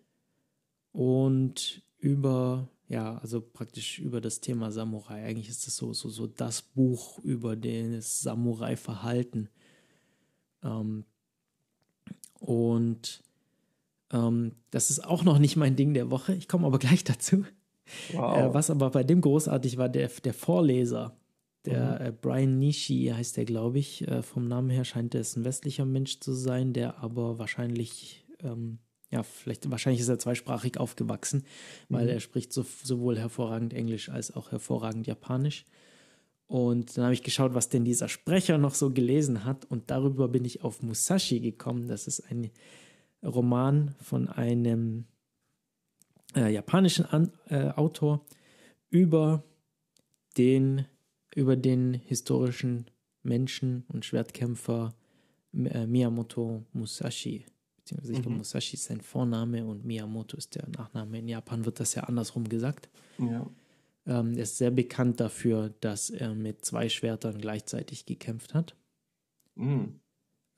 [0.92, 5.24] Und über ja, also praktisch über das Thema Samurai.
[5.24, 9.50] Eigentlich ist das so, so, so das Buch über das Samurai-Verhalten.
[10.64, 11.06] Ähm,
[12.40, 13.24] und
[14.12, 16.34] ähm, das ist auch noch nicht mein Ding der Woche.
[16.34, 17.46] Ich komme aber gleich dazu.
[18.14, 18.38] Wow.
[18.38, 21.18] Äh, was aber bei dem großartig war, der, der Vorleser,
[21.66, 22.06] der mhm.
[22.06, 24.08] äh, Brian Nishi heißt der, glaube ich.
[24.08, 28.80] Äh, vom Namen her scheint er ein westlicher Mensch zu sein, der aber wahrscheinlich ähm,
[29.12, 31.44] ja, vielleicht, wahrscheinlich ist er zweisprachig aufgewachsen,
[31.90, 32.12] weil mhm.
[32.12, 35.66] er spricht so, sowohl hervorragend Englisch als auch hervorragend Japanisch.
[36.50, 39.66] Und dann habe ich geschaut, was denn dieser Sprecher noch so gelesen hat.
[39.66, 41.88] Und darüber bin ich auf Musashi gekommen.
[41.88, 42.50] Das ist ein
[43.24, 45.06] Roman von einem
[46.36, 48.26] äh, japanischen An äh, Autor
[48.90, 49.44] über
[50.38, 50.86] den,
[51.36, 52.90] über den historischen
[53.22, 54.96] Menschen und Schwertkämpfer
[55.54, 57.46] äh, Miyamoto Musashi
[57.90, 58.38] beziehungsweise ich glaube, mhm.
[58.40, 61.20] Musashi ist sein Vorname und Miyamoto ist der Nachname.
[61.20, 62.90] In Japan wird das ja andersrum gesagt.
[63.18, 63.48] Ja.
[64.10, 68.76] Ähm, er ist sehr bekannt dafür, dass er mit zwei Schwertern gleichzeitig gekämpft hat.
[69.56, 70.00] Mhm.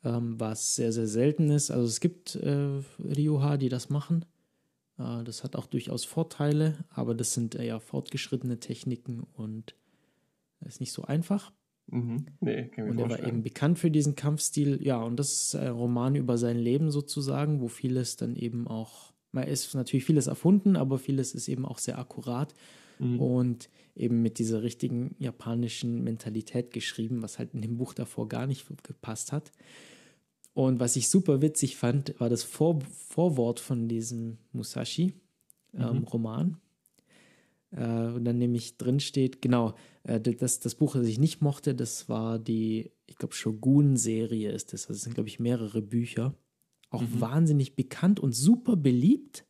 [0.03, 1.69] Ähm, was sehr, sehr selten ist.
[1.69, 4.23] Also es gibt äh, Ryoha, die das machen.
[4.97, 9.75] Äh, das hat auch durchaus Vorteile, aber das sind eher fortgeschrittene Techniken und
[10.61, 11.51] ist nicht so einfach.
[11.87, 12.27] Mhm.
[12.39, 14.81] Nee, kann und er war eben bekannt für diesen Kampfstil.
[14.81, 19.11] Ja, und das ist ein Roman über sein Leben sozusagen, wo vieles dann eben auch,
[19.33, 22.53] man ist natürlich vieles erfunden, aber vieles ist eben auch sehr akkurat
[23.01, 23.19] mhm.
[23.19, 28.47] und eben mit dieser richtigen japanischen Mentalität geschrieben, was halt in dem Buch davor gar
[28.47, 29.51] nicht gepasst hat.
[30.53, 32.79] Und was ich super witzig fand, war das Vor
[33.09, 36.47] Vorwort von diesem Musashi-Roman.
[36.47, 36.57] Ähm, mhm.
[37.71, 41.73] Äh, und dann nämlich drin steht, genau, äh, das, das Buch, das ich nicht mochte,
[41.73, 44.87] das war die, ich glaube, Shogun-Serie ist das.
[44.87, 46.35] Also es sind, glaube ich, mehrere Bücher.
[46.89, 47.21] Auch mhm.
[47.21, 49.45] wahnsinnig bekannt und super beliebt,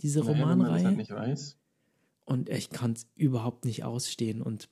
[0.00, 0.48] diese naja, Romanreihe.
[0.48, 1.58] Wenn man das halt nicht weiß.
[2.24, 4.42] Und ich kann es überhaupt nicht ausstehen.
[4.42, 4.68] Und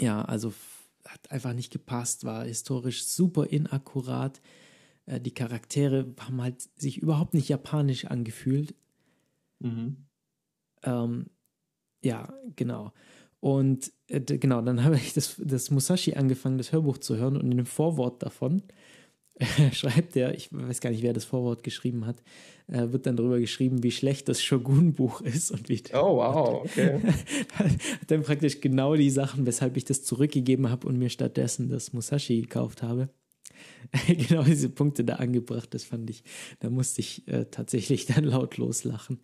[0.00, 0.52] ja, also
[1.06, 4.40] hat einfach nicht gepasst, war historisch super inakkurat.
[5.06, 8.74] Äh, die Charaktere haben halt sich überhaupt nicht japanisch angefühlt.
[9.60, 10.06] Mhm.
[10.82, 11.26] Ähm,
[12.02, 12.92] ja, genau.
[13.40, 17.50] Und äh, genau, dann habe ich das, das Musashi angefangen, das Hörbuch zu hören und
[17.50, 18.62] in dem Vorwort davon
[19.72, 22.22] schreibt er, ich weiß gar nicht, wer das Vorwort geschrieben hat,
[22.68, 25.82] äh, wird dann darüber geschrieben, wie schlecht das Shogun-Buch ist und wie.
[25.92, 27.00] Oh, wow, okay.
[27.54, 27.70] hat
[28.06, 32.42] dann praktisch genau die Sachen, weshalb ich das zurückgegeben habe und mir stattdessen das Musashi
[32.42, 33.08] gekauft habe.
[34.06, 36.22] genau diese Punkte da angebracht, das fand ich,
[36.60, 39.20] da musste ich äh, tatsächlich dann laut loslachen.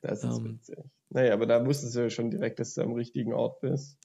[0.00, 0.76] Das ist ähm, witzig.
[1.10, 3.98] Naja, aber da wusstest du ja schon direkt, dass du am richtigen Ort bist.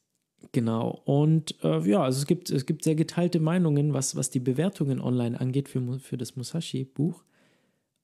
[0.51, 1.01] Genau.
[1.05, 5.01] Und äh, ja, also es gibt, es gibt sehr geteilte Meinungen, was, was die Bewertungen
[5.01, 7.23] online angeht für, für das Musashi-Buch.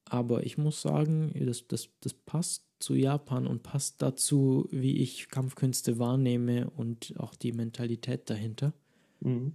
[0.05, 5.29] Aber ich muss sagen, das, das, das passt zu Japan und passt dazu, wie ich
[5.29, 8.73] Kampfkünste wahrnehme und auch die Mentalität dahinter.
[9.21, 9.53] Mhm.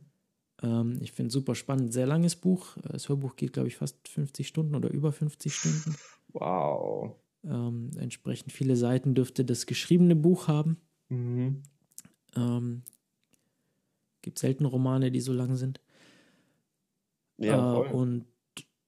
[0.62, 1.92] Ähm, ich finde es super spannend.
[1.92, 2.76] Sehr langes Buch.
[2.82, 5.96] Das Hörbuch geht, glaube ich, fast 50 Stunden oder über 50 Stunden.
[6.32, 7.16] Wow.
[7.44, 10.76] Ähm, entsprechend viele Seiten dürfte das geschriebene Buch haben.
[11.08, 11.62] Mhm.
[12.36, 12.82] Ähm,
[14.22, 15.80] gibt selten Romane, die so lang sind.
[17.38, 18.26] Ja, äh, und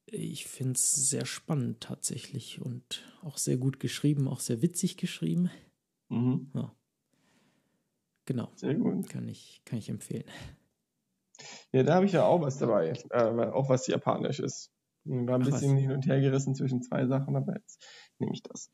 [0.06, 5.50] ich finde es sehr spannend tatsächlich und auch sehr gut geschrieben, auch sehr witzig geschrieben.
[6.08, 6.50] Mhm.
[6.54, 6.74] Ja.
[8.26, 8.50] Genau.
[8.56, 9.08] Sehr gut.
[9.08, 10.24] Kann ich, kann ich empfehlen.
[11.72, 14.72] Ja, da habe ich ja auch was dabei, äh, auch was japanisch ist.
[15.04, 15.80] Ich war ein Ach, bisschen was?
[15.80, 17.82] hin und her gerissen zwischen zwei Sachen, aber jetzt
[18.18, 18.70] nehme ich das.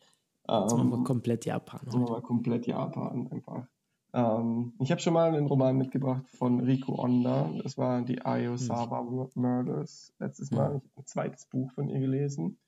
[0.48, 1.80] Jetzt machen wir ähm, komplett Japan.
[1.84, 3.68] Jetzt machen wir komplett Japan einfach.
[4.16, 7.52] Ähm, ich habe schon mal einen Roman mitgebracht von Rico Onda.
[7.62, 9.28] Das war die Ayosawa hm.
[9.34, 10.14] Murders.
[10.18, 12.58] Letztes Mal ein zweites Buch von ihr gelesen.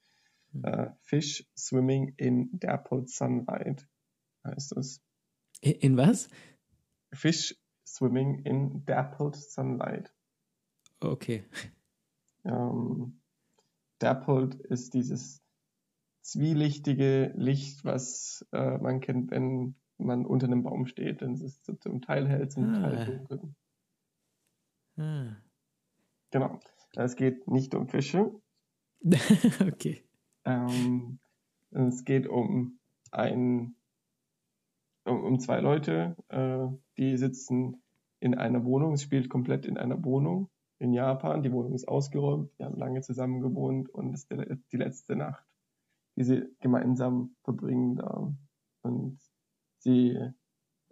[0.53, 0.65] Hm.
[0.65, 3.89] Äh, Fish Swimming in Dappled Sunlight
[4.45, 5.01] heißt es.
[5.63, 6.29] In, in was?
[7.15, 7.57] Fish
[7.87, 10.13] Swimming in Dappled Sunlight.
[11.01, 11.45] Okay.
[12.45, 13.21] Ähm,
[13.99, 15.43] dappled ist dieses
[16.21, 21.23] zwielichtige Licht, was äh, man kennt, wenn man unter einem Baum steht.
[21.23, 22.81] Dann ist es zum Teil hell, zum ah.
[22.81, 23.55] Teil dunkel.
[24.97, 25.37] Ah.
[26.31, 26.61] Genau.
[26.95, 28.33] Es geht nicht um Fische.
[29.61, 30.05] okay.
[30.45, 31.19] Ähm,
[31.71, 32.79] es geht um
[33.11, 33.77] ein,
[35.05, 36.67] um, um zwei Leute, äh,
[36.97, 37.83] die sitzen
[38.21, 38.95] in einer Wohnung.
[38.95, 41.43] Es spielt komplett in einer Wohnung in Japan.
[41.43, 42.51] Die Wohnung ist ausgeräumt.
[42.59, 45.45] Die haben lange zusammen gewohnt und es ist die letzte Nacht
[46.19, 48.35] die sie gemeinsam verbringen da.
[48.83, 49.21] Und
[49.89, 50.19] sie,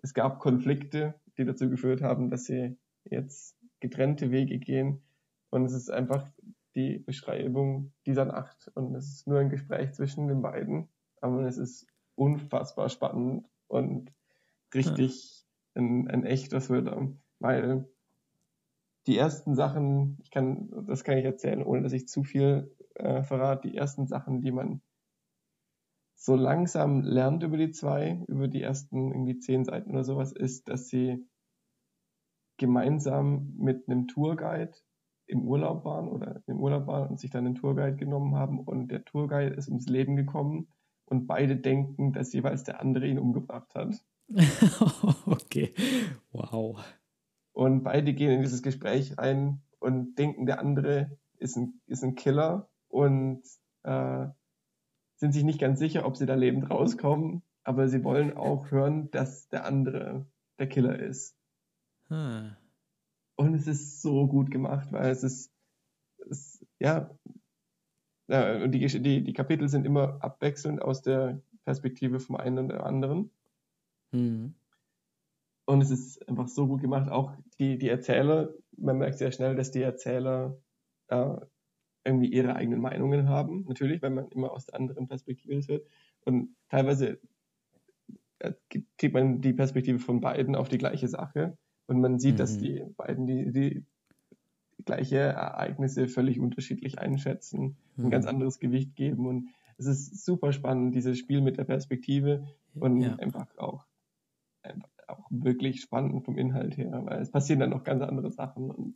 [0.02, 5.02] es gab Konflikte, die dazu geführt haben, dass sie jetzt getrennte Wege gehen.
[5.50, 6.26] Und es ist einfach
[6.74, 8.70] die Beschreibung dieser Nacht.
[8.74, 10.88] Und es ist nur ein Gespräch zwischen den beiden.
[11.20, 14.12] Aber es ist unfassbar spannend und
[14.74, 15.44] richtig
[15.74, 15.82] ja.
[15.82, 17.12] ein, ein echter Thriller.
[17.38, 17.86] Weil
[19.06, 23.22] die ersten Sachen, ich kann, das kann ich erzählen, ohne dass ich zu viel äh,
[23.22, 24.80] verrate, die ersten Sachen, die man
[26.16, 30.68] so langsam lernt über die zwei, über die ersten irgendwie zehn Seiten oder sowas, ist,
[30.68, 31.28] dass sie
[32.56, 34.72] gemeinsam mit einem Tourguide
[35.26, 38.88] im Urlaub waren oder im Urlaub waren und sich dann einen Tourguide genommen haben und
[38.88, 40.68] der Tourguide ist ums Leben gekommen
[41.04, 43.94] und beide denken, dass jeweils der andere ihn umgebracht hat.
[45.26, 45.74] okay,
[46.32, 46.82] wow.
[47.52, 52.14] Und beide gehen in dieses Gespräch rein und denken, der andere ist ein, ist ein
[52.14, 53.42] Killer und
[53.82, 54.26] äh,
[55.16, 59.10] sind sich nicht ganz sicher, ob sie da lebend rauskommen, aber sie wollen auch hören,
[59.10, 60.26] dass der andere
[60.58, 61.36] der Killer ist.
[62.08, 62.56] Hm.
[63.36, 65.52] Und es ist so gut gemacht, weil es ist,
[66.30, 67.10] es, ja,
[68.28, 72.68] ja, und die, die, die Kapitel sind immer abwechselnd aus der Perspektive vom einen und
[72.68, 73.30] der anderen.
[74.12, 74.54] Hm.
[75.66, 77.10] Und es ist einfach so gut gemacht.
[77.10, 80.56] Auch die, die Erzähler, man merkt sehr schnell, dass die Erzähler
[81.08, 81.36] äh,
[82.06, 85.86] irgendwie ihre eigenen Meinungen haben, natürlich, weil man immer aus der anderen Perspektive das hört.
[86.24, 87.18] Und teilweise
[88.38, 88.52] äh,
[88.98, 91.56] kriegt man die Perspektive von beiden auf die gleiche Sache.
[91.86, 92.38] Und man sieht, mhm.
[92.38, 93.84] dass die beiden die, die
[94.84, 98.06] gleiche Ereignisse völlig unterschiedlich einschätzen, mhm.
[98.06, 99.26] ein ganz anderes Gewicht geben.
[99.26, 103.16] Und es ist super spannend, dieses Spiel mit der Perspektive und ja.
[103.16, 103.84] einfach auch
[104.62, 108.70] einfach auch wirklich spannend vom Inhalt her, weil es passieren dann noch ganz andere Sachen.
[108.70, 108.94] Und,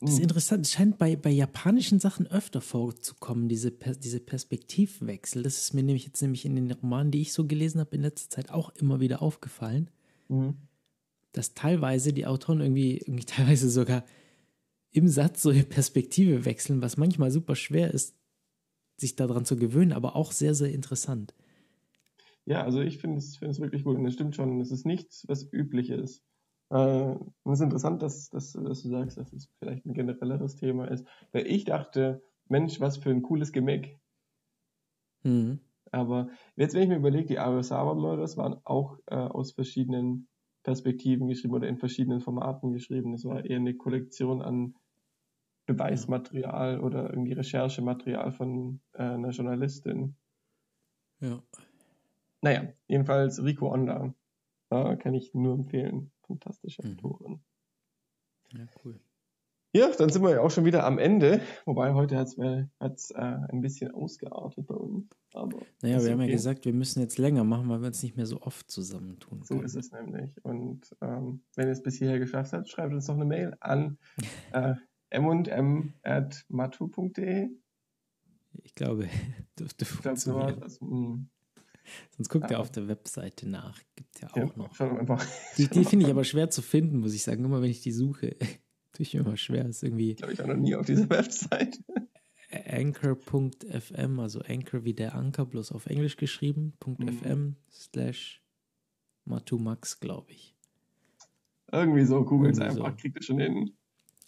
[0.00, 0.22] das ist hm.
[0.24, 5.42] interessant, es scheint bei, bei japanischen Sachen öfter vorzukommen, diese, diese Perspektivwechsel.
[5.42, 8.02] Das ist mir nämlich jetzt nämlich in den Romanen, die ich so gelesen habe, in
[8.02, 9.90] letzter Zeit auch immer wieder aufgefallen,
[10.28, 10.54] mhm.
[11.32, 14.04] dass teilweise die Autoren irgendwie, irgendwie teilweise sogar
[14.90, 18.14] im Satz so eine Perspektive wechseln, was manchmal super schwer ist,
[18.96, 21.34] sich daran zu gewöhnen, aber auch sehr, sehr interessant.
[22.48, 24.86] Ja, also ich finde es, find es wirklich gut und es stimmt schon, es ist
[24.86, 26.24] nichts, was üblich ist.
[26.70, 30.56] Äh, und es ist interessant, dass, dass, dass, du sagst, dass es vielleicht ein generelleres
[30.56, 34.00] Thema ist, weil ich dachte, Mensch, was für ein cooles Gemäck.
[35.24, 35.60] Mhm.
[35.92, 40.26] Aber jetzt, wenn ich mir überlege, die Arasawa Murders waren auch äh, aus verschiedenen
[40.62, 43.12] Perspektiven geschrieben oder in verschiedenen Formaten geschrieben.
[43.12, 44.74] Es war eher eine Kollektion an
[45.66, 50.16] Beweismaterial oder irgendwie Recherchematerial von äh, einer Journalistin.
[51.20, 51.42] Ja.
[52.40, 54.14] Naja, jedenfalls Rico Onda.
[54.70, 56.12] Äh, kann ich nur empfehlen.
[56.26, 56.92] Fantastische mhm.
[56.92, 57.40] Autorin.
[58.52, 59.00] Ja, cool.
[59.74, 61.42] Ja, dann sind wir ja auch schon wieder am Ende.
[61.66, 65.10] Wobei heute hat es äh, ein bisschen ausgeartet bei uns.
[65.34, 68.16] Aber naja, wir haben ja gesagt, wir müssen jetzt länger machen, weil wir uns nicht
[68.16, 69.42] mehr so oft zusammentun.
[69.44, 70.42] So ist es nämlich.
[70.42, 73.98] Und ähm, wenn ihr es bis hierher geschafft habt, schreibt uns noch eine Mail an
[74.52, 74.74] äh,
[75.10, 75.90] m&m.matu.de.
[78.62, 79.08] Ich glaube,
[79.58, 79.94] dürfte funktionieren.
[79.94, 80.80] Ich glaube, so war das.
[80.80, 81.28] Hm.
[82.16, 82.56] Sonst guckt ja.
[82.56, 83.80] ihr auf der Webseite nach.
[83.96, 84.80] Gibt ja auch ja, noch.
[84.80, 85.24] Einfach.
[85.56, 87.44] Die, die finde ich aber schwer zu finden, muss ich sagen.
[87.44, 88.36] Immer wenn ich die suche,
[88.92, 89.66] tue ich mir immer schwer.
[89.66, 90.14] Ist irgendwie.
[90.14, 91.78] Glaube ich auch noch nie auf dieser Webseite.
[92.50, 97.56] Anchor.fm, also Anchor wie der Anker, bloß auf Englisch geschrieben, .fm mhm.
[97.70, 98.42] slash
[99.26, 100.56] Matumax, glaube ich.
[101.70, 102.96] Irgendwie so, google es einfach, so.
[102.96, 103.72] kriegt es schon hin.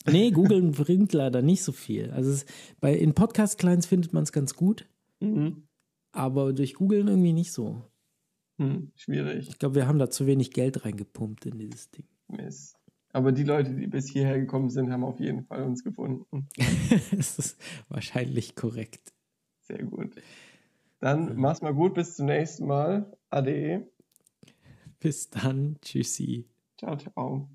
[0.06, 2.10] Nee, googeln bringt leider nicht so viel.
[2.10, 2.46] Also es,
[2.80, 4.86] bei, in Podcast-Clients findet man es ganz gut.
[5.20, 5.66] Mhm.
[6.12, 7.82] Aber durch Googeln irgendwie nicht so.
[8.58, 9.48] Hm, schwierig.
[9.48, 12.06] Ich glaube, wir haben da zu wenig Geld reingepumpt in dieses Ding.
[12.28, 12.76] Mist.
[13.12, 16.48] Aber die Leute, die bis hierher gekommen sind, haben auf jeden Fall uns gefunden.
[17.16, 19.12] das ist wahrscheinlich korrekt.
[19.62, 20.14] Sehr gut.
[21.00, 23.10] Dann mach's mal gut, bis zum nächsten Mal.
[23.30, 23.90] Ade.
[25.00, 25.78] Bis dann.
[25.80, 26.46] Tschüssi.
[26.76, 27.48] Ciao, ciao.